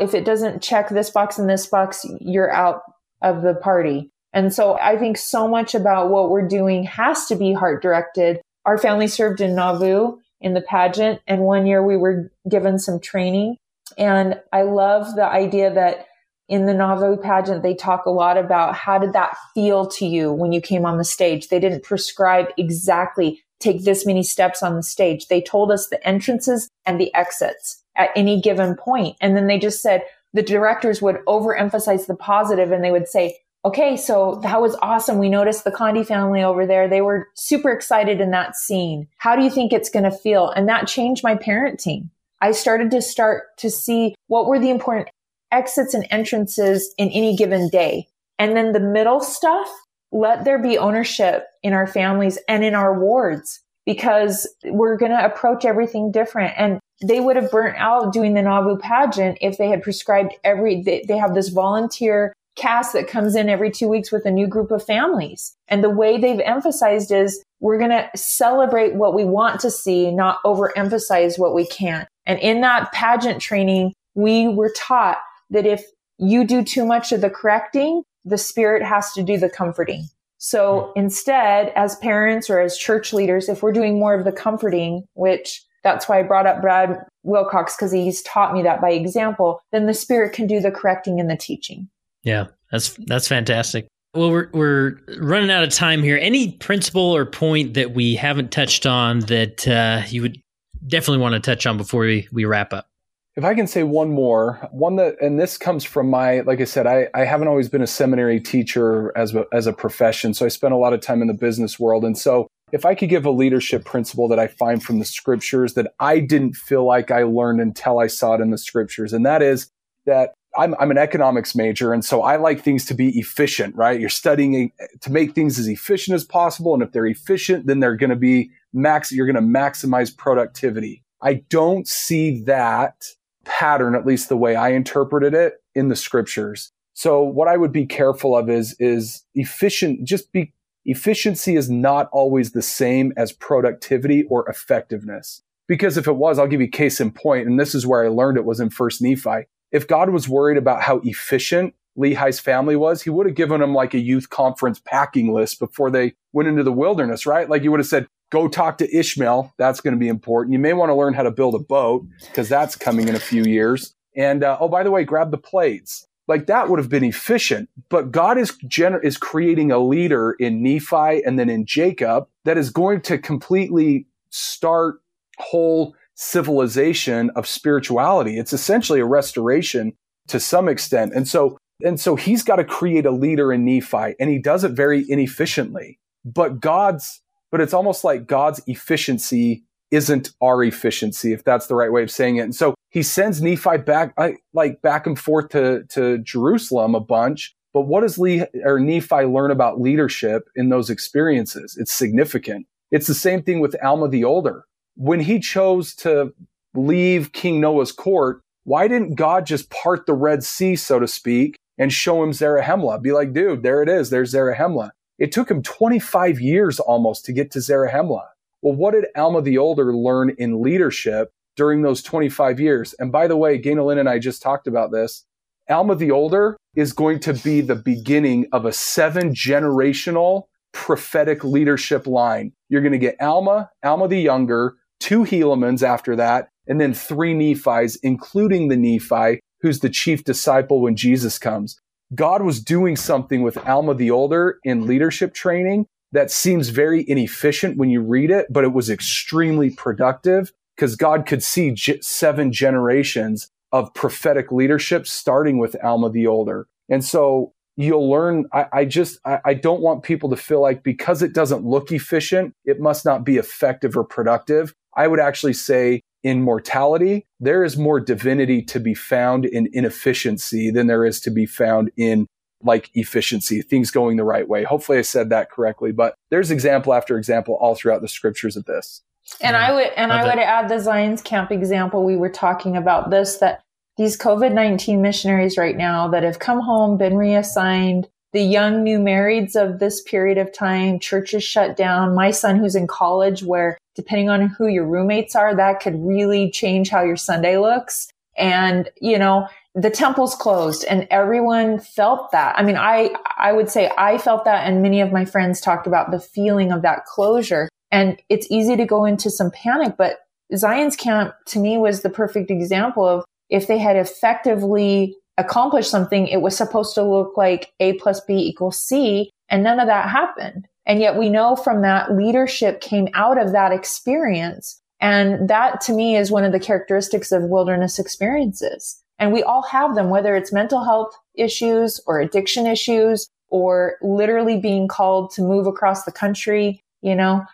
if 0.00 0.14
it 0.14 0.24
doesn't 0.24 0.62
check 0.62 0.88
this 0.88 1.10
box 1.10 1.38
and 1.38 1.48
this 1.48 1.66
box, 1.66 2.06
you're 2.18 2.52
out 2.52 2.80
of 3.20 3.42
the 3.42 3.54
party. 3.54 4.10
And 4.32 4.52
so 4.52 4.78
I 4.80 4.96
think 4.96 5.18
so 5.18 5.46
much 5.46 5.74
about 5.74 6.08
what 6.08 6.30
we're 6.30 6.48
doing 6.48 6.84
has 6.84 7.26
to 7.26 7.36
be 7.36 7.52
heart 7.52 7.82
directed. 7.82 8.40
Our 8.64 8.78
family 8.78 9.08
served 9.08 9.42
in 9.42 9.54
Nauvoo 9.54 10.16
in 10.40 10.54
the 10.54 10.62
pageant, 10.62 11.20
and 11.26 11.42
one 11.42 11.66
year 11.66 11.84
we 11.84 11.98
were 11.98 12.32
given 12.48 12.78
some 12.78 12.98
training. 12.98 13.56
And 13.96 14.40
I 14.52 14.62
love 14.62 15.14
the 15.16 15.24
idea 15.24 15.72
that 15.72 16.06
in 16.48 16.66
the 16.66 16.74
Nauvoo 16.74 17.16
pageant, 17.16 17.62
they 17.62 17.74
talk 17.74 18.06
a 18.06 18.10
lot 18.10 18.36
about 18.36 18.74
how 18.74 18.98
did 18.98 19.12
that 19.14 19.36
feel 19.54 19.86
to 19.86 20.06
you 20.06 20.32
when 20.32 20.52
you 20.52 20.60
came 20.60 20.86
on 20.86 20.98
the 20.98 21.04
stage? 21.04 21.48
They 21.48 21.58
didn't 21.58 21.82
prescribe 21.82 22.48
exactly 22.56 23.42
take 23.58 23.84
this 23.84 24.06
many 24.06 24.22
steps 24.22 24.62
on 24.62 24.76
the 24.76 24.82
stage. 24.82 25.28
They 25.28 25.40
told 25.40 25.72
us 25.72 25.88
the 25.88 26.06
entrances 26.06 26.68
and 26.84 27.00
the 27.00 27.12
exits 27.14 27.82
at 27.96 28.10
any 28.14 28.40
given 28.40 28.76
point. 28.76 29.16
And 29.20 29.36
then 29.36 29.46
they 29.46 29.58
just 29.58 29.80
said 29.80 30.02
the 30.34 30.42
directors 30.42 31.00
would 31.00 31.24
overemphasize 31.26 32.06
the 32.06 32.14
positive 32.14 32.70
and 32.70 32.84
they 32.84 32.90
would 32.90 33.08
say, 33.08 33.38
okay, 33.64 33.96
so 33.96 34.38
that 34.42 34.60
was 34.60 34.76
awesome. 34.82 35.18
We 35.18 35.28
noticed 35.28 35.64
the 35.64 35.72
Condie 35.72 36.06
family 36.06 36.42
over 36.42 36.66
there. 36.66 36.86
They 36.86 37.00
were 37.00 37.28
super 37.34 37.72
excited 37.72 38.20
in 38.20 38.30
that 38.30 38.54
scene. 38.54 39.08
How 39.16 39.34
do 39.34 39.42
you 39.42 39.50
think 39.50 39.72
it's 39.72 39.90
going 39.90 40.04
to 40.04 40.10
feel? 40.10 40.50
And 40.50 40.68
that 40.68 40.86
changed 40.86 41.24
my 41.24 41.34
parenting. 41.34 42.10
I 42.40 42.52
started 42.52 42.90
to 42.90 43.02
start 43.02 43.56
to 43.58 43.70
see 43.70 44.14
what 44.28 44.46
were 44.46 44.58
the 44.58 44.70
important 44.70 45.08
exits 45.52 45.94
and 45.94 46.06
entrances 46.10 46.94
in 46.98 47.08
any 47.10 47.36
given 47.36 47.68
day. 47.68 48.08
And 48.38 48.56
then 48.56 48.72
the 48.72 48.80
middle 48.80 49.20
stuff, 49.20 49.68
let 50.12 50.44
there 50.44 50.60
be 50.60 50.78
ownership 50.78 51.46
in 51.62 51.72
our 51.72 51.86
families 51.86 52.38
and 52.48 52.64
in 52.64 52.74
our 52.74 52.98
wards 52.98 53.60
because 53.84 54.48
we're 54.64 54.96
going 54.96 55.12
to 55.12 55.24
approach 55.24 55.64
everything 55.64 56.10
different. 56.10 56.54
And 56.56 56.80
they 57.02 57.20
would 57.20 57.36
have 57.36 57.50
burnt 57.50 57.76
out 57.78 58.12
doing 58.12 58.34
the 58.34 58.42
Nauvoo 58.42 58.78
pageant 58.78 59.38
if 59.40 59.58
they 59.58 59.68
had 59.68 59.82
prescribed 59.82 60.34
every, 60.44 60.82
they, 60.82 61.04
they 61.06 61.16
have 61.16 61.34
this 61.34 61.48
volunteer 61.48 62.32
cast 62.56 62.94
that 62.94 63.06
comes 63.06 63.36
in 63.36 63.48
every 63.48 63.70
two 63.70 63.86
weeks 63.86 64.10
with 64.10 64.24
a 64.24 64.30
new 64.30 64.46
group 64.46 64.70
of 64.70 64.84
families. 64.84 65.54
And 65.68 65.84
the 65.84 65.90
way 65.90 66.18
they've 66.18 66.40
emphasized 66.40 67.12
is 67.12 67.42
we're 67.60 67.78
going 67.78 67.90
to 67.90 68.08
celebrate 68.16 68.94
what 68.94 69.14
we 69.14 69.24
want 69.24 69.60
to 69.60 69.70
see, 69.70 70.10
not 70.10 70.38
overemphasize 70.44 71.38
what 71.38 71.54
we 71.54 71.66
can't. 71.66 72.08
And 72.26 72.38
in 72.40 72.60
that 72.62 72.92
pageant 72.92 73.40
training, 73.40 73.92
we 74.14 74.48
were 74.48 74.72
taught 74.76 75.18
that 75.50 75.66
if 75.66 75.84
you 76.18 76.44
do 76.44 76.64
too 76.64 76.84
much 76.84 77.12
of 77.12 77.20
the 77.20 77.30
correcting, 77.30 78.02
the 78.24 78.38
spirit 78.38 78.82
has 78.82 79.12
to 79.12 79.22
do 79.22 79.38
the 79.38 79.48
comforting. 79.48 80.08
So 80.38 80.92
instead, 80.96 81.72
as 81.76 81.96
parents 81.96 82.50
or 82.50 82.60
as 82.60 82.76
church 82.76 83.12
leaders, 83.12 83.48
if 83.48 83.62
we're 83.62 83.72
doing 83.72 83.98
more 83.98 84.14
of 84.14 84.24
the 84.24 84.32
comforting, 84.32 85.04
which 85.14 85.62
that's 85.82 86.08
why 86.08 86.18
I 86.18 86.22
brought 86.22 86.46
up 86.46 86.60
Brad 86.60 86.98
Wilcox 87.22 87.76
because 87.76 87.92
he's 87.92 88.22
taught 88.22 88.52
me 88.52 88.62
that 88.62 88.80
by 88.80 88.90
example, 88.90 89.60
then 89.72 89.86
the 89.86 89.94
spirit 89.94 90.32
can 90.32 90.46
do 90.46 90.60
the 90.60 90.70
correcting 90.70 91.20
and 91.20 91.30
the 91.30 91.36
teaching. 91.36 91.88
Yeah, 92.22 92.46
that's 92.70 92.98
that's 93.06 93.28
fantastic. 93.28 93.86
Well, 94.14 94.30
we're 94.30 94.50
we're 94.52 94.98
running 95.18 95.50
out 95.50 95.62
of 95.62 95.70
time 95.70 96.02
here. 96.02 96.18
Any 96.20 96.52
principle 96.52 97.14
or 97.14 97.24
point 97.24 97.74
that 97.74 97.94
we 97.94 98.14
haven't 98.14 98.50
touched 98.50 98.84
on 98.84 99.20
that 99.20 99.68
uh, 99.68 100.02
you 100.08 100.22
would 100.22 100.40
definitely 100.86 101.22
want 101.22 101.34
to 101.34 101.40
touch 101.40 101.66
on 101.66 101.76
before 101.76 102.02
we, 102.02 102.28
we 102.32 102.44
wrap 102.44 102.72
up? 102.72 102.88
If 103.36 103.44
I 103.44 103.54
can 103.54 103.66
say 103.66 103.82
one 103.82 104.10
more, 104.10 104.66
one 104.72 104.96
that, 104.96 105.20
and 105.20 105.38
this 105.38 105.58
comes 105.58 105.84
from 105.84 106.08
my, 106.08 106.40
like 106.40 106.60
I 106.60 106.64
said, 106.64 106.86
I, 106.86 107.08
I 107.12 107.24
haven't 107.24 107.48
always 107.48 107.68
been 107.68 107.82
a 107.82 107.86
seminary 107.86 108.40
teacher 108.40 109.12
as 109.16 109.34
a, 109.34 109.44
as 109.52 109.66
a 109.66 109.74
profession. 109.74 110.32
So 110.32 110.46
I 110.46 110.48
spent 110.48 110.72
a 110.72 110.78
lot 110.78 110.94
of 110.94 111.02
time 111.02 111.20
in 111.20 111.28
the 111.28 111.34
business 111.34 111.78
world. 111.78 112.02
And 112.02 112.16
so 112.16 112.48
if 112.72 112.86
I 112.86 112.94
could 112.94 113.10
give 113.10 113.26
a 113.26 113.30
leadership 113.30 113.84
principle 113.84 114.26
that 114.28 114.38
I 114.38 114.46
find 114.46 114.82
from 114.82 114.98
the 114.98 115.04
scriptures 115.04 115.74
that 115.74 115.92
I 116.00 116.18
didn't 116.18 116.56
feel 116.56 116.84
like 116.84 117.10
I 117.10 117.24
learned 117.24 117.60
until 117.60 117.98
I 117.98 118.06
saw 118.06 118.34
it 118.34 118.40
in 118.40 118.50
the 118.50 118.58
scriptures, 118.58 119.12
and 119.12 119.24
that 119.26 119.42
is 119.42 119.68
that 120.06 120.32
I'm, 120.56 120.74
I'm 120.78 120.90
an 120.90 120.98
economics 120.98 121.54
major. 121.54 121.92
And 121.92 122.04
so 122.04 122.22
I 122.22 122.36
like 122.36 122.62
things 122.62 122.84
to 122.86 122.94
be 122.94 123.18
efficient, 123.18 123.74
right? 123.76 123.98
You're 123.98 124.08
studying 124.08 124.72
to 125.00 125.12
make 125.12 125.34
things 125.34 125.58
as 125.58 125.68
efficient 125.68 126.14
as 126.14 126.24
possible. 126.24 126.74
And 126.74 126.82
if 126.82 126.92
they're 126.92 127.06
efficient, 127.06 127.66
then 127.66 127.80
they're 127.80 127.96
going 127.96 128.10
to 128.10 128.16
be 128.16 128.50
max, 128.72 129.12
you're 129.12 129.30
going 129.30 129.36
to 129.36 129.58
maximize 129.58 130.16
productivity. 130.16 131.02
I 131.22 131.44
don't 131.48 131.88
see 131.88 132.42
that 132.44 133.06
pattern, 133.44 133.94
at 133.94 134.06
least 134.06 134.28
the 134.28 134.36
way 134.36 134.56
I 134.56 134.70
interpreted 134.70 135.34
it 135.34 135.54
in 135.74 135.88
the 135.88 135.96
scriptures. 135.96 136.72
So 136.94 137.22
what 137.22 137.48
I 137.48 137.56
would 137.56 137.72
be 137.72 137.86
careful 137.86 138.36
of 138.36 138.48
is, 138.48 138.74
is 138.78 139.24
efficient, 139.34 140.04
just 140.04 140.32
be 140.32 140.52
efficiency 140.84 141.56
is 141.56 141.68
not 141.68 142.08
always 142.12 142.52
the 142.52 142.62
same 142.62 143.12
as 143.16 143.32
productivity 143.32 144.24
or 144.24 144.48
effectiveness. 144.48 145.42
Because 145.68 145.96
if 145.96 146.06
it 146.06 146.16
was, 146.16 146.38
I'll 146.38 146.46
give 146.46 146.60
you 146.60 146.68
case 146.68 147.00
in 147.00 147.10
point, 147.10 147.46
and 147.46 147.58
this 147.58 147.74
is 147.74 147.86
where 147.86 148.04
I 148.04 148.08
learned 148.08 148.38
it 148.38 148.44
was 148.44 148.60
in 148.60 148.70
First 148.70 149.02
Nephi. 149.02 149.46
If 149.72 149.86
God 149.86 150.10
was 150.10 150.28
worried 150.28 150.58
about 150.58 150.82
how 150.82 151.00
efficient 151.04 151.74
Lehi's 151.96 152.38
family 152.40 152.76
was, 152.76 153.02
he 153.02 153.10
would 153.10 153.26
have 153.26 153.34
given 153.34 153.60
them 153.60 153.74
like 153.74 153.94
a 153.94 153.98
youth 153.98 154.28
conference 154.30 154.80
packing 154.84 155.32
list 155.32 155.58
before 155.58 155.90
they 155.90 156.14
went 156.32 156.48
into 156.48 156.62
the 156.62 156.72
wilderness, 156.72 157.26
right? 157.26 157.48
Like 157.48 157.62
he 157.62 157.68
would 157.68 157.80
have 157.80 157.86
said, 157.86 158.06
go 158.30 158.48
talk 158.48 158.78
to 158.78 158.96
Ishmael. 158.96 159.52
That's 159.56 159.80
going 159.80 159.94
to 159.94 160.00
be 160.00 160.08
important. 160.08 160.52
You 160.52 160.58
may 160.58 160.72
want 160.72 160.90
to 160.90 160.94
learn 160.94 161.14
how 161.14 161.22
to 161.22 161.30
build 161.30 161.54
a 161.54 161.58
boat 161.58 162.06
because 162.26 162.48
that's 162.48 162.76
coming 162.76 163.08
in 163.08 163.14
a 163.14 163.20
few 163.20 163.44
years. 163.44 163.94
And 164.14 164.44
uh, 164.44 164.58
oh, 164.60 164.68
by 164.68 164.82
the 164.82 164.90
way, 164.90 165.04
grab 165.04 165.30
the 165.30 165.38
plates 165.38 166.06
like 166.28 166.46
that 166.46 166.68
would 166.68 166.78
have 166.78 166.88
been 166.88 167.04
efficient. 167.04 167.68
But 167.88 168.10
God 168.10 168.38
is 168.38 168.52
gener- 168.66 169.04
is 169.04 169.16
creating 169.16 169.70
a 169.70 169.78
leader 169.78 170.32
in 170.38 170.62
Nephi 170.62 171.22
and 171.24 171.38
then 171.38 171.48
in 171.48 171.66
Jacob 171.66 172.26
that 172.44 172.58
is 172.58 172.70
going 172.70 173.00
to 173.02 173.18
completely 173.18 174.06
start 174.30 174.96
whole 175.38 175.94
civilization 176.16 177.30
of 177.36 177.46
spirituality. 177.46 178.38
It's 178.38 178.52
essentially 178.52 179.00
a 179.00 179.06
restoration 179.06 179.92
to 180.28 180.40
some 180.40 180.68
extent. 180.68 181.12
And 181.14 181.28
so 181.28 181.56
and 181.84 182.00
so 182.00 182.16
he's 182.16 182.42
got 182.42 182.56
to 182.56 182.64
create 182.64 183.04
a 183.04 183.10
leader 183.10 183.52
in 183.52 183.64
Nephi 183.64 184.14
and 184.18 184.30
he 184.30 184.38
does 184.38 184.64
it 184.64 184.72
very 184.72 185.04
inefficiently. 185.08 186.00
But 186.24 186.60
God's 186.60 187.22
but 187.52 187.60
it's 187.60 187.74
almost 187.74 188.02
like 188.02 188.26
God's 188.26 188.60
efficiency 188.66 189.62
isn't 189.90 190.30
our 190.42 190.64
efficiency, 190.64 191.32
if 191.32 191.44
that's 191.44 191.68
the 191.68 191.74
right 191.74 191.92
way 191.92 192.02
of 192.02 192.10
saying 192.10 192.36
it. 192.36 192.42
And 192.42 192.54
so 192.54 192.74
he 192.90 193.02
sends 193.02 193.40
Nephi 193.40 193.78
back, 193.78 194.14
like 194.52 194.82
back 194.82 195.06
and 195.06 195.18
forth 195.18 195.50
to, 195.50 195.84
to 195.90 196.18
Jerusalem 196.18 196.94
a 196.94 197.00
bunch. 197.00 197.54
But 197.72 197.82
what 197.82 198.00
does 198.00 198.18
Lee 198.18 198.44
or 198.64 198.80
Nephi 198.80 199.24
learn 199.24 199.50
about 199.50 199.80
leadership 199.80 200.48
in 200.56 200.70
those 200.70 200.90
experiences? 200.90 201.76
It's 201.78 201.92
significant. 201.92 202.66
It's 202.90 203.06
the 203.06 203.14
same 203.14 203.42
thing 203.42 203.60
with 203.60 203.76
Alma 203.82 204.08
the 204.08 204.24
Older. 204.24 204.64
When 204.96 205.20
he 205.20 205.38
chose 205.38 205.94
to 205.96 206.34
leave 206.74 207.32
King 207.32 207.60
Noah's 207.60 207.92
court, 207.92 208.42
why 208.64 208.88
didn't 208.88 209.14
God 209.14 209.46
just 209.46 209.70
part 209.70 210.06
the 210.06 210.14
Red 210.14 210.42
Sea, 210.42 210.74
so 210.74 210.98
to 210.98 211.06
speak, 211.06 211.56
and 211.78 211.92
show 211.92 212.22
him 212.22 212.32
Zarahemla? 212.32 213.00
Be 213.00 213.12
like, 213.12 213.32
dude, 213.32 213.62
there 213.62 213.82
it 213.82 213.88
is. 213.88 214.10
There's 214.10 214.34
Zarahemla. 214.34 214.90
It 215.18 215.32
took 215.32 215.50
him 215.50 215.62
25 215.62 216.40
years 216.40 216.80
almost 216.80 217.24
to 217.26 217.32
get 217.32 217.50
to 217.52 217.60
Zarahemla. 217.60 218.24
Well, 218.62 218.74
what 218.74 218.92
did 218.92 219.06
Alma 219.16 219.42
the 219.42 219.58
Older 219.58 219.94
learn 219.94 220.30
in 220.38 220.62
leadership 220.62 221.30
during 221.56 221.82
those 221.82 222.02
25 222.02 222.58
years? 222.58 222.94
And 222.98 223.12
by 223.12 223.26
the 223.26 223.36
way, 223.36 223.58
Ganel-Lyn 223.58 223.98
and 223.98 224.08
I 224.08 224.18
just 224.18 224.42
talked 224.42 224.66
about 224.66 224.90
this. 224.92 225.24
Alma 225.68 225.94
the 225.94 226.10
Older 226.10 226.56
is 226.74 226.92
going 226.92 227.20
to 227.20 227.34
be 227.34 227.60
the 227.60 227.76
beginning 227.76 228.46
of 228.52 228.64
a 228.64 228.72
seven 228.72 229.34
generational 229.34 230.44
prophetic 230.72 231.44
leadership 231.44 232.06
line. 232.06 232.52
You're 232.68 232.82
going 232.82 232.92
to 232.92 232.98
get 232.98 233.20
Alma, 233.20 233.70
Alma 233.82 234.08
the 234.08 234.20
Younger, 234.20 234.76
two 235.00 235.24
Helamans 235.24 235.82
after 235.82 236.16
that, 236.16 236.48
and 236.66 236.80
then 236.80 236.94
three 236.94 237.34
Nephis, 237.34 237.96
including 238.02 238.68
the 238.68 238.76
Nephi, 238.76 239.40
who's 239.60 239.80
the 239.80 239.90
chief 239.90 240.24
disciple 240.24 240.80
when 240.80 240.96
Jesus 240.96 241.38
comes. 241.38 241.80
God 242.14 242.42
was 242.42 242.62
doing 242.62 242.96
something 242.96 243.42
with 243.42 243.58
Alma 243.66 243.94
the 243.94 244.10
Older 244.10 244.58
in 244.64 244.86
leadership 244.86 245.34
training 245.34 245.86
that 246.12 246.30
seems 246.30 246.68
very 246.68 247.08
inefficient 247.08 247.76
when 247.76 247.90
you 247.90 248.00
read 248.00 248.30
it, 248.30 248.46
but 248.50 248.64
it 248.64 248.72
was 248.72 248.88
extremely 248.88 249.70
productive 249.70 250.52
because 250.76 250.94
God 250.94 251.26
could 251.26 251.42
see 251.42 251.72
j- 251.72 252.00
seven 252.00 252.52
generations 252.52 253.50
of 253.72 253.92
prophetic 253.94 254.52
leadership 254.52 255.06
starting 255.06 255.58
with 255.58 255.76
Alma 255.82 256.10
the 256.10 256.26
Older. 256.26 256.68
And 256.88 257.04
so 257.04 257.52
you'll 257.76 258.08
learn. 258.08 258.46
I, 258.52 258.66
I 258.72 258.84
just, 258.84 259.18
I, 259.24 259.40
I, 259.44 259.54
don't 259.54 259.80
want 259.80 260.02
people 260.02 260.30
to 260.30 260.36
feel 260.36 260.62
like 260.62 260.82
because 260.82 261.22
it 261.22 261.32
doesn't 261.32 261.64
look 261.64 261.92
efficient, 261.92 262.54
it 262.64 262.80
must 262.80 263.04
not 263.04 263.24
be 263.24 263.36
effective 263.36 263.96
or 263.96 264.04
productive. 264.04 264.74
I 264.96 265.06
would 265.06 265.20
actually 265.20 265.52
say 265.52 266.02
in 266.22 266.42
mortality, 266.42 267.26
there 267.38 267.62
is 267.62 267.76
more 267.76 268.00
divinity 268.00 268.62
to 268.62 268.80
be 268.80 268.94
found 268.94 269.44
in 269.44 269.68
inefficiency 269.72 270.70
than 270.70 270.86
there 270.86 271.04
is 271.04 271.20
to 271.20 271.30
be 271.30 271.46
found 271.46 271.90
in 271.96 272.26
like 272.62 272.90
efficiency, 272.94 273.62
things 273.62 273.90
going 273.90 274.16
the 274.16 274.24
right 274.24 274.48
way. 274.48 274.64
Hopefully 274.64 274.98
I 274.98 275.02
said 275.02 275.30
that 275.30 275.50
correctly, 275.50 275.92
but 275.92 276.14
there's 276.30 276.50
example 276.50 276.94
after 276.94 277.16
example 277.16 277.56
all 277.60 277.74
throughout 277.74 278.00
the 278.00 278.08
scriptures 278.08 278.56
of 278.56 278.64
this. 278.64 279.02
And 279.40 279.56
I 279.56 279.72
would, 279.72 279.88
and 279.96 280.12
I 280.12 280.24
would 280.24 280.38
add 280.38 280.68
the 280.68 280.78
Zion's 280.78 281.20
camp 281.20 281.50
example. 281.50 282.04
We 282.04 282.16
were 282.16 282.30
talking 282.30 282.76
about 282.76 283.10
this, 283.10 283.38
that 283.38 283.60
these 283.96 284.16
COVID 284.16 284.52
19 284.52 285.02
missionaries 285.02 285.58
right 285.58 285.76
now 285.76 286.08
that 286.08 286.22
have 286.22 286.38
come 286.38 286.60
home, 286.60 286.96
been 286.96 287.16
reassigned, 287.16 288.08
the 288.32 288.42
young 288.42 288.82
new 288.82 288.98
marrieds 288.98 289.56
of 289.56 289.78
this 289.78 290.02
period 290.02 290.38
of 290.38 290.52
time, 290.52 290.98
churches 290.98 291.42
shut 291.42 291.76
down. 291.76 292.14
My 292.14 292.30
son, 292.30 292.56
who's 292.56 292.74
in 292.74 292.86
college, 292.86 293.42
where 293.42 293.78
depending 293.96 294.28
on 294.28 294.48
who 294.48 294.66
your 294.66 294.86
roommates 294.86 295.34
are, 295.34 295.54
that 295.56 295.80
could 295.80 295.96
really 295.98 296.50
change 296.50 296.90
how 296.90 297.02
your 297.02 297.16
Sunday 297.16 297.56
looks. 297.58 298.08
And, 298.38 298.90
you 299.00 299.18
know, 299.18 299.48
the 299.74 299.90
temple's 299.90 300.34
closed 300.34 300.84
and 300.84 301.06
everyone 301.10 301.80
felt 301.80 302.30
that. 302.32 302.58
I 302.58 302.62
mean, 302.62 302.76
I, 302.76 303.14
I 303.36 303.52
would 303.52 303.70
say 303.70 303.90
I 303.98 304.18
felt 304.18 304.44
that 304.44 304.66
and 304.66 304.82
many 304.82 305.00
of 305.00 305.12
my 305.12 305.24
friends 305.24 305.60
talked 305.60 305.86
about 305.86 306.10
the 306.10 306.20
feeling 306.20 306.72
of 306.72 306.82
that 306.82 307.04
closure. 307.06 307.68
And 307.90 308.20
it's 308.28 308.46
easy 308.50 308.76
to 308.76 308.84
go 308.84 309.04
into 309.04 309.30
some 309.30 309.50
panic, 309.50 309.94
but 309.96 310.18
Zion's 310.54 310.96
camp 310.96 311.34
to 311.46 311.58
me 311.58 311.78
was 311.78 312.02
the 312.02 312.10
perfect 312.10 312.50
example 312.50 313.06
of 313.06 313.24
if 313.48 313.66
they 313.66 313.78
had 313.78 313.96
effectively 313.96 315.16
accomplished 315.38 315.90
something, 315.90 316.26
it 316.28 316.40
was 316.40 316.56
supposed 316.56 316.94
to 316.94 317.02
look 317.02 317.36
like 317.36 317.72
A 317.80 317.94
plus 317.94 318.20
B 318.20 318.34
equals 318.34 318.78
C, 318.78 319.30
and 319.48 319.62
none 319.62 319.80
of 319.80 319.86
that 319.86 320.08
happened. 320.08 320.66
And 320.86 321.00
yet 321.00 321.16
we 321.16 321.28
know 321.28 321.56
from 321.56 321.82
that 321.82 322.12
leadership 322.12 322.80
came 322.80 323.08
out 323.14 323.38
of 323.38 323.52
that 323.52 323.72
experience. 323.72 324.80
And 325.00 325.48
that 325.48 325.80
to 325.82 325.92
me 325.92 326.16
is 326.16 326.30
one 326.30 326.44
of 326.44 326.52
the 326.52 326.60
characteristics 326.60 327.32
of 327.32 327.42
wilderness 327.44 327.98
experiences. 327.98 329.02
And 329.18 329.32
we 329.32 329.42
all 329.42 329.62
have 329.62 329.94
them, 329.94 330.10
whether 330.10 330.34
it's 330.36 330.52
mental 330.52 330.84
health 330.84 331.14
issues 331.34 332.00
or 332.06 332.20
addiction 332.20 332.66
issues 332.66 333.28
or 333.48 333.96
literally 334.02 334.58
being 334.58 334.88
called 334.88 335.30
to 335.32 335.42
move 335.42 335.66
across 335.66 336.04
the 336.04 336.12
country, 336.12 336.82
you 337.02 337.14
know, 337.14 337.44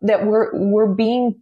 that 0.00 0.26
we're, 0.26 0.50
we're 0.52 0.92
being, 0.92 1.40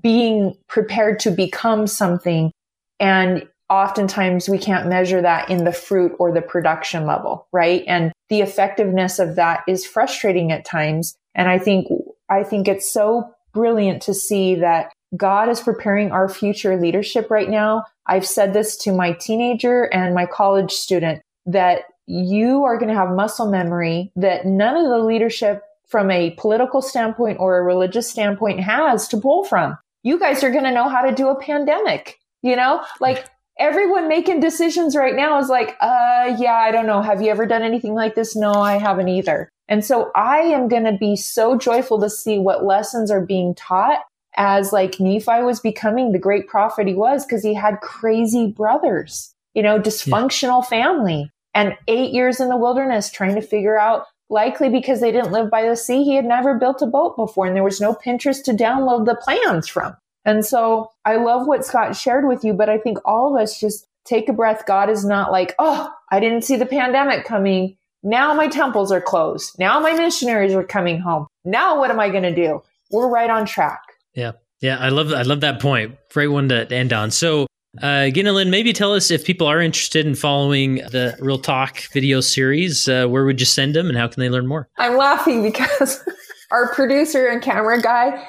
being 0.00 0.54
prepared 0.68 1.20
to 1.20 1.30
become 1.30 1.86
something 1.86 2.52
and 3.00 3.48
oftentimes 3.70 4.48
we 4.48 4.58
can't 4.58 4.88
measure 4.88 5.22
that 5.22 5.50
in 5.50 5.64
the 5.64 5.72
fruit 5.72 6.14
or 6.18 6.32
the 6.32 6.42
production 6.42 7.06
level, 7.06 7.46
right? 7.52 7.84
And 7.86 8.12
the 8.28 8.40
effectiveness 8.40 9.18
of 9.18 9.36
that 9.36 9.62
is 9.66 9.86
frustrating 9.86 10.52
at 10.52 10.64
times. 10.64 11.16
And 11.34 11.48
I 11.48 11.58
think, 11.58 11.88
I 12.28 12.42
think 12.42 12.68
it's 12.68 12.90
so 12.90 13.30
brilliant 13.52 14.02
to 14.02 14.14
see 14.14 14.54
that 14.56 14.92
God 15.16 15.48
is 15.48 15.60
preparing 15.60 16.10
our 16.10 16.28
future 16.28 16.78
leadership 16.78 17.30
right 17.30 17.48
now. 17.48 17.84
I've 18.06 18.26
said 18.26 18.52
this 18.52 18.76
to 18.78 18.92
my 18.92 19.12
teenager 19.12 19.84
and 19.84 20.14
my 20.14 20.26
college 20.26 20.72
student 20.72 21.22
that 21.46 21.84
you 22.06 22.64
are 22.64 22.78
going 22.78 22.88
to 22.88 22.94
have 22.94 23.10
muscle 23.10 23.50
memory 23.50 24.12
that 24.16 24.46
none 24.46 24.76
of 24.76 24.88
the 24.88 24.98
leadership 24.98 25.62
from 25.86 26.10
a 26.10 26.30
political 26.32 26.82
standpoint 26.82 27.38
or 27.40 27.58
a 27.58 27.62
religious 27.62 28.08
standpoint 28.08 28.60
has 28.60 29.08
to 29.08 29.16
pull 29.16 29.44
from. 29.44 29.78
You 30.02 30.18
guys 30.18 30.44
are 30.44 30.50
going 30.50 30.64
to 30.64 30.70
know 30.70 30.88
how 30.88 31.02
to 31.02 31.14
do 31.14 31.28
a 31.28 31.40
pandemic. 31.40 32.18
You 32.42 32.54
know, 32.54 32.84
like 33.00 33.26
everyone 33.58 34.08
making 34.08 34.40
decisions 34.40 34.94
right 34.94 35.14
now 35.14 35.38
is 35.38 35.48
like, 35.48 35.76
uh, 35.80 36.34
yeah, 36.38 36.54
I 36.54 36.70
don't 36.70 36.86
know. 36.86 37.02
Have 37.02 37.20
you 37.20 37.30
ever 37.30 37.46
done 37.46 37.62
anything 37.62 37.94
like 37.94 38.14
this? 38.14 38.36
No, 38.36 38.52
I 38.52 38.78
haven't 38.78 39.08
either. 39.08 39.50
And 39.68 39.84
so 39.84 40.10
I 40.14 40.38
am 40.38 40.68
going 40.68 40.84
to 40.84 40.92
be 40.92 41.16
so 41.16 41.58
joyful 41.58 42.00
to 42.00 42.08
see 42.08 42.38
what 42.38 42.64
lessons 42.64 43.10
are 43.10 43.24
being 43.24 43.54
taught 43.54 44.00
as 44.36 44.72
like 44.72 45.00
Nephi 45.00 45.42
was 45.42 45.60
becoming 45.60 46.12
the 46.12 46.18
great 46.18 46.46
prophet 46.46 46.86
he 46.86 46.94
was 46.94 47.26
because 47.26 47.42
he 47.42 47.54
had 47.54 47.80
crazy 47.80 48.46
brothers, 48.46 49.34
you 49.54 49.62
know, 49.62 49.78
dysfunctional 49.78 50.62
yeah. 50.62 50.68
family 50.68 51.30
and 51.54 51.76
eight 51.88 52.12
years 52.12 52.40
in 52.40 52.48
the 52.48 52.56
wilderness 52.56 53.10
trying 53.10 53.34
to 53.34 53.42
figure 53.42 53.78
out 53.78 54.06
likely 54.30 54.68
because 54.68 55.00
they 55.00 55.10
didn't 55.10 55.32
live 55.32 55.50
by 55.50 55.66
the 55.66 55.74
sea. 55.74 56.04
He 56.04 56.14
had 56.14 56.24
never 56.24 56.54
built 56.54 56.82
a 56.82 56.86
boat 56.86 57.16
before 57.16 57.46
and 57.46 57.56
there 57.56 57.64
was 57.64 57.80
no 57.80 57.94
Pinterest 57.94 58.42
to 58.44 58.52
download 58.52 59.06
the 59.06 59.16
plans 59.16 59.68
from. 59.68 59.96
And 60.28 60.44
so 60.44 60.92
I 61.06 61.16
love 61.16 61.46
what 61.46 61.64
Scott 61.64 61.96
shared 61.96 62.28
with 62.28 62.44
you, 62.44 62.52
but 62.52 62.68
I 62.68 62.76
think 62.76 62.98
all 63.06 63.34
of 63.34 63.42
us 63.42 63.58
just 63.58 63.86
take 64.04 64.28
a 64.28 64.32
breath. 64.34 64.66
God 64.66 64.90
is 64.90 65.02
not 65.02 65.32
like, 65.32 65.54
oh, 65.58 65.90
I 66.12 66.20
didn't 66.20 66.42
see 66.42 66.56
the 66.56 66.66
pandemic 66.66 67.24
coming. 67.24 67.78
Now 68.02 68.34
my 68.34 68.46
temples 68.46 68.92
are 68.92 69.00
closed. 69.00 69.58
Now 69.58 69.80
my 69.80 69.94
missionaries 69.94 70.52
are 70.52 70.64
coming 70.64 70.98
home. 70.98 71.28
Now 71.46 71.78
what 71.78 71.90
am 71.90 71.98
I 71.98 72.10
going 72.10 72.24
to 72.24 72.34
do? 72.34 72.62
We're 72.90 73.08
right 73.08 73.30
on 73.30 73.46
track. 73.46 73.80
Yeah. 74.12 74.32
Yeah. 74.60 74.76
I 74.76 74.90
love, 74.90 75.14
I 75.14 75.22
love 75.22 75.40
that 75.40 75.62
point. 75.62 75.96
Great 76.12 76.26
one 76.26 76.50
to 76.50 76.70
end 76.70 76.92
on. 76.92 77.10
So, 77.10 77.46
uh, 77.80 78.10
Ganel-Lyn, 78.10 78.50
maybe 78.50 78.74
tell 78.74 78.92
us 78.92 79.10
if 79.10 79.24
people 79.24 79.46
are 79.46 79.62
interested 79.62 80.04
in 80.04 80.14
following 80.14 80.76
the 80.76 81.16
Real 81.20 81.38
Talk 81.38 81.84
video 81.94 82.20
series, 82.20 82.86
uh, 82.86 83.06
where 83.06 83.24
would 83.24 83.40
you 83.40 83.46
send 83.46 83.74
them 83.74 83.88
and 83.88 83.96
how 83.96 84.08
can 84.08 84.20
they 84.20 84.28
learn 84.28 84.46
more? 84.46 84.68
I'm 84.76 84.98
laughing 84.98 85.42
because 85.42 86.04
our 86.50 86.74
producer 86.74 87.28
and 87.28 87.40
camera 87.40 87.80
guy 87.80 88.28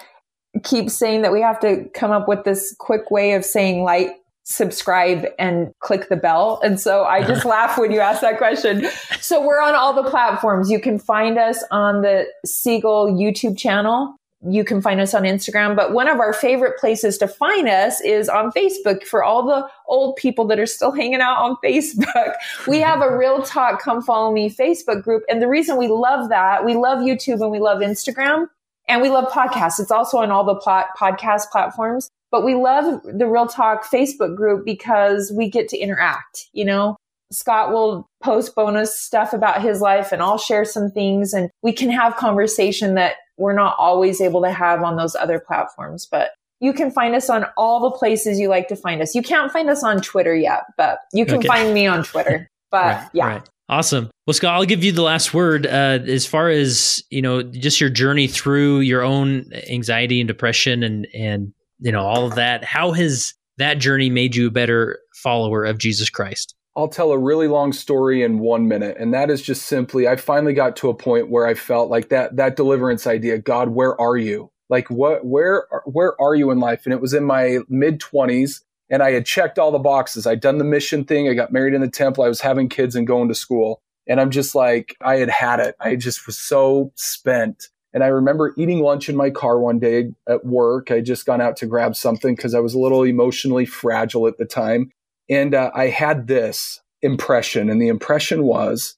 keeps 0.63 0.93
saying 0.93 1.21
that 1.21 1.31
we 1.31 1.41
have 1.41 1.59
to 1.59 1.85
come 1.93 2.11
up 2.11 2.27
with 2.27 2.43
this 2.43 2.75
quick 2.79 3.11
way 3.11 3.33
of 3.33 3.45
saying 3.45 3.83
like, 3.83 4.15
subscribe 4.49 5.27
and 5.37 5.71
click 5.79 6.09
the 6.09 6.15
bell. 6.15 6.59
And 6.63 6.79
so 6.79 7.03
I 7.03 7.23
just 7.27 7.45
laugh 7.45 7.77
when 7.77 7.91
you 7.91 7.99
ask 7.99 8.21
that 8.21 8.37
question. 8.37 8.87
So 9.19 9.45
we're 9.45 9.61
on 9.61 9.75
all 9.75 9.93
the 9.93 10.09
platforms. 10.09 10.69
You 10.69 10.79
can 10.79 10.99
find 10.99 11.37
us 11.37 11.63
on 11.71 12.01
the 12.01 12.25
Seagull 12.45 13.13
YouTube 13.13 13.57
channel. 13.57 14.15
You 14.47 14.63
can 14.63 14.81
find 14.81 15.01
us 15.01 15.13
on 15.13 15.23
Instagram, 15.23 15.75
but 15.75 15.91
one 15.91 16.07
of 16.07 16.21
our 16.21 16.31
favorite 16.31 16.79
places 16.79 17.17
to 17.17 17.27
find 17.27 17.67
us 17.67 17.99
is 17.99 18.29
on 18.29 18.51
Facebook 18.53 19.03
for 19.03 19.21
all 19.21 19.45
the 19.45 19.67
old 19.85 20.15
people 20.15 20.47
that 20.47 20.57
are 20.57 20.65
still 20.65 20.93
hanging 20.93 21.19
out 21.19 21.37
on 21.39 21.57
Facebook. 21.61 22.35
We 22.65 22.79
have 22.79 23.01
a 23.01 23.17
real 23.17 23.43
talk, 23.43 23.81
come 23.81 24.01
follow 24.01 24.31
me 24.31 24.49
Facebook 24.49 25.03
group. 25.03 25.23
And 25.27 25.41
the 25.41 25.49
reason 25.49 25.75
we 25.75 25.89
love 25.89 26.29
that, 26.29 26.63
we 26.63 26.75
love 26.75 26.99
YouTube 26.99 27.41
and 27.41 27.51
we 27.51 27.59
love 27.59 27.79
Instagram 27.79 28.47
and 28.89 29.01
we 29.01 29.09
love 29.09 29.31
podcasts. 29.31 29.79
It's 29.79 29.91
also 29.91 30.17
on 30.17 30.31
all 30.31 30.43
the 30.43 30.55
plot 30.55 30.87
podcast 30.99 31.49
platforms, 31.51 32.09
but 32.31 32.43
we 32.43 32.55
love 32.55 33.01
the 33.03 33.27
Real 33.27 33.47
Talk 33.47 33.85
Facebook 33.85 34.35
group 34.35 34.65
because 34.65 35.31
we 35.31 35.49
get 35.49 35.69
to 35.69 35.77
interact, 35.77 36.47
you 36.53 36.65
know? 36.65 36.97
Scott 37.31 37.71
will 37.71 38.07
post 38.23 38.55
bonus 38.55 38.99
stuff 38.99 39.33
about 39.33 39.61
his 39.61 39.81
life 39.81 40.11
and 40.11 40.21
I'll 40.21 40.39
share 40.39 40.65
some 40.65 40.89
things 40.89 41.31
and 41.31 41.51
we 41.61 41.71
can 41.71 41.91
have 41.91 42.15
conversation 42.15 42.95
that 42.95 43.17
we're 43.37 43.53
not 43.53 43.75
always 43.77 44.19
able 44.19 44.41
to 44.41 44.51
have 44.51 44.81
on 44.81 44.97
those 44.97 45.15
other 45.15 45.39
platforms, 45.39 46.07
but 46.09 46.31
you 46.59 46.73
can 46.73 46.91
find 46.91 47.15
us 47.15 47.29
on 47.29 47.45
all 47.55 47.79
the 47.79 47.91
places 47.91 48.39
you 48.39 48.49
like 48.49 48.67
to 48.67 48.75
find 48.75 49.01
us. 49.01 49.15
You 49.15 49.21
can't 49.21 49.51
find 49.51 49.69
us 49.69 49.83
on 49.83 50.01
Twitter 50.01 50.35
yet, 50.35 50.63
but 50.75 50.99
you 51.13 51.25
can 51.25 51.37
okay. 51.37 51.47
find 51.47 51.73
me 51.73 51.87
on 51.87 52.03
Twitter. 52.03 52.47
But 52.71 52.85
right, 52.85 53.09
yeah. 53.13 53.27
Right. 53.27 53.49
Awesome. 53.67 54.11
Well, 54.29 54.35
Scott, 54.35 54.53
I'll 54.53 54.65
give 54.65 54.83
you 54.83 54.91
the 54.91 55.01
last 55.01 55.33
word. 55.33 55.65
Uh, 55.65 55.97
as 56.05 56.27
far 56.27 56.49
as 56.49 57.03
you 57.09 57.19
know, 57.19 57.41
just 57.41 57.81
your 57.81 57.89
journey 57.89 58.27
through 58.27 58.81
your 58.81 59.01
own 59.01 59.49
anxiety 59.67 60.21
and 60.21 60.27
depression, 60.27 60.83
and 60.83 61.07
and 61.15 61.51
you 61.79 61.91
know 61.91 62.05
all 62.05 62.27
of 62.27 62.35
that. 62.35 62.63
How 62.63 62.91
has 62.91 63.33
that 63.57 63.79
journey 63.79 64.11
made 64.11 64.35
you 64.35 64.45
a 64.45 64.51
better 64.51 64.99
follower 65.15 65.65
of 65.65 65.79
Jesus 65.79 66.11
Christ? 66.11 66.53
I'll 66.77 66.89
tell 66.89 67.11
a 67.11 67.17
really 67.17 67.47
long 67.47 67.73
story 67.73 68.21
in 68.21 68.37
one 68.37 68.67
minute, 68.67 68.97
and 68.99 69.15
that 69.15 69.31
is 69.31 69.41
just 69.41 69.65
simply 69.65 70.07
I 70.07 70.15
finally 70.15 70.53
got 70.53 70.75
to 70.75 70.89
a 70.89 70.93
point 70.93 71.31
where 71.31 71.47
I 71.47 71.55
felt 71.55 71.89
like 71.89 72.09
that 72.09 72.35
that 72.35 72.55
deliverance 72.55 73.07
idea. 73.07 73.39
God, 73.39 73.69
where 73.69 73.99
are 73.99 74.15
you? 74.15 74.51
Like 74.69 74.91
what, 74.91 75.25
where, 75.25 75.65
where 75.85 76.13
are 76.21 76.35
you 76.35 76.51
in 76.51 76.59
life? 76.59 76.81
And 76.85 76.93
it 76.93 77.01
was 77.01 77.15
in 77.15 77.23
my 77.23 77.61
mid 77.67 77.99
twenties 77.99 78.63
and 78.91 79.01
I 79.01 79.09
had 79.09 79.25
checked 79.25 79.57
all 79.57 79.71
the 79.71 79.79
boxes. 79.79 80.27
I'd 80.27 80.39
done 80.39 80.59
the 80.59 80.63
mission 80.63 81.03
thing. 81.03 81.27
I 81.27 81.33
got 81.33 81.51
married 81.51 81.73
in 81.73 81.81
the 81.81 81.89
temple. 81.89 82.23
I 82.23 82.29
was 82.29 82.41
having 82.41 82.69
kids 82.69 82.95
and 82.95 83.07
going 83.07 83.27
to 83.29 83.35
school. 83.35 83.81
And 84.09 84.19
I'm 84.19 84.31
just 84.31 84.55
like, 84.55 84.97
I 85.01 85.17
had 85.17 85.29
had 85.29 85.59
it. 85.59 85.75
I 85.79 85.95
just 85.95 86.25
was 86.25 86.37
so 86.37 86.91
spent. 86.95 87.69
And 87.93 88.03
I 88.03 88.07
remember 88.07 88.55
eating 88.57 88.81
lunch 88.81 89.07
in 89.07 89.15
my 89.15 89.29
car 89.29 89.59
one 89.59 89.77
day 89.77 90.11
at 90.27 90.45
work. 90.45 90.89
I 90.91 90.99
just 90.99 91.27
gone 91.27 91.41
out 91.41 91.55
to 91.57 91.67
grab 91.67 91.95
something 91.95 92.35
because 92.35 92.55
I 92.55 92.59
was 92.59 92.73
a 92.73 92.79
little 92.79 93.03
emotionally 93.03 93.65
fragile 93.65 94.27
at 94.27 94.39
the 94.39 94.45
time. 94.45 94.91
And 95.29 95.53
uh, 95.53 95.69
I 95.75 95.87
had 95.87 96.27
this 96.27 96.81
impression. 97.03 97.69
And 97.69 97.79
the 97.79 97.87
impression 97.87 98.43
was 98.43 98.95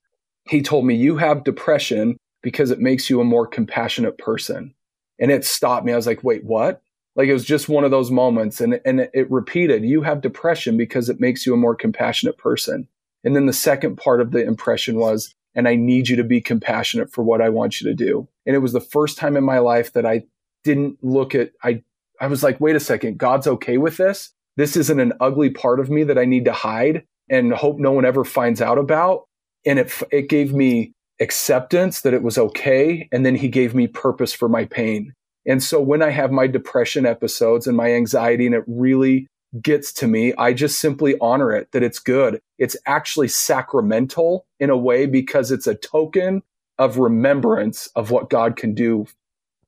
he 0.49 0.62
told 0.62 0.86
me, 0.86 0.95
You 0.95 1.18
have 1.18 1.43
depression 1.43 2.18
because 2.41 2.72
it 2.72 2.80
makes 2.80 3.09
you 3.09 3.20
a 3.20 3.26
more 3.26 3.45
compassionate 3.45 4.18
person. 4.18 4.74
And 5.20 5.30
it 5.30 5.45
stopped 5.45 5.86
me. 5.86 5.91
I 5.91 5.97
was 5.97 6.07
like, 6.07 6.24
Wait, 6.24 6.45
what? 6.45 6.82
Like 7.18 7.28
it 7.28 7.34
was 7.34 7.45
just 7.45 7.68
one 7.68 7.84
of 7.84 7.91
those 7.91 8.12
moments. 8.12 8.62
And, 8.62 8.80
and 8.86 9.09
it 9.14 9.30
repeated, 9.30 9.84
You 9.84 10.01
have 10.03 10.22
depression 10.22 10.78
because 10.78 11.09
it 11.09 11.20
makes 11.20 11.45
you 11.45 11.53
a 11.53 11.57
more 11.57 11.76
compassionate 11.76 12.38
person. 12.38 12.88
And 13.24 13.36
then 13.36 13.45
the 13.45 13.53
second 13.53 13.97
part 13.97 14.22
of 14.22 14.32
the 14.32 14.43
impression 14.43 14.95
was, 14.95 15.34
and 15.53 15.67
I 15.67 15.76
need 15.76 16.07
you 16.07 16.15
to 16.15 16.24
be 16.24 16.41
compassionate 16.41 17.11
for 17.11 17.24
what 17.24 17.41
I 17.41 17.49
want 17.49 17.82
you 17.82 17.88
to 17.88 17.93
do. 17.93 18.28
And 18.45 18.55
it 18.55 18.59
was 18.59 18.74
the 18.74 18.80
first 18.80 19.17
time 19.17 19.36
in 19.36 19.43
my 19.43 19.59
life 19.59 19.93
that 19.93 20.05
I 20.05 20.24
didn't 20.63 20.97
look 21.03 21.36
at, 21.36 21.51
I, 21.63 21.84
I 22.19 22.28
was 22.28 22.43
like, 22.43 22.61
wait 22.61 22.76
a 22.76 22.80
second, 22.80 23.17
God's 23.17 23.47
okay 23.47 23.78
with 23.78 23.97
this. 23.97 24.32
This 24.57 24.76
isn't 24.76 24.99
an 24.99 25.13
ugly 25.19 25.49
part 25.49 25.80
of 25.80 25.89
me 25.89 26.03
that 26.03 26.17
I 26.17 26.26
need 26.26 26.45
to 26.45 26.53
hide 26.53 27.03
and 27.30 27.53
hope 27.53 27.80
no 27.80 27.91
one 27.91 28.05
ever 28.05 28.24
finds 28.24 28.61
out 28.61 28.78
about. 28.78 29.26
And 29.65 29.80
it, 29.80 29.93
it 30.11 30.30
gave 30.30 30.53
me 30.53 30.93
acceptance 31.19 32.01
that 32.01 32.13
it 32.13 32.24
was 32.24 32.38
okay. 32.38 33.07
And 33.11 33.26
then 33.26 33.36
he 33.36 33.47
gave 33.47 33.76
me 33.76 33.88
purpose 33.88 34.34
for 34.34 34.49
my 34.49 34.65
pain. 34.65 35.13
And 35.45 35.63
so 35.63 35.82
when 35.82 36.01
I 36.01 36.09
have 36.09 36.32
my 36.32 36.47
depression 36.47 37.05
episodes 37.05 37.67
and 37.67 37.76
my 37.76 37.93
anxiety 37.93 38.45
and 38.45 38.55
it 38.55 38.63
really 38.67 39.28
gets 39.62 39.91
to 39.93 40.08
me, 40.08 40.34
I 40.38 40.54
just 40.54 40.80
simply 40.80 41.16
honor 41.20 41.52
it 41.52 41.72
that 41.72 41.84
it's 41.84 41.99
good. 41.99 42.39
It's 42.58 42.78
actually 42.86 43.28
sacramental 43.28 44.45
in 44.60 44.70
a 44.70 44.78
way 44.78 45.06
because 45.06 45.52
it's 45.52 45.68
a 45.68 45.76
token 45.76 46.43
of 46.78 46.97
remembrance 46.97 47.88
of 47.95 48.12
what 48.12 48.30
God 48.30 48.56
can 48.56 48.74
do 48.74 49.08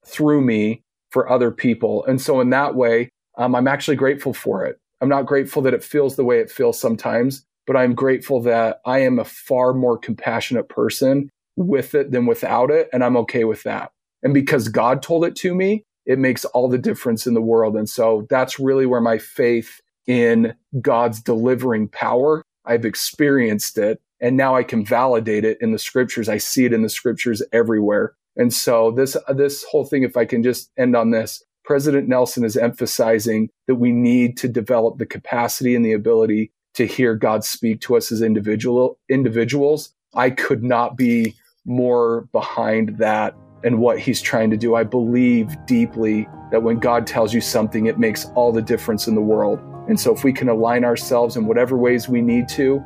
through 0.05 0.41
me 0.41 0.83
for 1.09 1.29
other 1.29 1.51
people. 1.51 2.05
And 2.05 2.21
so 2.21 2.39
in 2.39 2.49
that 2.51 2.75
way, 2.75 3.09
um, 3.37 3.55
I'm 3.55 3.67
actually 3.67 3.97
grateful 3.97 4.33
for 4.33 4.65
it. 4.65 4.79
I'm 5.01 5.09
not 5.09 5.25
grateful 5.25 5.61
that 5.63 5.73
it 5.73 5.83
feels 5.83 6.15
the 6.15 6.23
way 6.23 6.39
it 6.39 6.49
feels 6.49 6.79
sometimes, 6.79 7.43
but 7.67 7.75
I'm 7.75 7.93
grateful 7.93 8.41
that 8.43 8.79
I 8.85 8.99
am 8.99 9.19
a 9.19 9.25
far 9.25 9.73
more 9.73 9.97
compassionate 9.97 10.69
person 10.69 11.29
with 11.55 11.93
it 11.93 12.11
than 12.11 12.25
without 12.25 12.71
it. 12.71 12.89
And 12.93 13.03
I'm 13.03 13.17
okay 13.17 13.43
with 13.43 13.63
that. 13.63 13.91
And 14.23 14.33
because 14.33 14.69
God 14.69 15.03
told 15.03 15.25
it 15.25 15.35
to 15.37 15.53
me, 15.53 15.83
it 16.05 16.19
makes 16.19 16.45
all 16.45 16.67
the 16.67 16.77
difference 16.77 17.25
in 17.25 17.33
the 17.33 17.41
world. 17.41 17.75
And 17.75 17.89
so 17.89 18.27
that's 18.29 18.59
really 18.59 18.85
where 18.85 19.01
my 19.01 19.17
faith 19.17 19.81
in 20.05 20.53
God's 20.81 21.21
delivering 21.21 21.87
power, 21.87 22.43
I've 22.65 22.85
experienced 22.85 23.77
it. 23.77 24.01
And 24.19 24.37
now 24.37 24.55
I 24.55 24.63
can 24.63 24.85
validate 24.85 25.43
it 25.43 25.57
in 25.59 25.71
the 25.71 25.79
scriptures. 25.79 26.29
I 26.29 26.37
see 26.37 26.65
it 26.65 26.73
in 26.73 26.81
the 26.81 26.89
scriptures 26.89 27.41
everywhere. 27.51 28.13
And 28.35 28.53
so 28.53 28.91
this, 28.91 29.15
uh, 29.27 29.33
this 29.33 29.63
whole 29.63 29.85
thing, 29.85 30.03
if 30.03 30.17
I 30.17 30.25
can 30.25 30.43
just 30.43 30.71
end 30.77 30.95
on 30.95 31.11
this, 31.11 31.43
President 31.63 32.07
Nelson 32.07 32.43
is 32.43 32.57
emphasizing 32.57 33.49
that 33.67 33.75
we 33.75 33.91
need 33.91 34.37
to 34.37 34.47
develop 34.47 34.97
the 34.97 35.05
capacity 35.05 35.75
and 35.75 35.85
the 35.85 35.93
ability 35.93 36.51
to 36.73 36.85
hear 36.85 37.15
God 37.15 37.43
speak 37.43 37.81
to 37.81 37.95
us 37.95 38.11
as 38.11 38.21
individual 38.21 38.97
individuals. 39.09 39.93
I 40.13 40.29
could 40.29 40.63
not 40.63 40.97
be 40.97 41.35
more 41.65 42.27
behind 42.31 42.97
that 42.97 43.35
and 43.63 43.79
what 43.79 43.99
he's 43.99 44.21
trying 44.21 44.49
to 44.51 44.57
do. 44.57 44.75
I 44.75 44.83
believe 44.83 45.57
deeply 45.65 46.27
that 46.51 46.61
when 46.61 46.79
God 46.79 47.07
tells 47.07 47.33
you 47.33 47.41
something, 47.41 47.85
it 47.85 47.97
makes 47.97 48.25
all 48.35 48.51
the 48.51 48.61
difference 48.61 49.07
in 49.07 49.15
the 49.15 49.21
world. 49.21 49.59
And 49.87 49.99
so 49.99 50.13
if 50.13 50.23
we 50.23 50.31
can 50.31 50.49
align 50.49 50.85
ourselves 50.85 51.35
in 51.35 51.45
whatever 51.45 51.75
ways 51.75 52.07
we 52.07 52.21
need 52.21 52.47
to, 52.49 52.83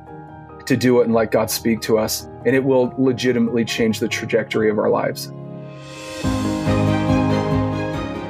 to 0.66 0.78
do 0.78 1.02
it 1.02 1.06
and 1.06 1.14
let 1.14 1.32
God 1.32 1.50
speak 1.50 1.82
to 1.82 1.98
us, 1.98 2.28
and 2.46 2.56
it 2.56 2.64
will 2.64 2.94
legitimately 2.98 3.66
change 3.66 4.00
the 4.00 4.08
trajectory 4.08 4.70
of 4.70 4.78
our 4.80 4.90
lives. 4.90 5.32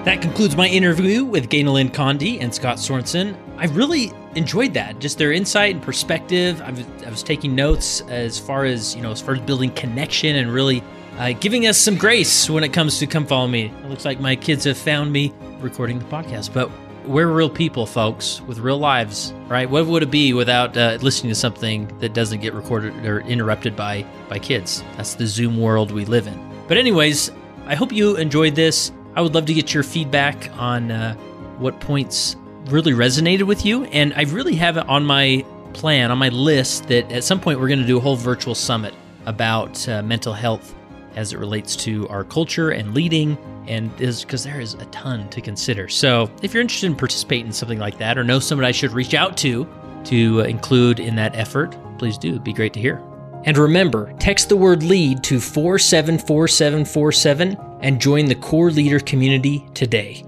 That 0.06 0.22
concludes 0.22 0.56
my 0.56 0.68
interview 0.68 1.26
with 1.26 1.50
Ganel-Lyn 1.50 1.90
Condie 1.90 2.40
and 2.40 2.54
Scott 2.54 2.78
Sorensen. 2.78 3.36
I 3.58 3.66
really 3.66 4.14
enjoyed 4.36 4.74
that, 4.76 5.00
just 5.00 5.18
their 5.18 5.34
insight 5.34 5.76
and 5.76 5.84
perspective. 5.84 6.62
I 6.62 6.72
was, 6.72 6.86
I 7.06 7.10
was 7.10 7.24
taking 7.24 7.56
notes 7.56 8.02
as 8.02 8.40
far 8.40 8.64
as 8.64 8.96
you 8.96 9.02
know, 9.02 9.12
as 9.12 9.20
far 9.20 9.34
as 9.34 9.42
building 9.42 9.72
connection 9.72 10.38
and 10.38 10.52
really 10.52 10.82
uh, 11.18 11.34
giving 11.34 11.66
us 11.66 11.78
some 11.78 11.98
grace 11.98 12.50
when 12.50 12.64
it 12.64 12.74
comes 12.74 13.00
to 13.00 13.08
come 13.08 13.26
follow 13.26 13.48
me. 13.48 13.66
It 13.66 13.90
looks 13.90 14.06
like 14.06 14.20
my 14.20 14.36
kids 14.36 14.66
have 14.66 14.78
found 14.78 15.12
me 15.12 15.34
recording 15.60 15.98
the 16.00 16.06
podcast, 16.06 16.54
but 16.54 16.70
we're 17.06 17.28
real 17.28 17.50
people, 17.50 17.86
folks, 17.86 18.42
with 18.42 18.60
real 18.60 18.78
lives, 18.78 19.34
right? 19.48 19.70
What 19.70 19.88
would 19.88 20.04
it 20.04 20.12
be 20.12 20.34
without 20.34 20.78
uh, 20.78 20.98
listening 21.02 21.32
to 21.32 21.36
something 21.36 21.88
that 22.00 22.14
doesn't 22.14 22.42
get 22.42 22.54
recorded 22.54 23.06
or 23.06 23.22
interrupted 23.22 23.76
by 23.76 24.06
by 24.30 24.40
kids? 24.40 24.84
That's 24.96 25.16
the 25.16 25.26
Zoom 25.26 25.60
world 25.60 25.92
we 25.92 26.06
live 26.06 26.28
in. 26.28 26.38
But 26.68 26.78
anyways, 26.78 27.32
I 27.66 27.76
hope 27.76 27.92
you 27.92 28.18
enjoyed 28.18 28.56
this. 28.56 28.92
I 29.16 29.22
would 29.22 29.34
love 29.34 29.46
to 29.48 29.54
get 29.54 29.74
your 29.74 29.84
feedback 29.84 30.52
on 30.58 30.92
uh, 30.92 31.16
what 31.58 31.80
points 31.80 32.36
really 32.66 32.92
resonated 32.92 33.44
with 33.44 33.66
you, 33.66 33.86
and 33.86 34.14
I 34.14 34.24
really 34.24 34.56
have 34.56 34.78
it 34.78 34.88
on 34.88 35.06
my 35.06 35.44
plan, 35.74 36.12
on 36.12 36.18
my 36.18 36.30
list, 36.30 36.88
that 36.90 37.12
at 37.12 37.24
some 37.24 37.40
point 37.40 37.60
we're 37.60 37.70
going 37.70 37.80
to 37.80 37.88
do 37.88 37.98
a 37.98 38.02
whole 38.02 38.18
virtual 38.18 38.54
summit 38.54 38.94
about 39.26 39.88
uh, 39.88 40.02
mental 40.04 40.34
health 40.34 40.76
as 41.18 41.34
it 41.34 41.40
relates 41.40 41.76
to 41.76 42.08
our 42.10 42.24
culture 42.24 42.70
and 42.70 42.94
leading, 42.94 43.36
and 43.68 43.90
is 44.00 44.24
because 44.24 44.44
there 44.44 44.62
is 44.62 44.76
a 44.76 44.86
ton 44.86 45.28
to 45.30 45.42
consider. 45.42 45.90
So, 45.90 46.30
if 46.44 46.54
you're 46.54 46.62
interested 46.62 46.86
in 46.86 46.96
participating 46.96 47.48
in 47.48 47.54
something 47.54 47.80
like 47.80 47.98
that, 47.98 48.20
or 48.20 48.24
know 48.24 48.38
someone 48.40 48.66
I 48.66 48.72
should 48.72 48.92
reach 48.92 49.16
out 49.16 49.36
to 49.38 49.68
to 50.06 50.42
include 50.42 51.00
in 51.00 51.16
that 51.16 51.36
effort, 51.36 51.76
please 51.98 52.20
do. 52.20 52.30
It'd 52.30 52.44
be 52.44 52.54
great 52.54 52.74
to 52.74 52.80
hear. 52.80 53.02
And 53.46 53.58
remember, 53.58 54.14
text 54.20 54.50
the 54.50 54.58
word 54.58 54.84
lead 54.84 55.24
to 55.24 55.40
474747 55.40 57.58
and 57.82 58.00
join 58.00 58.26
the 58.26 58.36
core 58.36 58.70
leader 58.72 59.00
community 59.00 59.66
today. 59.74 60.24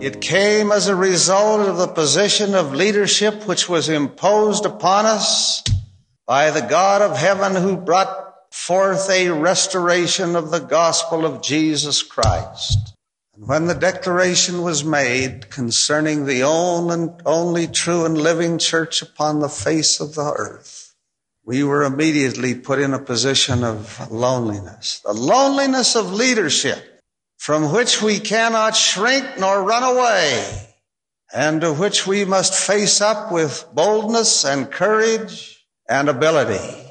It 0.00 0.22
came 0.22 0.72
as 0.72 0.88
a 0.88 0.96
result 0.96 1.68
of 1.68 1.76
the 1.76 1.88
position 1.88 2.54
of 2.54 2.72
leadership 2.72 3.46
which 3.46 3.68
was 3.68 3.90
imposed 3.90 4.64
upon 4.64 5.04
us 5.04 5.62
by 6.30 6.48
the 6.52 6.60
God 6.62 7.02
of 7.02 7.16
heaven 7.16 7.60
who 7.60 7.76
brought 7.76 8.36
forth 8.52 9.10
a 9.10 9.30
restoration 9.30 10.36
of 10.36 10.52
the 10.52 10.60
gospel 10.60 11.26
of 11.26 11.42
Jesus 11.42 12.04
Christ. 12.04 12.94
And 13.34 13.48
when 13.48 13.66
the 13.66 13.74
declaration 13.74 14.62
was 14.62 14.84
made 14.84 15.50
concerning 15.50 16.26
the 16.26 16.44
only, 16.44 17.66
true 17.66 18.04
and 18.04 18.16
living 18.16 18.58
church 18.58 19.02
upon 19.02 19.40
the 19.40 19.48
face 19.48 19.98
of 19.98 20.14
the 20.14 20.32
earth, 20.38 20.94
we 21.44 21.64
were 21.64 21.82
immediately 21.82 22.54
put 22.54 22.78
in 22.78 22.94
a 22.94 23.00
position 23.00 23.64
of 23.64 24.08
loneliness, 24.12 25.00
the 25.04 25.12
loneliness 25.12 25.96
of 25.96 26.12
leadership 26.12 27.00
from 27.38 27.72
which 27.72 28.00
we 28.00 28.20
cannot 28.20 28.76
shrink 28.76 29.24
nor 29.40 29.64
run 29.64 29.82
away 29.82 30.68
and 31.34 31.62
to 31.62 31.72
which 31.72 32.06
we 32.06 32.24
must 32.24 32.54
face 32.54 33.00
up 33.00 33.32
with 33.32 33.66
boldness 33.74 34.44
and 34.44 34.70
courage 34.70 35.56
and 35.90 36.08
ability. 36.08 36.89